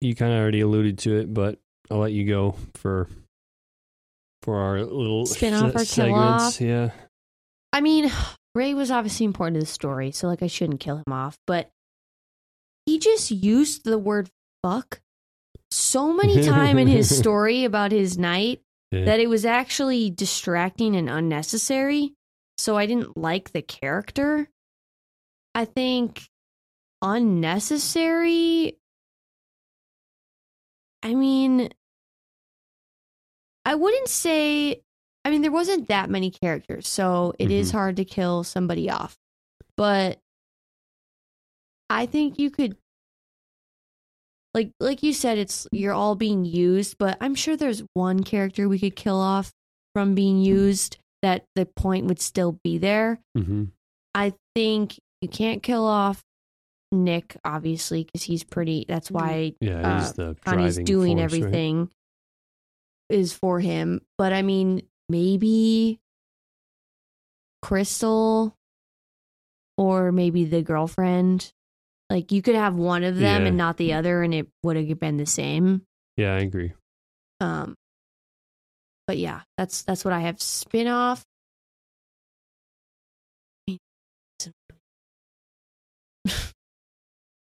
You 0.00 0.14
kind 0.14 0.32
of 0.32 0.40
already 0.40 0.60
alluded 0.60 0.98
to 0.98 1.18
it, 1.18 1.32
but 1.32 1.58
I'll 1.90 1.98
let 1.98 2.12
you 2.12 2.26
go 2.26 2.56
for 2.74 3.08
for 4.42 4.58
our 4.58 4.80
little 4.82 5.26
Spin 5.26 5.54
off 5.54 5.72
se- 5.72 5.84
segments. 5.84 6.56
off? 6.56 6.60
Yeah. 6.60 6.90
I 7.72 7.80
mean, 7.80 8.10
Ray 8.54 8.74
was 8.74 8.90
obviously 8.90 9.26
important 9.26 9.56
to 9.56 9.60
the 9.60 9.66
story, 9.70 10.10
so 10.12 10.26
like 10.28 10.42
I 10.42 10.46
shouldn't 10.46 10.80
kill 10.80 10.96
him 10.96 11.12
off, 11.12 11.36
but 11.46 11.70
he 12.86 12.98
just 12.98 13.30
used 13.30 13.84
the 13.84 13.98
word 13.98 14.28
fuck 14.62 15.00
so 15.70 16.12
many 16.12 16.42
time 16.44 16.78
in 16.78 16.86
his 16.88 17.16
story 17.18 17.64
about 17.64 17.92
his 17.92 18.18
night 18.18 18.60
Yeah. 18.90 19.04
that 19.06 19.20
it 19.20 19.28
was 19.28 19.44
actually 19.44 20.10
distracting 20.10 20.94
and 20.96 21.08
unnecessary. 21.08 22.14
So 22.58 22.76
I 22.76 22.86
didn't 22.86 23.16
like 23.16 23.52
the 23.52 23.62
character. 23.62 24.48
I 25.54 25.64
think 25.64 26.22
unnecessary. 27.02 28.78
I 31.02 31.14
mean, 31.14 31.70
I 33.64 33.74
wouldn't 33.74 34.08
say. 34.08 34.82
I 35.24 35.30
mean, 35.30 35.42
there 35.42 35.52
wasn't 35.52 35.88
that 35.88 36.10
many 36.10 36.30
characters, 36.30 36.88
so 36.88 37.32
it 37.38 37.50
is 37.50 37.68
Mhm. 37.70 37.72
hard 37.72 37.96
to 37.96 38.04
kill 38.04 38.44
somebody 38.44 38.90
off. 38.90 39.16
But 39.76 40.20
I 41.92 42.06
think 42.06 42.38
you 42.38 42.50
could 42.50 42.76
like 44.54 44.70
like 44.80 45.02
you 45.02 45.12
said 45.12 45.38
it's 45.38 45.66
you're 45.72 45.94
all 45.94 46.14
being 46.14 46.44
used 46.44 46.98
but 46.98 47.16
i'm 47.22 47.34
sure 47.34 47.56
there's 47.56 47.82
one 47.94 48.22
character 48.22 48.68
we 48.68 48.78
could 48.78 48.94
kill 48.94 49.18
off 49.18 49.50
from 49.94 50.14
being 50.14 50.38
used 50.42 50.98
that 51.22 51.44
the 51.54 51.64
point 51.64 52.04
would 52.06 52.20
still 52.20 52.58
be 52.62 52.76
there. 52.78 53.18
Hmm 53.36 53.64
i 54.14 54.34
think 54.54 54.98
you 55.22 55.28
can't 55.28 55.62
kill 55.62 55.86
off 55.86 56.20
nick 56.90 57.36
obviously 57.46 58.04
because 58.04 58.22
he's 58.22 58.44
pretty 58.44 58.84
that's 58.86 59.10
why 59.10 59.54
Yeah, 59.60 60.00
he's 60.00 60.10
Uh, 60.10 60.12
the 60.12 60.36
connie's 60.44 60.76
doing 60.76 61.16
force, 61.16 61.32
right? 61.32 61.42
everything 61.42 61.88
is 63.08 63.32
for 63.32 63.60
him. 63.60 64.02
But 64.18 64.34
i 64.34 64.42
mean 64.42 64.82
maybe 65.08 65.98
crystal 67.62 68.54
or 69.78 70.12
maybe 70.12 70.44
the 70.44 70.62
girlfriend 70.62 71.52
like 72.12 72.30
you 72.30 72.42
could 72.42 72.54
have 72.54 72.76
one 72.76 73.04
of 73.04 73.16
them 73.16 73.42
Yeah. 73.42 73.48
and 73.48 73.56
not 73.56 73.76
the 73.78 73.90
mm. 73.90 73.96
other 73.96 74.22
and 74.22 74.34
it 74.34 74.46
would 74.62 74.76
have 74.76 74.98
been 75.00 75.16
the 75.16 75.26
same 75.26 75.82
Yeah, 76.16 76.34
I 76.34 76.38
agree. 76.40 76.72
um 77.40 77.74
but 79.06 79.16
yeah 79.18 79.40
that's 79.58 79.82
that's 79.82 80.04
what 80.04 80.12
i 80.14 80.20
have 80.20 80.40
spin 80.40 80.86
off 80.88 81.24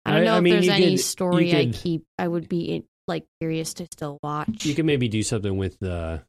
I 0.05 0.11
don't 0.13 0.23
know 0.23 0.35
I 0.35 0.37
if 0.37 0.43
mean, 0.43 0.53
there's 0.53 0.69
any 0.69 0.91
could- 0.91 0.99
story 1.03 1.51
you 1.51 1.57
I 1.57 1.65
keep. 1.71 2.05
I 2.17 2.27
would 2.27 2.47
be 2.47 2.77
eh, 2.77 2.81
like 3.07 3.25
curious 3.41 3.73
to 3.75 3.85
still 3.91 4.19
watch. 4.23 4.65
You 4.65 4.73
can 4.73 4.85
maybe 4.85 5.07
do 5.09 5.21
something 5.21 5.57
with 5.57 5.77
the 5.79 6.23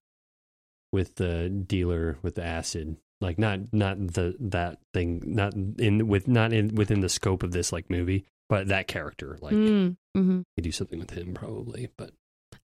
with 0.92 1.14
the 1.16 1.48
dealer 1.48 2.18
with 2.22 2.34
the 2.34 2.44
acid, 2.44 2.96
like 3.20 3.38
not 3.38 3.72
not 3.72 3.98
the 3.98 4.36
that 4.40 4.78
thing, 4.94 5.22
not 5.26 5.54
in 5.54 6.06
with 6.08 6.28
not 6.28 6.52
in 6.52 6.74
within 6.74 7.00
the 7.00 7.08
scope 7.08 7.42
of 7.42 7.52
this 7.52 7.72
like 7.72 7.90
movie, 7.90 8.24
but 8.48 8.68
that 8.68 8.86
character, 8.88 9.38
like 9.40 9.54
Mm, 9.54 9.96
mhm. 10.16 10.44
you 10.56 10.62
do 10.62 10.72
something 10.72 10.98
with 10.98 11.10
him 11.10 11.34
probably. 11.34 11.88
But 11.96 12.12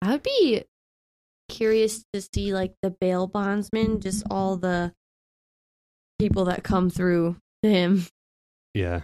I 0.03 0.13
would 0.13 0.23
be 0.23 0.65
curious 1.49 2.05
to 2.13 2.21
see 2.21 2.53
like 2.53 2.75
the 2.83 2.91
bail 2.91 3.27
bondsman, 3.27 4.01
just 4.01 4.25
all 4.31 4.57
the 4.57 4.93
people 6.19 6.47
that 6.47 6.63
come 6.63 6.91
through 6.91 7.37
to 7.63 7.69
him. 7.71 8.07
yeah, 8.75 9.03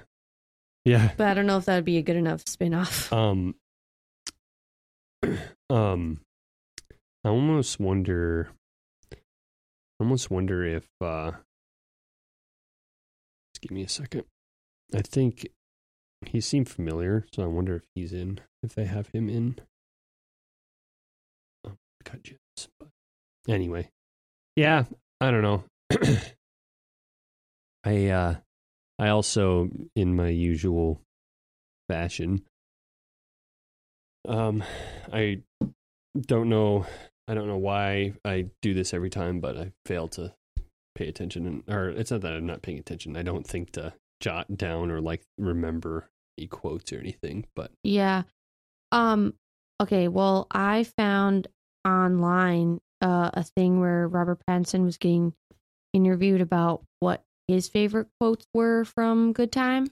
yeah. 0.84 1.12
But 1.16 1.28
I 1.28 1.34
don't 1.34 1.46
know 1.46 1.58
if 1.58 1.64
that 1.66 1.76
would 1.76 1.84
be 1.84 1.98
a 1.98 2.02
good 2.02 2.16
enough 2.16 2.42
spin 2.46 2.74
off. 2.74 3.12
Um, 3.12 3.54
um, 5.70 6.20
I 7.24 7.28
almost 7.28 7.78
wonder. 7.80 8.50
I 9.98 10.04
almost 10.04 10.30
wonder 10.30 10.64
if. 10.64 10.86
uh 11.00 11.32
Just 13.54 13.62
give 13.62 13.70
me 13.70 13.82
a 13.82 13.88
second. 13.88 14.24
I 14.94 15.02
think 15.02 15.48
he 16.26 16.40
seemed 16.40 16.68
familiar, 16.68 17.26
so 17.32 17.42
I 17.42 17.46
wonder 17.46 17.76
if 17.76 17.82
he's 17.94 18.12
in. 18.12 18.40
If 18.62 18.74
they 18.74 18.84
have 18.84 19.08
him 19.08 19.28
in. 19.28 19.56
Um, 21.64 21.78
cut 22.04 22.22
gems, 22.22 22.68
but 22.78 22.88
anyway, 23.48 23.90
Yeah, 24.56 24.84
I 25.20 25.30
don't 25.30 25.42
know. 25.42 25.64
I 27.84 28.06
uh 28.08 28.34
I 28.98 29.08
also 29.08 29.68
in 29.94 30.16
my 30.16 30.28
usual 30.28 31.00
fashion 31.88 32.42
um 34.26 34.64
I 35.12 35.42
don't 36.18 36.48
know 36.48 36.86
I 37.28 37.34
don't 37.34 37.48
know 37.48 37.58
why 37.58 38.14
I 38.24 38.46
do 38.62 38.74
this 38.74 38.94
every 38.94 39.10
time 39.10 39.40
but 39.40 39.56
I 39.56 39.72
fail 39.84 40.08
to 40.08 40.32
pay 40.94 41.08
attention 41.08 41.46
and 41.46 41.62
or 41.68 41.90
it's 41.90 42.10
not 42.10 42.20
that 42.22 42.32
I'm 42.32 42.46
not 42.46 42.62
paying 42.62 42.78
attention. 42.78 43.16
I 43.16 43.22
don't 43.22 43.46
think 43.46 43.72
to 43.72 43.92
jot 44.20 44.56
down 44.56 44.90
or 44.90 45.00
like 45.00 45.22
remember 45.38 46.08
any 46.38 46.46
quotes 46.46 46.92
or 46.92 46.98
anything, 46.98 47.46
but 47.54 47.70
Yeah. 47.82 48.22
Um 48.92 49.34
okay, 49.82 50.08
well, 50.08 50.46
I 50.50 50.84
found 50.96 51.48
online 51.86 52.80
uh, 53.02 53.30
a 53.34 53.42
thing 53.42 53.78
where 53.80 54.08
Robert 54.08 54.38
Pattinson 54.48 54.84
was 54.84 54.96
getting 54.96 55.34
interviewed 55.92 56.40
about 56.40 56.82
what 57.00 57.22
his 57.46 57.68
favorite 57.68 58.08
quotes 58.18 58.46
were 58.54 58.84
from 58.84 59.32
Good 59.34 59.52
Time. 59.52 59.88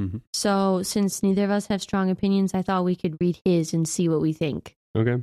Mhm. 0.00 0.22
So, 0.32 0.82
since 0.82 1.22
neither 1.22 1.44
of 1.44 1.50
us 1.50 1.66
have 1.66 1.80
strong 1.82 2.10
opinions, 2.10 2.52
I 2.54 2.62
thought 2.62 2.84
we 2.84 2.96
could 2.96 3.16
read 3.20 3.40
his 3.44 3.72
and 3.72 3.86
see 3.88 4.08
what 4.08 4.20
we 4.20 4.32
think. 4.32 4.74
okay. 4.96 5.22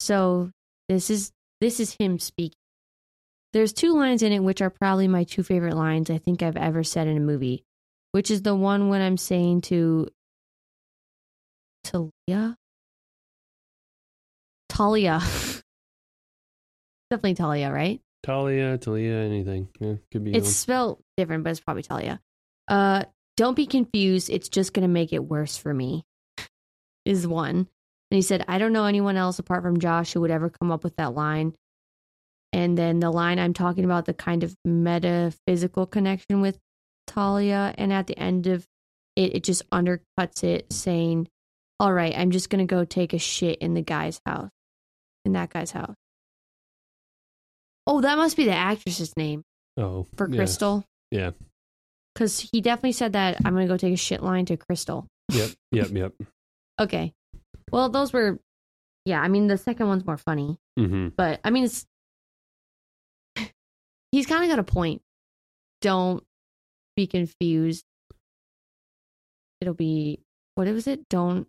So, 0.00 0.50
this 0.90 1.08
is 1.08 1.30
this 1.60 1.78
is 1.78 1.94
him 1.94 2.18
speaking. 2.18 2.56
There's 3.52 3.72
two 3.72 3.94
lines 3.94 4.24
in 4.24 4.32
it 4.32 4.40
which 4.40 4.60
are 4.60 4.70
probably 4.70 5.06
my 5.06 5.22
two 5.22 5.44
favorite 5.44 5.76
lines 5.76 6.10
I 6.10 6.18
think 6.18 6.42
I've 6.42 6.56
ever 6.56 6.82
said 6.82 7.06
in 7.06 7.16
a 7.16 7.20
movie, 7.20 7.64
which 8.10 8.28
is 8.28 8.42
the 8.42 8.56
one 8.56 8.88
when 8.88 9.00
I'm 9.00 9.16
saying 9.16 9.60
to 9.62 10.08
Talia. 11.84 12.56
Talia. 14.68 15.20
Definitely 17.10 17.34
Talia, 17.34 17.72
right? 17.72 18.00
Talia, 18.24 18.76
Talia, 18.76 19.14
anything. 19.18 19.68
Yeah, 19.78 19.94
could 20.10 20.24
be 20.24 20.32
It's 20.34 20.46
one. 20.46 20.52
spelled 20.52 21.02
different, 21.16 21.44
but 21.44 21.50
it's 21.50 21.60
probably 21.60 21.82
Talia. 21.84 22.20
Uh, 22.66 23.04
don't 23.36 23.54
be 23.54 23.66
confused. 23.66 24.28
It's 24.28 24.48
just 24.48 24.72
going 24.72 24.82
to 24.82 24.88
make 24.92 25.12
it 25.12 25.24
worse 25.24 25.56
for 25.56 25.72
me. 25.72 26.04
Is 27.04 27.26
one. 27.28 27.68
And 28.10 28.16
he 28.16 28.22
said, 28.22 28.44
I 28.48 28.58
don't 28.58 28.72
know 28.72 28.86
anyone 28.86 29.16
else 29.16 29.38
apart 29.38 29.62
from 29.62 29.78
Josh 29.78 30.12
who 30.12 30.20
would 30.20 30.30
ever 30.30 30.50
come 30.50 30.70
up 30.72 30.82
with 30.82 30.96
that 30.96 31.14
line. 31.14 31.54
And 32.52 32.76
then 32.76 32.98
the 32.98 33.10
line 33.10 33.38
I'm 33.38 33.54
talking 33.54 33.84
about, 33.84 34.06
the 34.06 34.14
kind 34.14 34.42
of 34.42 34.54
metaphysical 34.64 35.86
connection 35.86 36.40
with 36.40 36.58
Talia. 37.06 37.72
And 37.78 37.92
at 37.92 38.08
the 38.08 38.18
end 38.18 38.48
of 38.48 38.66
it, 39.14 39.36
it 39.36 39.44
just 39.44 39.68
undercuts 39.70 40.42
it, 40.42 40.72
saying, 40.72 41.28
All 41.78 41.92
right, 41.92 42.16
I'm 42.16 42.32
just 42.32 42.50
going 42.50 42.66
to 42.66 42.74
go 42.74 42.84
take 42.84 43.12
a 43.12 43.18
shit 43.18 43.58
in 43.58 43.74
the 43.74 43.82
guy's 43.82 44.20
house, 44.26 44.50
in 45.24 45.32
that 45.32 45.50
guy's 45.50 45.70
house. 45.70 45.94
Oh, 47.86 48.00
that 48.00 48.16
must 48.16 48.36
be 48.36 48.44
the 48.44 48.54
actress's 48.54 49.16
name 49.16 49.42
Oh, 49.76 50.06
for 50.16 50.28
yeah. 50.28 50.36
Crystal. 50.36 50.84
Yeah. 51.10 51.30
Because 52.14 52.40
he 52.52 52.60
definitely 52.60 52.92
said 52.92 53.12
that 53.12 53.36
I'm 53.44 53.54
going 53.54 53.66
to 53.66 53.72
go 53.72 53.76
take 53.76 53.94
a 53.94 53.96
shit 53.96 54.22
line 54.22 54.44
to 54.46 54.56
Crystal. 54.56 55.06
Yep, 55.32 55.50
yep, 55.70 55.90
yep. 55.92 56.12
Okay. 56.80 57.12
Well, 57.70 57.88
those 57.88 58.12
were, 58.12 58.38
yeah, 59.04 59.20
I 59.20 59.28
mean, 59.28 59.46
the 59.46 59.58
second 59.58 59.88
one's 59.88 60.04
more 60.06 60.16
funny, 60.18 60.58
hmm 60.76 61.08
but 61.16 61.40
I 61.44 61.50
mean, 61.50 61.64
it's, 61.64 61.86
he's 64.12 64.26
kind 64.26 64.44
of 64.44 64.50
got 64.50 64.58
a 64.58 64.64
point. 64.64 65.02
Don't 65.80 66.22
be 66.96 67.06
confused. 67.06 67.84
It'll 69.60 69.74
be, 69.74 70.20
what 70.54 70.66
was 70.68 70.86
it? 70.86 71.08
Don't, 71.08 71.46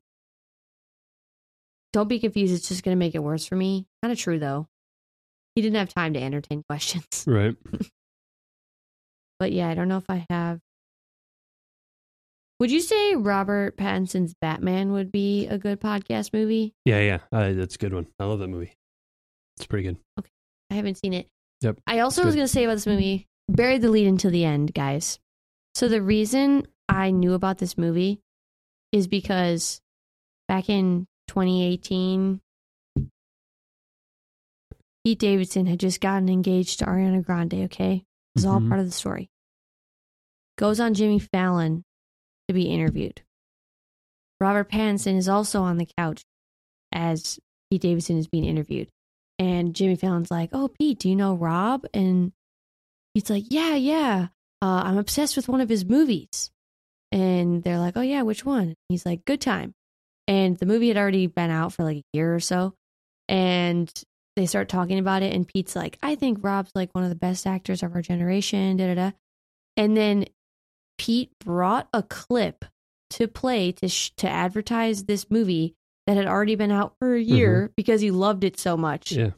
don't 1.93 2.07
be 2.07 2.19
confused. 2.19 2.53
It's 2.53 2.67
just 2.67 2.83
going 2.83 2.95
to 2.95 2.99
make 2.99 3.15
it 3.15 3.23
worse 3.23 3.45
for 3.45 3.55
me. 3.55 3.85
Kind 4.01 4.11
of 4.11 4.17
true, 4.17 4.39
though. 4.39 4.67
He 5.55 5.61
didn't 5.61 5.77
have 5.77 5.93
time 5.93 6.13
to 6.13 6.21
entertain 6.21 6.63
questions. 6.69 7.25
Right. 7.27 7.55
But 9.39 9.51
yeah, 9.51 9.67
I 9.69 9.73
don't 9.73 9.87
know 9.87 9.97
if 9.97 10.09
I 10.09 10.25
have. 10.29 10.59
Would 12.61 12.69
you 12.69 12.79
say 12.79 13.15
Robert 13.15 13.75
Pattinson's 13.75 14.35
Batman 14.39 14.91
would 14.91 15.11
be 15.11 15.47
a 15.47 15.57
good 15.57 15.81
podcast 15.81 16.31
movie? 16.31 16.75
Yeah, 16.85 16.99
yeah. 16.99 17.17
Uh, 17.31 17.53
that's 17.53 17.73
a 17.73 17.77
good 17.79 17.91
one. 17.91 18.05
I 18.19 18.25
love 18.25 18.37
that 18.37 18.49
movie. 18.49 18.75
It's 19.57 19.65
pretty 19.65 19.87
good. 19.87 19.97
Okay, 20.19 20.29
I 20.69 20.75
haven't 20.75 20.99
seen 20.99 21.15
it. 21.15 21.27
Yep, 21.61 21.79
I 21.87 22.01
also 22.01 22.23
was 22.23 22.35
going 22.35 22.45
to 22.45 22.53
say 22.53 22.63
about 22.63 22.75
this 22.75 22.85
movie, 22.85 23.25
buried 23.49 23.81
the 23.81 23.89
lead 23.89 24.05
until 24.05 24.29
the 24.29 24.45
end, 24.45 24.75
guys. 24.75 25.17
So 25.73 25.87
the 25.87 26.03
reason 26.03 26.67
I 26.87 27.09
knew 27.09 27.33
about 27.33 27.57
this 27.57 27.79
movie 27.79 28.19
is 28.91 29.07
because 29.07 29.81
back 30.47 30.69
in 30.69 31.07
2018, 31.29 32.41
Pete 35.03 35.17
Davidson 35.17 35.65
had 35.65 35.79
just 35.79 35.99
gotten 35.99 36.29
engaged 36.29 36.77
to 36.77 36.85
Ariana 36.85 37.25
Grande, 37.25 37.55
okay? 37.65 38.03
It's 38.35 38.45
all 38.45 38.59
Mhm. 38.59 38.67
part 38.67 38.79
of 38.81 38.85
the 38.85 38.91
story. 38.91 39.31
Goes 40.59 40.79
on 40.79 40.93
Jimmy 40.93 41.17
Fallon 41.17 41.83
to 42.51 42.59
be 42.59 42.65
interviewed. 42.65 43.21
Robert 44.39 44.69
Pattinson 44.69 45.17
is 45.17 45.29
also 45.29 45.61
on 45.61 45.77
the 45.77 45.87
couch 45.97 46.23
as 46.91 47.39
Pete 47.69 47.81
Davidson 47.81 48.17
is 48.17 48.27
being 48.27 48.45
interviewed. 48.45 48.89
And 49.39 49.73
Jimmy 49.73 49.95
Fallon's 49.95 50.31
like, 50.31 50.49
Oh, 50.53 50.67
Pete, 50.67 50.99
do 50.99 51.09
you 51.09 51.15
know 51.15 51.35
Rob? 51.35 51.85
And 51.93 52.31
he's 53.13 53.29
like, 53.29 53.45
Yeah, 53.49 53.75
yeah. 53.75 54.27
Uh, 54.61 54.83
I'm 54.85 54.97
obsessed 54.97 55.35
with 55.35 55.47
one 55.47 55.61
of 55.61 55.69
his 55.69 55.85
movies. 55.85 56.51
And 57.11 57.63
they're 57.63 57.79
like, 57.79 57.97
Oh, 57.97 58.01
yeah, 58.01 58.23
which 58.23 58.45
one? 58.45 58.75
He's 58.89 59.05
like, 59.05 59.25
Good 59.25 59.41
Time. 59.41 59.73
And 60.27 60.57
the 60.57 60.65
movie 60.65 60.87
had 60.87 60.97
already 60.97 61.27
been 61.27 61.49
out 61.49 61.73
for 61.73 61.83
like 61.83 61.97
a 61.97 62.03
year 62.13 62.35
or 62.35 62.39
so. 62.39 62.73
And 63.27 63.91
they 64.35 64.45
start 64.45 64.69
talking 64.69 64.99
about 64.99 65.23
it. 65.23 65.33
And 65.33 65.47
Pete's 65.47 65.75
like, 65.75 65.97
I 66.01 66.15
think 66.15 66.39
Rob's 66.41 66.71
like 66.75 66.93
one 66.93 67.03
of 67.03 67.09
the 67.09 67.15
best 67.15 67.47
actors 67.47 67.83
of 67.83 67.93
our 67.95 68.01
generation. 68.01 68.77
Da 68.77 68.87
da 68.87 68.95
da. 68.95 69.11
And 69.77 69.95
then 69.95 70.25
Pete 71.01 71.31
brought 71.43 71.87
a 71.93 72.03
clip 72.03 72.63
to 73.09 73.27
play 73.27 73.71
to 73.71 73.87
sh- 73.87 74.11
to 74.17 74.29
advertise 74.29 75.05
this 75.05 75.31
movie 75.31 75.73
that 76.05 76.15
had 76.15 76.27
already 76.27 76.53
been 76.53 76.69
out 76.71 76.93
for 76.99 77.15
a 77.15 77.19
year 77.21 77.71
because 77.75 78.01
he 78.01 78.11
loved 78.11 78.43
it 78.43 78.59
so 78.59 78.77
much. 78.77 79.11
Yeah. 79.11 79.31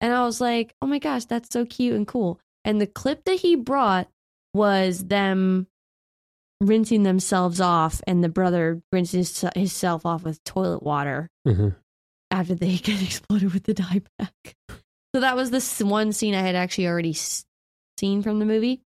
And 0.00 0.12
I 0.12 0.22
was 0.24 0.40
like, 0.40 0.74
"Oh 0.80 0.86
my 0.86 1.00
gosh, 1.00 1.24
that's 1.24 1.48
so 1.52 1.66
cute 1.66 1.96
and 1.96 2.06
cool." 2.06 2.38
And 2.64 2.80
the 2.80 2.86
clip 2.86 3.24
that 3.24 3.40
he 3.40 3.56
brought 3.56 4.08
was 4.54 5.06
them 5.06 5.66
rinsing 6.60 7.02
themselves 7.02 7.60
off 7.60 8.00
and 8.06 8.22
the 8.22 8.28
brother 8.28 8.80
rinsing 8.92 9.18
his- 9.18 9.44
himself 9.56 10.06
off 10.06 10.22
with 10.22 10.42
toilet 10.44 10.84
water 10.84 11.28
Mhm. 11.46 11.74
after 12.30 12.54
they 12.54 12.76
get 12.78 13.02
exploded 13.02 13.52
with 13.52 13.64
the 13.64 13.74
dye 13.74 14.02
pack. 14.18 14.54
So 15.14 15.20
that 15.20 15.34
was 15.34 15.50
this 15.50 15.80
one 15.80 16.12
scene 16.12 16.34
I 16.36 16.42
had 16.42 16.54
actually 16.54 16.86
already 16.86 17.10
s- 17.10 17.44
seen 17.98 18.22
from 18.22 18.38
the 18.38 18.46
movie. 18.46 18.82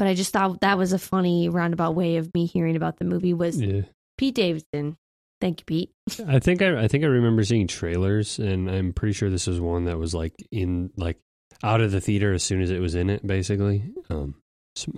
But 0.00 0.08
I 0.08 0.14
just 0.14 0.32
thought 0.32 0.62
that 0.62 0.78
was 0.78 0.94
a 0.94 0.98
funny 0.98 1.50
roundabout 1.50 1.94
way 1.94 2.16
of 2.16 2.32
me 2.32 2.46
hearing 2.46 2.74
about 2.74 2.96
the 2.96 3.04
movie 3.04 3.34
was 3.34 3.60
Yeah. 3.60 3.82
Pete 4.16 4.34
Davidson. 4.34 4.96
Thank 5.42 5.60
you, 5.60 5.64
Pete. 5.66 5.92
I 6.26 6.38
think 6.38 6.62
I, 6.62 6.84
I 6.84 6.88
think 6.88 7.04
I 7.04 7.08
remember 7.08 7.44
seeing 7.44 7.66
trailers, 7.66 8.38
and 8.38 8.70
I'm 8.70 8.94
pretty 8.94 9.12
sure 9.12 9.28
this 9.28 9.46
was 9.46 9.60
one 9.60 9.84
that 9.84 9.98
was 9.98 10.14
like 10.14 10.32
in 10.50 10.90
like 10.96 11.18
out 11.62 11.82
of 11.82 11.92
the 11.92 12.00
theater 12.00 12.32
as 12.32 12.42
soon 12.42 12.62
as 12.62 12.70
it 12.70 12.80
was 12.80 12.94
in 12.94 13.10
it. 13.10 13.26
Basically, 13.26 13.92
um, 14.08 14.36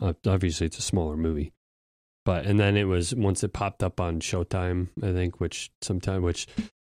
uh, 0.01 0.13
obviously 0.25 0.69
it's 0.69 0.79
a 0.79 0.83
smaller 0.83 1.17
movie, 1.17 1.53
but 2.25 2.47
and 2.47 2.61
then 2.61 2.77
it 2.77 2.85
was 2.85 3.13
once 3.13 3.43
it 3.43 3.53
popped 3.53 3.83
up 3.83 4.01
on 4.01 4.21
Showtime, 4.21 4.87
I 5.03 5.13
think, 5.13 5.41
which 5.41 5.73
sometime 5.81 6.23
which 6.23 6.47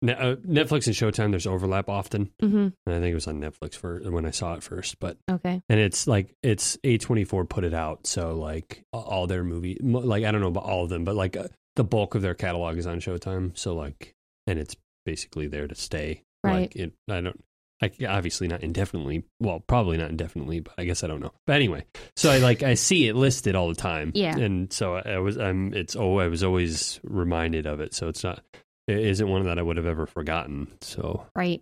Netflix 0.03 0.87
and 0.87 0.95
Showtime 0.95 1.31
there's 1.31 1.47
overlap 1.47 1.89
often, 1.89 2.31
hmm 2.39 2.67
and 2.85 2.95
I 2.95 2.99
think 2.99 3.11
it 3.11 3.15
was 3.15 3.27
on 3.27 3.41
Netflix 3.41 3.75
for 3.75 3.99
when 4.11 4.25
I 4.25 4.31
saw 4.31 4.53
it 4.53 4.63
first, 4.63 4.99
but 4.99 5.17
Okay. 5.29 5.61
and 5.69 5.79
it's 5.79 6.07
like 6.07 6.33
it's 6.43 6.77
A24 6.83 7.49
put 7.49 7.63
it 7.63 7.73
out, 7.73 8.05
so 8.07 8.35
like 8.37 8.83
all 8.93 9.27
their 9.27 9.43
movie, 9.43 9.77
like 9.81 10.23
I 10.23 10.31
don't 10.31 10.41
know 10.41 10.47
about 10.47 10.63
all 10.65 10.83
of 10.83 10.89
them, 10.89 11.03
but 11.03 11.15
like 11.15 11.35
uh, 11.35 11.47
the 11.75 11.83
bulk 11.83 12.15
of 12.15 12.21
their 12.21 12.33
catalog 12.35 12.77
is 12.77 12.87
on 12.87 12.99
Showtime. 12.99 13.57
So 13.57 13.73
like, 13.75 14.13
and 14.45 14.59
it's 14.59 14.75
basically 15.05 15.47
there 15.47 15.67
to 15.67 15.75
stay. 15.75 16.23
Right. 16.43 16.61
Like 16.61 16.75
it, 16.75 16.93
I 17.09 17.21
don't. 17.21 17.43
Like 17.79 18.01
obviously 18.07 18.47
not 18.47 18.63
indefinitely. 18.63 19.23
Well, 19.39 19.59
probably 19.67 19.97
not 19.97 20.09
indefinitely, 20.09 20.61
but 20.61 20.73
I 20.79 20.85
guess 20.85 21.03
I 21.03 21.07
don't 21.07 21.19
know. 21.21 21.33
But 21.45 21.57
anyway, 21.57 21.85
so 22.15 22.31
I 22.31 22.39
like 22.39 22.63
I 22.63 22.73
see 22.73 23.07
it 23.07 23.15
listed 23.15 23.55
all 23.55 23.67
the 23.69 23.75
time. 23.75 24.11
Yeah. 24.15 24.35
and 24.35 24.73
so 24.73 24.95
I, 24.95 25.01
I 25.11 25.17
was 25.19 25.37
I'm 25.37 25.75
it's 25.75 25.95
oh 25.95 26.17
I 26.17 26.27
was 26.27 26.43
always 26.43 26.99
reminded 27.03 27.67
of 27.67 27.79
it. 27.79 27.93
So 27.93 28.07
it's 28.07 28.23
not 28.23 28.43
it 28.88 28.99
isn't 28.99 29.27
one 29.27 29.43
that 29.45 29.59
I 29.59 29.61
would 29.61 29.77
have 29.77 29.85
ever 29.85 30.05
forgotten. 30.05 30.67
So 30.81 31.25
Right. 31.35 31.61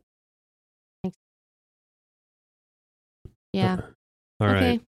Thanks. 1.04 1.18
Yeah. 3.54 3.78
All 4.40 4.48
right. 4.48 4.56
okay. 4.58 4.82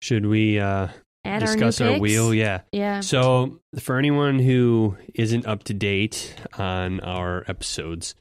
Should 0.00 0.26
we 0.26 0.58
uh 0.60 0.88
Add 1.24 1.40
discuss 1.40 1.80
our, 1.80 1.92
our, 1.92 1.98
wheel? 1.98 2.32
Yeah. 2.32 2.60
Yeah. 2.72 3.00
So, 3.00 3.58
for 3.80 3.98
anyone 3.98 4.38
who 4.38 4.96
isn't 5.14 5.46
up 5.46 5.64
to 5.64 5.74
date 5.74 6.34
on 6.56 7.00
our 7.00 7.44
episodes, 7.48 8.14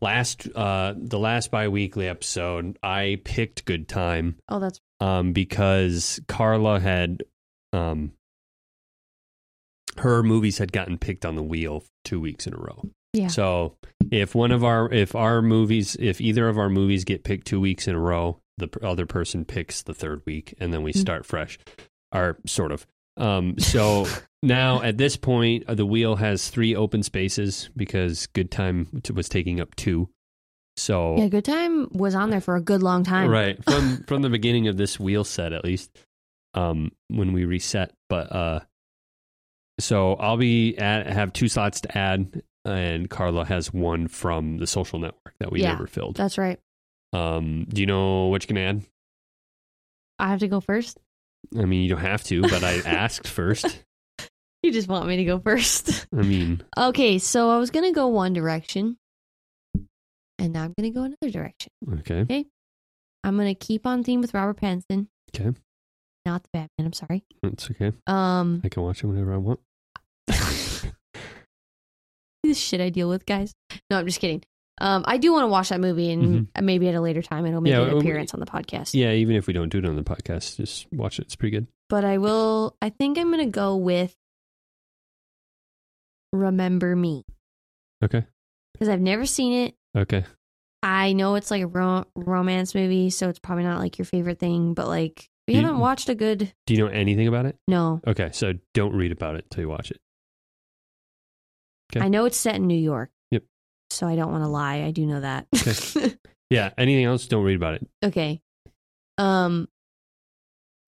last 0.00 0.48
uh 0.54 0.94
the 0.96 1.18
last 1.18 1.50
bi-weekly 1.50 2.08
episode, 2.08 2.78
I 2.82 3.20
picked 3.24 3.64
Good 3.64 3.88
Time 3.88 4.36
Oh, 4.48 4.58
that's 4.58 4.80
um 5.00 5.32
because 5.32 6.20
Carla 6.28 6.80
had 6.80 7.22
um 7.72 8.12
her 9.98 10.22
movies 10.22 10.58
had 10.58 10.72
gotten 10.72 10.98
picked 10.98 11.24
on 11.26 11.34
the 11.36 11.42
wheel 11.42 11.84
2 12.04 12.20
weeks 12.20 12.46
in 12.46 12.54
a 12.54 12.58
row. 12.58 12.82
Yeah. 13.12 13.28
So, 13.28 13.76
if 14.10 14.34
one 14.34 14.52
of 14.52 14.64
our 14.64 14.90
if 14.92 15.14
our 15.14 15.42
movies 15.42 15.96
if 16.00 16.20
either 16.20 16.48
of 16.48 16.56
our 16.58 16.70
movies 16.70 17.04
get 17.04 17.24
picked 17.24 17.46
2 17.46 17.60
weeks 17.60 17.86
in 17.86 17.94
a 17.94 17.98
row, 18.00 18.40
the 18.58 18.68
other 18.82 19.06
person 19.06 19.44
picks 19.44 19.82
the 19.82 19.94
third 19.94 20.22
week, 20.26 20.54
and 20.60 20.72
then 20.72 20.82
we 20.82 20.92
Mm. 20.92 20.98
start 21.00 21.26
fresh, 21.26 21.58
or 22.14 22.38
sort 22.46 22.72
of. 22.72 22.86
Um, 23.18 23.58
so 23.58 24.06
now 24.42 24.80
at 24.82 24.96
this 24.96 25.16
point, 25.18 25.64
uh, 25.68 25.74
the 25.74 25.84
wheel 25.86 26.16
has 26.16 26.48
three 26.48 26.74
open 26.74 27.02
spaces 27.02 27.68
because 27.76 28.26
Good 28.28 28.50
Time 28.50 28.88
was 29.12 29.28
taking 29.28 29.60
up 29.60 29.74
two. 29.76 30.08
So 30.78 31.16
Yeah, 31.18 31.28
Good 31.28 31.44
Time 31.44 31.88
was 31.92 32.14
on 32.14 32.30
there 32.30 32.40
for 32.40 32.56
a 32.56 32.62
good 32.62 32.82
long 32.82 33.04
time. 33.04 33.28
right 33.28 33.62
from 33.62 34.04
from 34.06 34.22
the 34.22 34.30
beginning 34.30 34.68
of 34.68 34.78
this 34.78 34.98
wheel 34.98 35.24
set 35.24 35.52
at 35.52 35.64
least 35.64 35.90
um 36.54 36.92
when 37.08 37.32
we 37.32 37.44
reset 37.44 37.92
but 38.08 38.30
uh 38.32 38.60
so 39.82 40.14
i'll 40.14 40.36
be 40.36 40.76
at 40.78 41.06
have 41.06 41.32
two 41.32 41.48
slots 41.48 41.80
to 41.80 41.98
add 41.98 42.42
and 42.64 43.10
carla 43.10 43.44
has 43.44 43.72
one 43.72 44.06
from 44.08 44.58
the 44.58 44.66
social 44.66 44.98
network 44.98 45.34
that 45.40 45.50
we 45.52 45.60
Yeah. 45.62 45.72
never 45.72 45.86
filled 45.86 46.16
That's 46.16 46.38
right. 46.38 46.58
um 47.12 47.66
do 47.68 47.80
you 47.80 47.86
know 47.86 48.26
what 48.26 48.42
you 48.44 48.46
can 48.48 48.58
add 48.58 48.82
I 50.18 50.28
have 50.28 50.38
to 50.40 50.48
go 50.48 50.60
first. 50.60 50.98
i 51.58 51.64
mean 51.64 51.82
you 51.82 51.88
don't 51.88 51.98
have 52.00 52.22
to 52.24 52.42
but 52.42 52.62
i 52.62 52.74
asked 52.86 53.26
first 53.28 53.82
You 54.62 54.70
just 54.72 54.86
want 54.86 55.08
me 55.08 55.16
to 55.16 55.24
go 55.24 55.40
first. 55.40 56.06
i 56.16 56.22
mean 56.22 56.62
okay, 56.78 57.18
so 57.18 57.50
I 57.50 57.58
was 57.58 57.70
gonna 57.72 57.90
go 57.92 58.06
one 58.06 58.32
direction, 58.32 58.96
and 60.38 60.52
now 60.52 60.62
I'm 60.64 60.74
gonna 60.78 60.90
go 60.90 61.02
another 61.02 61.30
direction. 61.30 61.72
okay 62.00 62.20
Okay. 62.20 62.46
I'm 63.24 63.36
gonna 63.36 63.54
keep 63.56 63.86
on 63.86 64.04
theme 64.04 64.20
with 64.20 64.34
Robert 64.34 64.58
Pattinson. 64.60 65.08
Okay. 65.34 65.56
Not 66.26 66.42
the 66.44 66.48
Batman. 66.52 66.86
I'm 66.86 66.92
sorry. 66.92 67.24
that's 67.42 67.68
okay 67.72 67.90
Um, 68.06 68.60
i 68.64 68.68
can 68.68 68.82
watch 68.84 69.02
it 69.02 69.06
whenever 69.08 69.32
i 69.34 69.36
want 69.36 69.58
this 72.42 72.58
shit 72.58 72.80
I 72.80 72.88
deal 72.90 73.08
with, 73.08 73.24
guys. 73.26 73.54
No, 73.90 73.98
I'm 73.98 74.06
just 74.06 74.20
kidding. 74.20 74.42
Um, 74.80 75.04
I 75.06 75.18
do 75.18 75.32
want 75.32 75.44
to 75.44 75.48
watch 75.48 75.68
that 75.68 75.80
movie, 75.80 76.10
and 76.10 76.48
maybe 76.60 76.88
at 76.88 76.94
a 76.94 77.00
later 77.00 77.22
time 77.22 77.46
it'll 77.46 77.60
make 77.60 77.72
Mm-hmm. 77.72 77.82
Yeah, 77.82 77.88
an 77.88 77.94
we- 77.94 78.00
appearance 78.00 78.34
on 78.34 78.40
the 78.40 78.46
podcast. 78.46 78.94
yeah 78.94 79.12
even 79.12 79.36
if 79.36 79.46
we 79.46 79.52
don't 79.52 79.68
do 79.68 79.78
it 79.78 79.84
on 79.86 79.94
the 79.96 80.02
podcast 80.02 80.56
just 80.56 80.86
watch 80.92 81.18
it 81.18 81.22
it's 81.26 81.36
pretty 81.36 81.56
good 81.56 81.66
But 81.88 82.04
I 82.04 82.18
will. 82.18 82.76
I 82.82 82.88
think 82.88 83.18
I'm 83.18 83.30
gonna 83.30 83.46
go 83.46 83.76
with 83.76 84.14
Remember 86.32 86.96
Me 86.96 87.24
okay 88.02 88.24
because 88.72 88.88
I've 88.88 89.00
never 89.00 89.26
seen 89.26 89.52
it. 89.66 89.74
okay 89.96 90.24
I 90.82 91.12
know 91.12 91.36
it's 91.36 91.50
like 91.50 91.62
a 91.62 91.66
ro- 91.68 92.06
romance 92.16 92.74
movie, 92.74 93.10
so 93.10 93.28
it's 93.28 93.38
probably 93.38 93.62
not 93.62 93.78
like 93.78 93.98
your 93.98 94.04
favorite 94.04 94.40
thing. 94.40 94.74
But 94.74 94.88
like, 94.88 95.28
we 95.46 95.54
You- 95.54 95.60
haven't 95.60 95.78
watched 95.78 96.08
a 96.08 96.14
good. 96.16 96.52
do 96.66 96.74
you 96.74 96.80
know 96.80 96.88
anything 96.88 97.28
about 97.28 97.46
it 97.46 97.56
No, 97.68 98.00
okay 98.06 98.30
so 98.32 98.54
don't 98.74 98.94
read 98.96 99.12
about 99.12 99.36
it 99.36 99.44
till 99.50 99.62
you 99.62 99.68
watch 99.68 99.90
it 99.90 100.00
Okay. 101.94 102.04
I 102.04 102.08
know 102.08 102.24
it's 102.24 102.36
set 102.38 102.56
in 102.56 102.66
New 102.66 102.74
York. 102.78 103.10
Yep. 103.30 103.44
So 103.90 104.06
I 104.06 104.16
don't 104.16 104.30
want 104.30 104.44
to 104.44 104.48
lie. 104.48 104.82
I 104.82 104.90
do 104.90 105.06
know 105.06 105.20
that. 105.20 105.46
Yeah. 106.50 106.68
Anything 106.76 107.06
else? 107.06 107.26
Don't 107.28 107.44
read 107.44 107.56
about 107.56 107.74
it. 107.74 107.88
okay. 108.04 108.42
Um. 109.16 109.68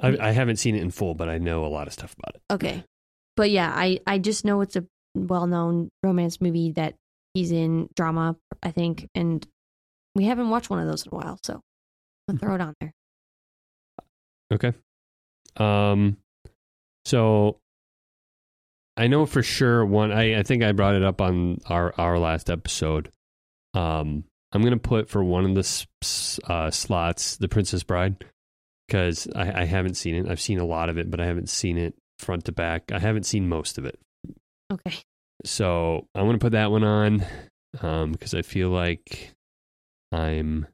I, 0.02 0.16
I 0.20 0.30
haven't 0.32 0.56
seen 0.56 0.74
it 0.74 0.82
in 0.82 0.90
full, 0.90 1.14
but 1.14 1.30
I 1.30 1.38
know 1.38 1.64
a 1.64 1.68
lot 1.68 1.86
of 1.86 1.94
stuff 1.94 2.14
about 2.18 2.34
it. 2.34 2.42
Okay. 2.52 2.84
But 3.34 3.50
yeah, 3.50 3.72
I 3.74 4.00
I 4.06 4.18
just 4.18 4.44
know 4.44 4.60
it's 4.60 4.76
a 4.76 4.84
well-known 5.14 5.88
romance 6.02 6.38
movie 6.42 6.72
that 6.72 6.96
he's 7.32 7.50
in 7.50 7.88
drama, 7.96 8.36
I 8.62 8.72
think, 8.72 9.08
and 9.14 9.46
we 10.14 10.24
haven't 10.24 10.50
watched 10.50 10.68
one 10.68 10.80
of 10.80 10.86
those 10.86 11.06
in 11.06 11.14
a 11.14 11.16
while, 11.16 11.38
so 11.42 11.54
I'm 12.28 12.36
gonna 12.36 12.38
throw 12.40 12.54
it 12.56 12.60
on 12.60 12.74
there. 12.80 12.92
Okay. 14.52 14.72
Um. 15.56 16.18
So 17.06 17.58
I 18.96 19.06
know 19.08 19.26
for 19.26 19.42
sure 19.42 19.84
one. 19.84 20.12
I 20.12 20.38
I 20.38 20.42
think 20.42 20.62
I 20.62 20.72
brought 20.72 20.94
it 20.94 21.02
up 21.02 21.20
on 21.20 21.58
our 21.66 21.94
our 21.98 22.18
last 22.18 22.50
episode. 22.50 23.10
Um. 23.74 24.24
I'm 24.52 24.62
gonna 24.62 24.76
put 24.76 25.08
for 25.08 25.24
one 25.24 25.44
of 25.44 25.54
the 25.56 25.86
uh, 26.46 26.70
slots 26.70 27.36
the 27.38 27.48
Princess 27.48 27.82
Bride 27.82 28.24
because 28.86 29.26
I, 29.34 29.62
I 29.62 29.64
haven't 29.64 29.94
seen 29.94 30.14
it. 30.14 30.30
I've 30.30 30.40
seen 30.40 30.60
a 30.60 30.64
lot 30.64 30.88
of 30.88 30.96
it, 30.96 31.10
but 31.10 31.18
I 31.18 31.26
haven't 31.26 31.48
seen 31.48 31.76
it 31.76 31.96
front 32.20 32.44
to 32.44 32.52
back. 32.52 32.92
I 32.92 33.00
haven't 33.00 33.26
seen 33.26 33.48
most 33.48 33.78
of 33.78 33.84
it. 33.84 33.98
Okay. 34.72 34.94
So 35.44 36.06
I'm 36.14 36.26
gonna 36.26 36.38
put 36.38 36.52
that 36.52 36.70
one 36.70 36.84
on 36.84 37.26
because 38.12 38.32
I 38.32 38.42
feel 38.42 38.68
like 38.68 39.32
I'm 40.12 40.68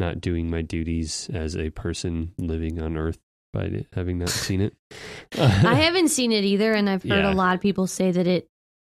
not 0.00 0.20
doing 0.20 0.50
my 0.50 0.62
duties 0.62 1.30
as 1.32 1.56
a 1.56 1.70
person 1.70 2.32
living 2.36 2.82
on 2.82 2.96
Earth 2.96 3.20
by 3.52 3.84
having 3.92 4.18
not 4.18 4.28
seen 4.30 4.60
it. 4.60 4.74
I 5.38 5.46
haven't 5.74 6.08
seen 6.08 6.32
it 6.32 6.44
either, 6.44 6.72
and 6.72 6.88
I've 6.88 7.02
heard 7.02 7.24
Yeah. 7.24 7.32
a 7.32 7.34
lot 7.34 7.54
of 7.54 7.60
people 7.60 7.86
say 7.86 8.10
that 8.10 8.26
it, 8.26 8.46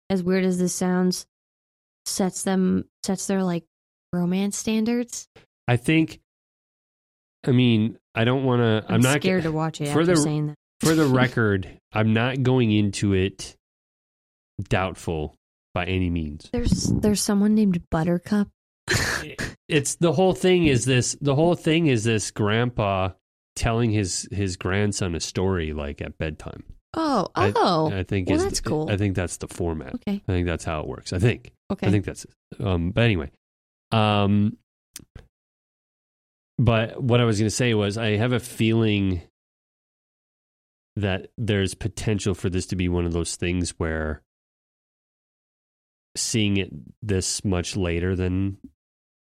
as 0.08 0.22
weird 0.22 0.44
as 0.44 0.58
this 0.58 0.74
sounds, 0.74 1.26
sets 2.06 2.42
them 2.42 2.84
sets 3.04 3.26
their 3.26 3.42
like 3.42 3.64
romance 4.12 4.56
standards. 4.56 5.28
I 5.68 5.76
think. 5.76 6.20
I 7.46 7.52
mean, 7.52 7.96
I 8.14 8.24
don't 8.24 8.44
want 8.44 8.60
to. 8.60 8.84
I'm, 8.88 8.96
I'm, 8.96 9.00
not 9.00 9.22
scared 9.22 9.44
to 9.44 9.52
watch 9.52 9.80
it 9.80 9.86
for 9.88 10.00
after 10.00 10.14
the- 10.14 10.16
saying 10.16 10.46
that. 10.48 10.54
for 10.80 10.94
the 10.94 11.06
record. 11.22 11.68
I'm 11.92 12.12
not 12.12 12.42
going 12.42 12.70
into 12.70 13.14
it 13.14 13.56
doubtful 14.68 15.36
by 15.74 15.86
any 15.86 16.10
means. 16.10 16.50
There's 16.52 16.84
there's 16.92 17.22
someone 17.22 17.54
named 17.54 17.82
Buttercup. 17.90 18.48
it's 19.68 19.94
the 19.96 20.12
whole 20.12 20.32
thing 20.34 20.66
is 20.66 20.84
this 20.84 21.16
the 21.20 21.34
whole 21.34 21.54
thing 21.54 21.86
is 21.86 22.02
this 22.04 22.30
grandpa 22.30 23.10
telling 23.60 23.90
his 23.90 24.26
his 24.32 24.56
grandson 24.56 25.14
a 25.14 25.20
story 25.20 25.74
like 25.74 26.00
at 26.00 26.16
bedtime. 26.16 26.64
Oh, 26.94 27.28
I- 27.36 27.52
oh, 27.54 27.92
i 27.92 28.02
think 28.02 28.28
well, 28.28 28.38
is 28.38 28.42
that's 28.42 28.60
cool. 28.60 28.90
i 28.90 28.96
think 28.96 29.14
that's 29.14 29.36
the 29.36 29.46
format. 29.48 29.94
Okay, 29.96 30.22
i 30.26 30.32
think 30.32 30.46
that's 30.46 30.64
how 30.64 30.80
it 30.80 30.88
works 30.88 31.12
i 31.12 31.18
think. 31.18 31.52
Okay. 31.70 31.86
i 31.86 31.90
think 31.90 32.06
that's 32.06 32.26
um 32.58 32.90
but 32.90 33.02
anyway 33.04 33.30
um 33.92 34.56
but 36.58 37.00
what 37.02 37.20
i 37.20 37.24
was 37.24 37.38
going 37.38 37.46
to 37.48 37.54
say 37.54 37.74
was 37.74 37.96
i 37.98 38.16
have 38.16 38.32
a 38.32 38.40
feeling 38.40 39.20
that 40.96 41.28
there's 41.38 41.74
potential 41.74 42.34
for 42.34 42.48
this 42.50 42.66
to 42.66 42.76
be 42.76 42.88
one 42.88 43.04
of 43.04 43.12
those 43.12 43.36
things 43.36 43.74
where 43.78 44.22
seeing 46.16 46.56
it 46.56 46.70
this 47.02 47.44
much 47.44 47.76
later 47.76 48.16
than 48.16 48.56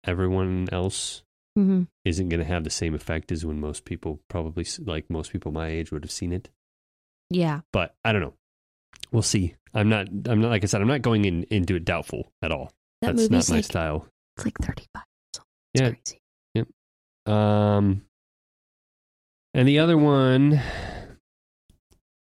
everyone 0.04 0.68
else 0.72 1.22
hmm 1.64 1.82
isn't 2.04 2.28
going 2.30 2.40
to 2.40 2.46
have 2.46 2.64
the 2.64 2.70
same 2.70 2.94
effect 2.94 3.30
as 3.32 3.44
when 3.44 3.60
most 3.60 3.84
people 3.84 4.20
probably 4.28 4.64
like 4.84 5.10
most 5.10 5.30
people 5.32 5.50
my 5.52 5.68
age 5.68 5.90
would 5.92 6.02
have 6.04 6.10
seen 6.10 6.32
it. 6.32 6.48
Yeah, 7.30 7.60
but 7.72 7.94
i 8.04 8.12
don't 8.12 8.22
know. 8.22 8.34
We'll 9.12 9.22
see. 9.22 9.54
I'm 9.74 9.88
not 9.88 10.08
i'm 10.28 10.40
not 10.40 10.50
like 10.50 10.62
i 10.64 10.66
said 10.66 10.80
i'm 10.80 10.88
not 10.88 11.02
going 11.02 11.24
in 11.24 11.42
into 11.44 11.74
it 11.76 11.84
doubtful 11.84 12.30
at 12.42 12.52
all. 12.52 12.72
That 13.02 13.16
that's 13.16 13.30
not 13.30 13.48
my 13.48 13.56
like 13.56 13.64
style. 13.64 14.06
it's 14.36 14.44
like 14.46 14.58
35. 14.58 15.02
So 15.34 15.42
it's 15.74 15.80
Yeah. 15.82 15.90
crazy. 16.54 16.72
um 17.26 18.02
and 19.54 19.66
the 19.68 19.78
other 19.80 19.98
one 19.98 20.60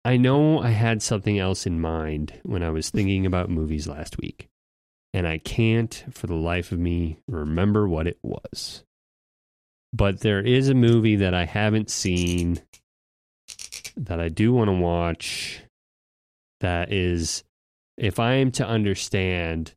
i 0.03 0.17
know 0.17 0.59
i 0.59 0.69
had 0.69 1.01
something 1.03 1.37
else 1.37 1.65
in 1.67 1.79
mind 1.79 2.39
when 2.43 2.63
i 2.63 2.69
was 2.69 2.89
thinking 2.89 3.25
about 3.25 3.49
movies 3.49 3.87
last 3.87 4.17
week 4.17 4.47
and 5.13 5.27
i 5.27 5.37
can't 5.37 6.05
for 6.11 6.25
the 6.27 6.33
life 6.35 6.71
of 6.71 6.79
me 6.79 7.17
remember 7.27 7.87
what 7.87 8.07
it 8.07 8.17
was 8.23 8.83
but 9.95 10.19
there 10.19 10.41
is 10.41 10.69
a 10.69 10.73
movie 10.73 11.15
that 11.17 11.33
i 11.33 11.45
haven't 11.45 11.89
seen 11.89 12.59
that 13.95 14.19
i 14.19 14.29
do 14.29 14.53
want 14.53 14.67
to 14.69 14.75
watch 14.75 15.61
that 16.61 16.91
is 16.91 17.43
if 17.97 18.19
i 18.19 18.33
am 18.33 18.51
to 18.51 18.65
understand 18.65 19.73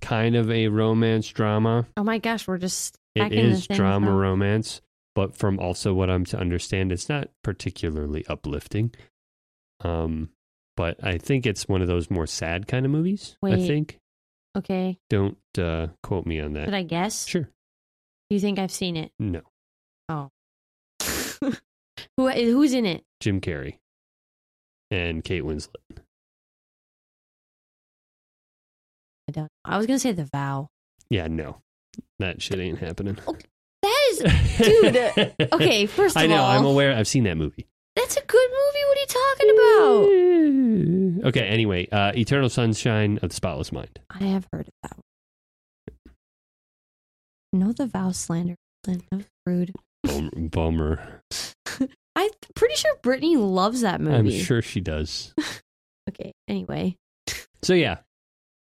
kind 0.00 0.36
of 0.36 0.50
a 0.50 0.68
romance 0.68 1.28
drama 1.28 1.86
Oh 1.96 2.04
my 2.04 2.18
gosh, 2.18 2.46
we're 2.46 2.58
just 2.58 2.96
It 3.14 3.32
is 3.32 3.66
drama 3.66 4.12
romance, 4.12 4.80
but 5.14 5.36
from 5.36 5.58
also 5.58 5.92
what 5.92 6.08
I'm 6.08 6.24
to 6.26 6.38
understand, 6.38 6.92
it's 6.92 7.08
not 7.08 7.28
particularly 7.42 8.24
uplifting. 8.28 8.94
Um, 9.80 10.30
but 10.76 11.02
I 11.02 11.18
think 11.18 11.44
it's 11.46 11.68
one 11.68 11.82
of 11.82 11.88
those 11.88 12.08
more 12.10 12.26
sad 12.26 12.68
kind 12.68 12.86
of 12.86 12.92
movies. 12.92 13.36
I 13.42 13.50
Wait. 13.50 13.66
think. 13.66 13.98
Okay, 14.56 14.98
Don't 15.08 15.38
uh, 15.58 15.88
quote 16.02 16.26
me 16.26 16.40
on 16.40 16.52
that. 16.54 16.66
should 16.66 16.74
I 16.74 16.82
guess? 16.84 17.26
Sure. 17.26 17.42
Do 17.42 18.34
you 18.34 18.40
think 18.40 18.58
I've 18.58 18.70
seen 18.72 18.96
it? 18.96 19.10
No. 19.18 19.42
Who 22.16 22.28
who's 22.28 22.72
in 22.74 22.84
it? 22.86 23.04
Jim 23.20 23.40
Carrey 23.40 23.78
and 24.90 25.22
Kate 25.24 25.42
Winslet. 25.44 25.68
I 29.28 29.32
don't. 29.32 29.48
I 29.64 29.78
was 29.78 29.86
gonna 29.86 29.98
say 29.98 30.12
The 30.12 30.24
Vow. 30.26 30.68
Yeah, 31.08 31.28
no, 31.28 31.58
that 32.18 32.42
shit 32.42 32.58
ain't 32.60 32.78
happening. 32.78 33.16
That 33.82 33.98
is 34.10 34.18
Dude, 34.58 34.96
okay. 35.52 35.86
First 35.86 36.16
of 36.16 36.22
all, 36.22 36.24
I 36.24 36.26
know. 36.26 36.42
all, 36.42 36.50
I'm 36.58 36.64
aware. 36.66 36.94
I've 36.94 37.08
seen 37.08 37.24
that 37.24 37.36
movie. 37.36 37.66
that's 37.96 38.16
a 38.16 38.24
good 38.26 38.50
movie. 38.50 38.84
What 38.88 38.96
are 38.96 39.00
you 39.00 39.06
talking 39.06 39.50
about? 39.56 40.10
Okay. 41.28 41.46
Anyway, 41.46 41.86
uh, 41.90 42.12
Eternal 42.14 42.48
Sunshine 42.48 43.18
of 43.22 43.28
the 43.28 43.34
Spotless 43.34 43.72
Mind. 43.72 44.00
I 44.08 44.24
have 44.24 44.46
heard 44.50 44.68
of 44.68 44.72
that. 44.82 44.96
No, 47.52 47.72
The 47.72 47.86
Vow 47.86 48.10
slander. 48.12 48.54
That 48.84 49.02
was 49.12 49.24
rude. 49.44 49.72
Bum- 50.04 50.48
Bummer. 50.50 51.22
I'm 52.16 52.30
pretty 52.54 52.74
sure 52.74 52.92
Brittany 53.02 53.36
loves 53.36 53.82
that 53.82 54.00
movie. 54.00 54.16
I'm 54.16 54.44
sure 54.44 54.62
she 54.62 54.80
does. 54.80 55.34
Okay. 56.08 56.32
Anyway. 56.48 56.96
So 57.62 57.74
yeah, 57.74 57.98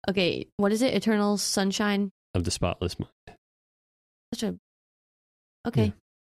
Okay. 0.10 0.48
What 0.58 0.72
is 0.72 0.82
it? 0.82 0.94
Eternal 0.94 1.38
Sunshine. 1.38 2.12
of 2.34 2.44
the 2.44 2.52
Spotless 2.52 2.98
Mind. 3.00 3.12
Such 4.34 4.44
a. 4.44 4.56
Okay. 5.68 5.94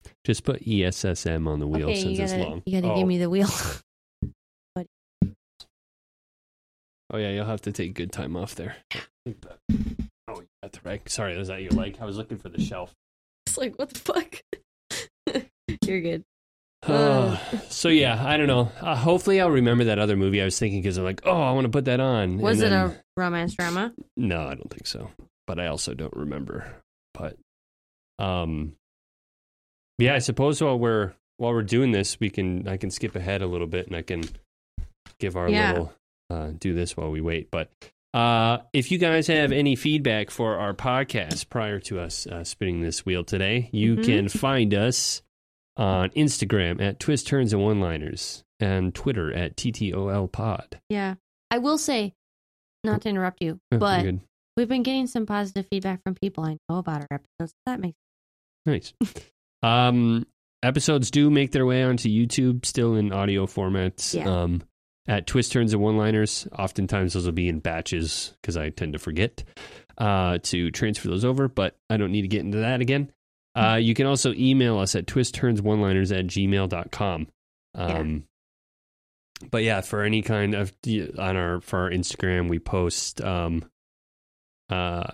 Yeah. 0.04 0.12
Just 0.24 0.44
put 0.44 0.64
ESSM 0.64 1.46
on 1.46 1.60
the 1.60 1.66
wheel 1.66 1.88
okay, 1.88 1.98
you 1.98 2.16
since 2.16 2.18
it's 2.18 2.32
gotta 2.32 2.44
long. 2.44 2.62
you 2.64 2.80
gotta 2.80 2.92
oh. 2.92 2.96
give 2.96 3.06
me 3.06 3.16
oh. 3.16 3.20
the 3.20 3.30
wheel. 3.30 3.48
Oh 7.10 7.16
yeah, 7.16 7.30
you'll 7.30 7.46
have 7.46 7.62
to 7.62 7.72
take 7.72 7.94
good 7.94 8.12
time 8.12 8.36
off 8.36 8.54
there. 8.54 8.76
Oh, 10.28 10.42
that's 10.60 10.84
right. 10.84 11.08
Sorry, 11.08 11.38
was 11.38 11.48
that 11.48 11.62
your 11.62 11.72
leg? 11.72 11.96
I 12.02 12.04
was 12.04 12.18
looking 12.18 12.36
for 12.36 12.50
the 12.50 12.60
shelf. 12.60 12.94
it's 13.46 13.56
like 13.56 13.78
what 13.78 13.88
the 13.88 13.98
fuck. 13.98 14.42
You're 15.88 16.00
good. 16.00 16.24
Uh, 16.84 17.36
so 17.68 17.88
yeah, 17.88 18.24
I 18.24 18.36
don't 18.36 18.46
know. 18.46 18.70
Uh, 18.80 18.94
hopefully, 18.94 19.40
I'll 19.40 19.50
remember 19.50 19.84
that 19.84 19.98
other 19.98 20.16
movie 20.16 20.40
I 20.40 20.44
was 20.44 20.58
thinking 20.58 20.80
because 20.80 20.96
I'm 20.96 21.04
like, 21.04 21.22
oh, 21.24 21.42
I 21.42 21.50
want 21.52 21.64
to 21.64 21.70
put 21.70 21.86
that 21.86 21.98
on. 21.98 22.38
Was 22.38 22.60
And 22.60 22.66
it 22.66 22.70
then- 22.70 22.86
a 22.90 23.02
romance 23.16 23.54
drama? 23.54 23.92
No, 24.16 24.42
I 24.46 24.54
don't 24.54 24.70
think 24.70 24.86
so. 24.86 25.10
But 25.46 25.58
I 25.58 25.66
also 25.66 25.94
don't 25.94 26.14
remember. 26.14 26.72
But 27.14 27.36
um 28.20 28.74
yeah, 29.98 30.14
I 30.14 30.18
suppose 30.18 30.62
while 30.62 30.78
we're 30.78 31.14
while 31.38 31.52
we're 31.52 31.62
doing 31.62 31.90
this, 31.92 32.20
we 32.20 32.30
can 32.30 32.68
I 32.68 32.76
can 32.76 32.90
skip 32.90 33.16
ahead 33.16 33.42
a 33.42 33.46
little 33.46 33.66
bit 33.66 33.86
and 33.88 33.96
I 33.96 34.02
can 34.02 34.22
give 35.18 35.36
our 35.36 35.48
Yeah. 35.48 35.70
little 35.72 35.92
uh 36.30 36.50
do 36.58 36.74
this 36.74 36.96
while 36.96 37.10
we 37.10 37.20
wait. 37.20 37.50
But 37.50 37.70
uh 38.14 38.58
if 38.72 38.92
you 38.92 38.98
guys 38.98 39.26
have 39.26 39.50
any 39.52 39.74
feedback 39.74 40.30
for 40.30 40.56
our 40.56 40.74
podcast 40.74 41.48
prior 41.48 41.80
to 41.80 41.98
us 41.98 42.26
uh, 42.26 42.44
spinning 42.44 42.82
this 42.82 43.04
wheel 43.04 43.24
today, 43.24 43.68
you 43.72 43.96
Mhm. 43.96 44.04
can 44.04 44.28
find 44.28 44.74
us 44.74 45.22
on 45.78 46.10
Instagram 46.10 46.82
at 46.82 47.00
Twist 47.00 47.26
Turns 47.26 47.52
and 47.52 47.62
One 47.62 47.80
Liners 47.80 48.42
and 48.60 48.94
Twitter 48.94 49.32
at 49.32 49.56
TTOL 49.56 50.30
Pod. 50.32 50.80
Yeah. 50.88 51.14
I 51.50 51.58
will 51.58 51.78
say, 51.78 52.12
not 52.84 53.02
to 53.02 53.08
interrupt 53.08 53.40
you, 53.40 53.60
Oh, 53.72 53.78
but 53.78 54.04
we've 54.56 54.68
been 54.68 54.82
getting 54.82 55.06
some 55.06 55.24
positive 55.24 55.66
feedback 55.70 56.02
from 56.02 56.14
people 56.14 56.44
I 56.44 56.58
know 56.68 56.78
about 56.78 57.00
our 57.02 57.08
episodes. 57.10 57.54
That 57.64 57.80
makes 57.80 57.96
Nice. 58.66 58.92
um, 59.62 60.26
episodes 60.62 61.10
do 61.10 61.30
make 61.30 61.52
their 61.52 61.64
way 61.64 61.84
onto 61.84 62.08
YouTube, 62.08 62.66
still 62.66 62.96
in 62.96 63.12
audio 63.12 63.46
formats. 63.46 64.14
Yeah. 64.14 64.28
Um, 64.28 64.62
at 65.06 65.26
twist 65.26 65.52
turns 65.52 65.72
and 65.72 65.80
one 65.82 65.96
liners, 65.96 66.46
oftentimes 66.58 67.14
those 67.14 67.24
will 67.24 67.32
be 67.32 67.48
in 67.48 67.60
batches 67.60 68.34
because 68.42 68.58
I 68.58 68.68
tend 68.68 68.92
to 68.92 68.98
forget 68.98 69.42
uh, 69.96 70.36
to 70.42 70.70
transfer 70.70 71.08
those 71.08 71.24
over, 71.24 71.48
but 71.48 71.76
I 71.88 71.96
don't 71.96 72.12
need 72.12 72.22
to 72.22 72.28
get 72.28 72.40
into 72.42 72.58
that 72.58 72.82
again. 72.82 73.10
Uh, 73.58 73.76
you 73.76 73.94
can 73.94 74.06
also 74.06 74.32
email 74.34 74.78
us 74.78 74.94
at 74.94 75.06
twistturnsOneliners 75.06 76.16
at 76.16 76.26
gmail.com. 76.26 77.28
Um, 77.74 78.24
But 79.50 79.62
yeah, 79.62 79.80
for 79.82 80.02
any 80.02 80.22
kind 80.22 80.54
of 80.54 80.72
on 81.18 81.36
our 81.36 81.60
for 81.60 81.78
our 81.80 81.90
Instagram, 81.90 82.48
we 82.48 82.58
post 82.58 83.20
um, 83.20 83.64
uh, 84.68 85.04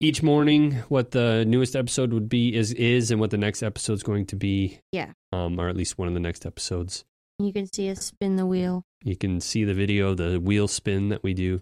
each 0.00 0.22
morning 0.22 0.72
what 0.88 1.10
the 1.10 1.44
newest 1.44 1.76
episode 1.76 2.12
would 2.14 2.28
be 2.30 2.54
is 2.54 2.72
is 2.72 3.10
and 3.10 3.20
what 3.20 3.30
the 3.30 3.36
next 3.36 3.62
episode's 3.62 4.02
going 4.02 4.24
to 4.26 4.36
be. 4.36 4.80
Yeah. 4.90 5.12
Um, 5.32 5.60
or 5.60 5.68
at 5.68 5.76
least 5.76 5.98
one 5.98 6.08
of 6.08 6.14
the 6.14 6.20
next 6.20 6.46
episodes. 6.46 7.04
You 7.38 7.52
can 7.52 7.70
see 7.70 7.90
us 7.90 8.04
spin 8.04 8.36
the 8.36 8.46
wheel. 8.46 8.84
You 9.04 9.16
can 9.16 9.40
see 9.40 9.64
the 9.64 9.74
video, 9.74 10.14
the 10.14 10.40
wheel 10.40 10.66
spin 10.66 11.10
that 11.10 11.22
we 11.22 11.34
do 11.34 11.60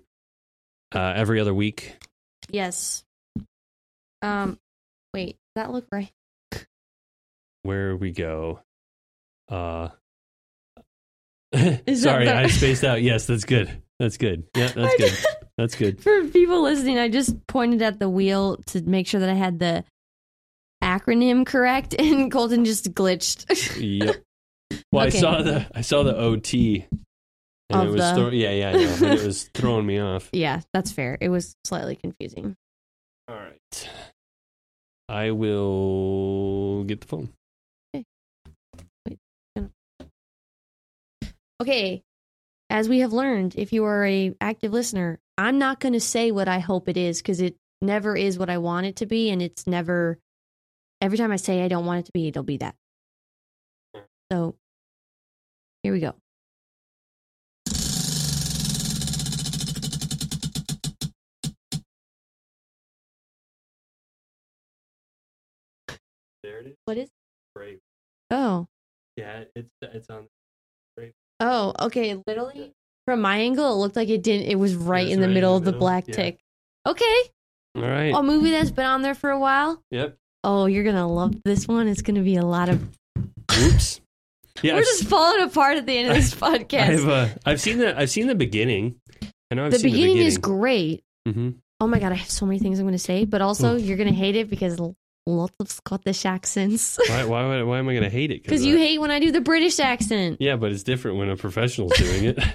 uh, 0.95 1.13
every 1.17 1.41
other 1.41 1.53
week. 1.53 1.97
Yes. 2.51 3.05
Um, 4.23 4.59
wait, 5.13 5.33
does 5.33 5.65
that 5.65 5.73
look 5.73 5.87
right? 5.91 6.11
Where 7.67 7.97
we 7.97 8.13
go. 8.13 8.61
Uh, 9.49 9.89
sorry, 11.95 12.29
I 12.29 12.47
spaced 12.49 12.85
out. 12.85 13.03
Yes, 13.03 13.27
that's 13.27 13.45
good. 13.45 13.71
That's 13.99 14.17
good. 14.17 14.45
Yeah, 14.57 14.69
that's 14.69 14.97
good. 14.97 15.13
That's 15.57 15.75
good. 15.75 16.01
For 16.03 16.25
people 16.29 16.63
listening, 16.63 16.99
I 16.99 17.09
just 17.09 17.47
pointed 17.47 17.83
at 17.83 17.99
the 17.99 18.09
wheel 18.11 18.59
to 18.67 18.83
make 18.83 19.07
sure 19.07 19.21
that 19.21 19.29
I 19.31 19.35
had 19.35 19.59
the 19.59 19.85
acronym 20.83 21.47
correct, 21.47 21.95
and 21.99 22.31
Colton 22.31 22.65
just 22.65 22.93
glitched. 22.93 23.47
Yep. 23.81 24.17
Well, 24.93 25.07
Okay. 25.07 25.17
I 25.17 25.21
saw 25.21 25.43
the 25.43 25.67
I 25.75 25.81
saw 25.81 26.03
the 26.03 26.17
OT, 26.17 26.87
and 27.71 27.81
Of 27.83 27.89
it 27.89 27.91
was 27.93 28.01
the- 28.01 28.15
throw, 28.15 28.29
yeah 28.31 28.51
yeah 28.51 28.71
and 28.71 29.03
it 29.21 29.25
was 29.25 29.45
throwing 29.55 29.87
me 29.87 29.99
off. 30.01 30.29
yeah, 30.33 30.61
that's 30.75 30.91
fair. 30.93 31.17
It 31.21 31.29
was 31.29 31.55
slightly 31.65 31.97
confusing. 31.97 32.57
All 33.29 33.37
right, 33.37 33.91
I 35.09 35.31
will 35.31 36.85
get 36.85 37.01
the 37.01 37.07
phone. 37.07 37.31
Okay, 41.61 42.03
as 42.69 42.89
we 42.89 43.01
have 43.01 43.13
learned, 43.13 43.55
if 43.57 43.73
you 43.73 43.85
are 43.85 44.05
a 44.05 44.35
active 44.41 44.73
listener, 44.73 45.21
I'm 45.39 45.59
not 45.59 45.81
going 45.81 45.95
to 45.95 46.01
say 46.01 46.31
what 46.31 46.49
I 46.49 46.59
hope 46.59 46.89
it 46.89 46.97
is 46.97 47.23
because 47.23 47.41
it 47.41 47.57
never 47.81 48.15
is 48.17 48.39
what 48.39 48.51
I 48.51 48.59
want 48.59 48.87
it 48.87 48.97
to 48.97 49.07
be, 49.07 49.31
and 49.31 49.41
it's 49.41 49.67
never. 49.67 50.19
Every 51.01 51.19
time 51.19 51.33
I 51.33 51.37
say 51.37 51.63
I 51.63 51.69
don't 51.69 51.87
want 51.87 52.01
it 52.01 52.07
to 52.07 52.13
be, 52.13 52.29
it'll 52.29 52.43
be 52.43 52.59
that. 52.59 52.75
So, 54.31 54.57
here 55.83 55.93
we 55.93 56.01
go. 56.01 56.15
There 66.43 66.61
it 66.61 66.67
is. 66.69 66.77
What 66.85 66.99
is? 66.99 67.09
Brave. 67.55 67.79
Oh, 68.31 68.67
Yeah, 69.17 69.45
it's 69.55 69.71
it's 69.83 70.11
on. 70.11 70.29
Oh, 71.41 71.73
okay. 71.81 72.21
Literally, 72.27 72.73
from 73.07 73.21
my 73.21 73.39
angle, 73.39 73.73
it 73.73 73.77
looked 73.77 73.97
like 73.97 74.09
it 74.09 74.23
didn't. 74.23 74.49
It 74.49 74.59
was 74.59 74.75
right 74.75 75.05
was 75.05 75.13
in 75.13 75.21
the 75.21 75.27
right 75.27 75.31
in 75.31 75.35
middle 75.35 75.57
of 75.57 75.65
the 75.65 75.73
black 75.73 76.09
yeah. 76.09 76.15
tick. 76.15 76.39
Okay, 76.87 77.23
All 77.75 77.83
right. 77.83 78.15
a 78.15 78.23
movie 78.23 78.51
that's 78.53 78.71
been 78.71 78.87
on 78.87 79.03
there 79.03 79.15
for 79.15 79.31
a 79.31 79.39
while. 79.39 79.83
yep. 79.91 80.17
Oh, 80.45 80.67
you're 80.67 80.85
gonna 80.85 81.09
love 81.09 81.35
this 81.45 81.67
one. 81.67 81.89
It's 81.89 82.03
gonna 82.03 82.23
be 82.23 82.37
a 82.37 82.45
lot 82.45 82.69
of. 82.69 82.89
Oops. 83.59 84.01
Yeah, 84.63 84.75
We're 84.75 84.79
I've, 84.79 84.85
just 84.85 85.05
falling 85.05 85.43
apart 85.43 85.77
at 85.77 85.87
the 85.87 85.99
end 85.99 86.09
of 86.09 86.15
this 86.15 86.35
podcast. 86.35 86.81
I've 86.91 87.09
uh, 87.09 87.29
I've 87.45 87.61
seen 87.61 87.79
the 87.79 87.99
I've 87.99 88.11
seen 88.11 88.27
the 88.27 88.35
beginning. 88.35 88.97
I 89.51 89.55
know 89.55 89.67
I've 89.67 89.73
the 89.73 89.79
seen 89.81 89.93
beginning 89.93 90.17
the 90.17 90.25
is 90.27 90.39
beginning. 90.39 90.59
great. 90.61 91.05
hmm 91.27 91.51
Oh 91.79 91.87
my 91.87 91.99
god, 91.99 92.13
I 92.13 92.15
have 92.15 92.31
so 92.31 92.47
many 92.47 92.59
things 92.59 92.79
I'm 92.79 92.87
gonna 92.87 92.99
say, 92.99 93.25
but 93.27 93.43
also 93.43 93.77
you're 93.77 93.99
gonna 93.99 94.13
hate 94.13 94.35
it 94.37 94.49
because 94.49 94.79
lots 95.27 95.57
of 95.61 95.71
Scottish 95.71 96.25
accents. 96.25 96.99
Why 97.09 97.25
why 97.25 97.47
would- 97.49 97.65
why 97.67 97.79
am 97.79 97.89
I 97.89 97.93
going 97.93 98.05
to 98.05 98.11
hate 98.11 98.31
it? 98.31 98.43
Because 98.43 98.65
you 98.65 98.77
hate 98.77 99.01
when 99.01 99.11
I 99.11 99.19
do 99.19 99.33
the 99.33 99.41
British 99.41 99.79
accent. 99.81 100.37
Yeah, 100.41 100.57
but 100.57 100.73
it's 100.73 100.83
different 100.85 101.17
when 101.19 101.29
a 101.31 101.37
professional's 101.37 101.93
doing 101.97 102.25
it. 102.25 102.39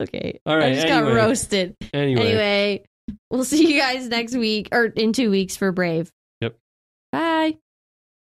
Okay. 0.00 0.40
All 0.46 0.56
right, 0.56 0.72
I 0.72 0.74
just 0.74 0.86
got 0.88 1.00
roasted. 1.12 1.76
anyway, 1.92 2.22
Anyway, 2.22 2.84
we'll 3.30 3.44
see 3.44 3.70
you 3.70 3.78
guys 3.78 4.08
next 4.08 4.34
week 4.34 4.68
or 4.72 4.86
in 4.86 5.12
two 5.12 5.30
weeks 5.30 5.56
for 5.56 5.72
Brave. 5.72 6.10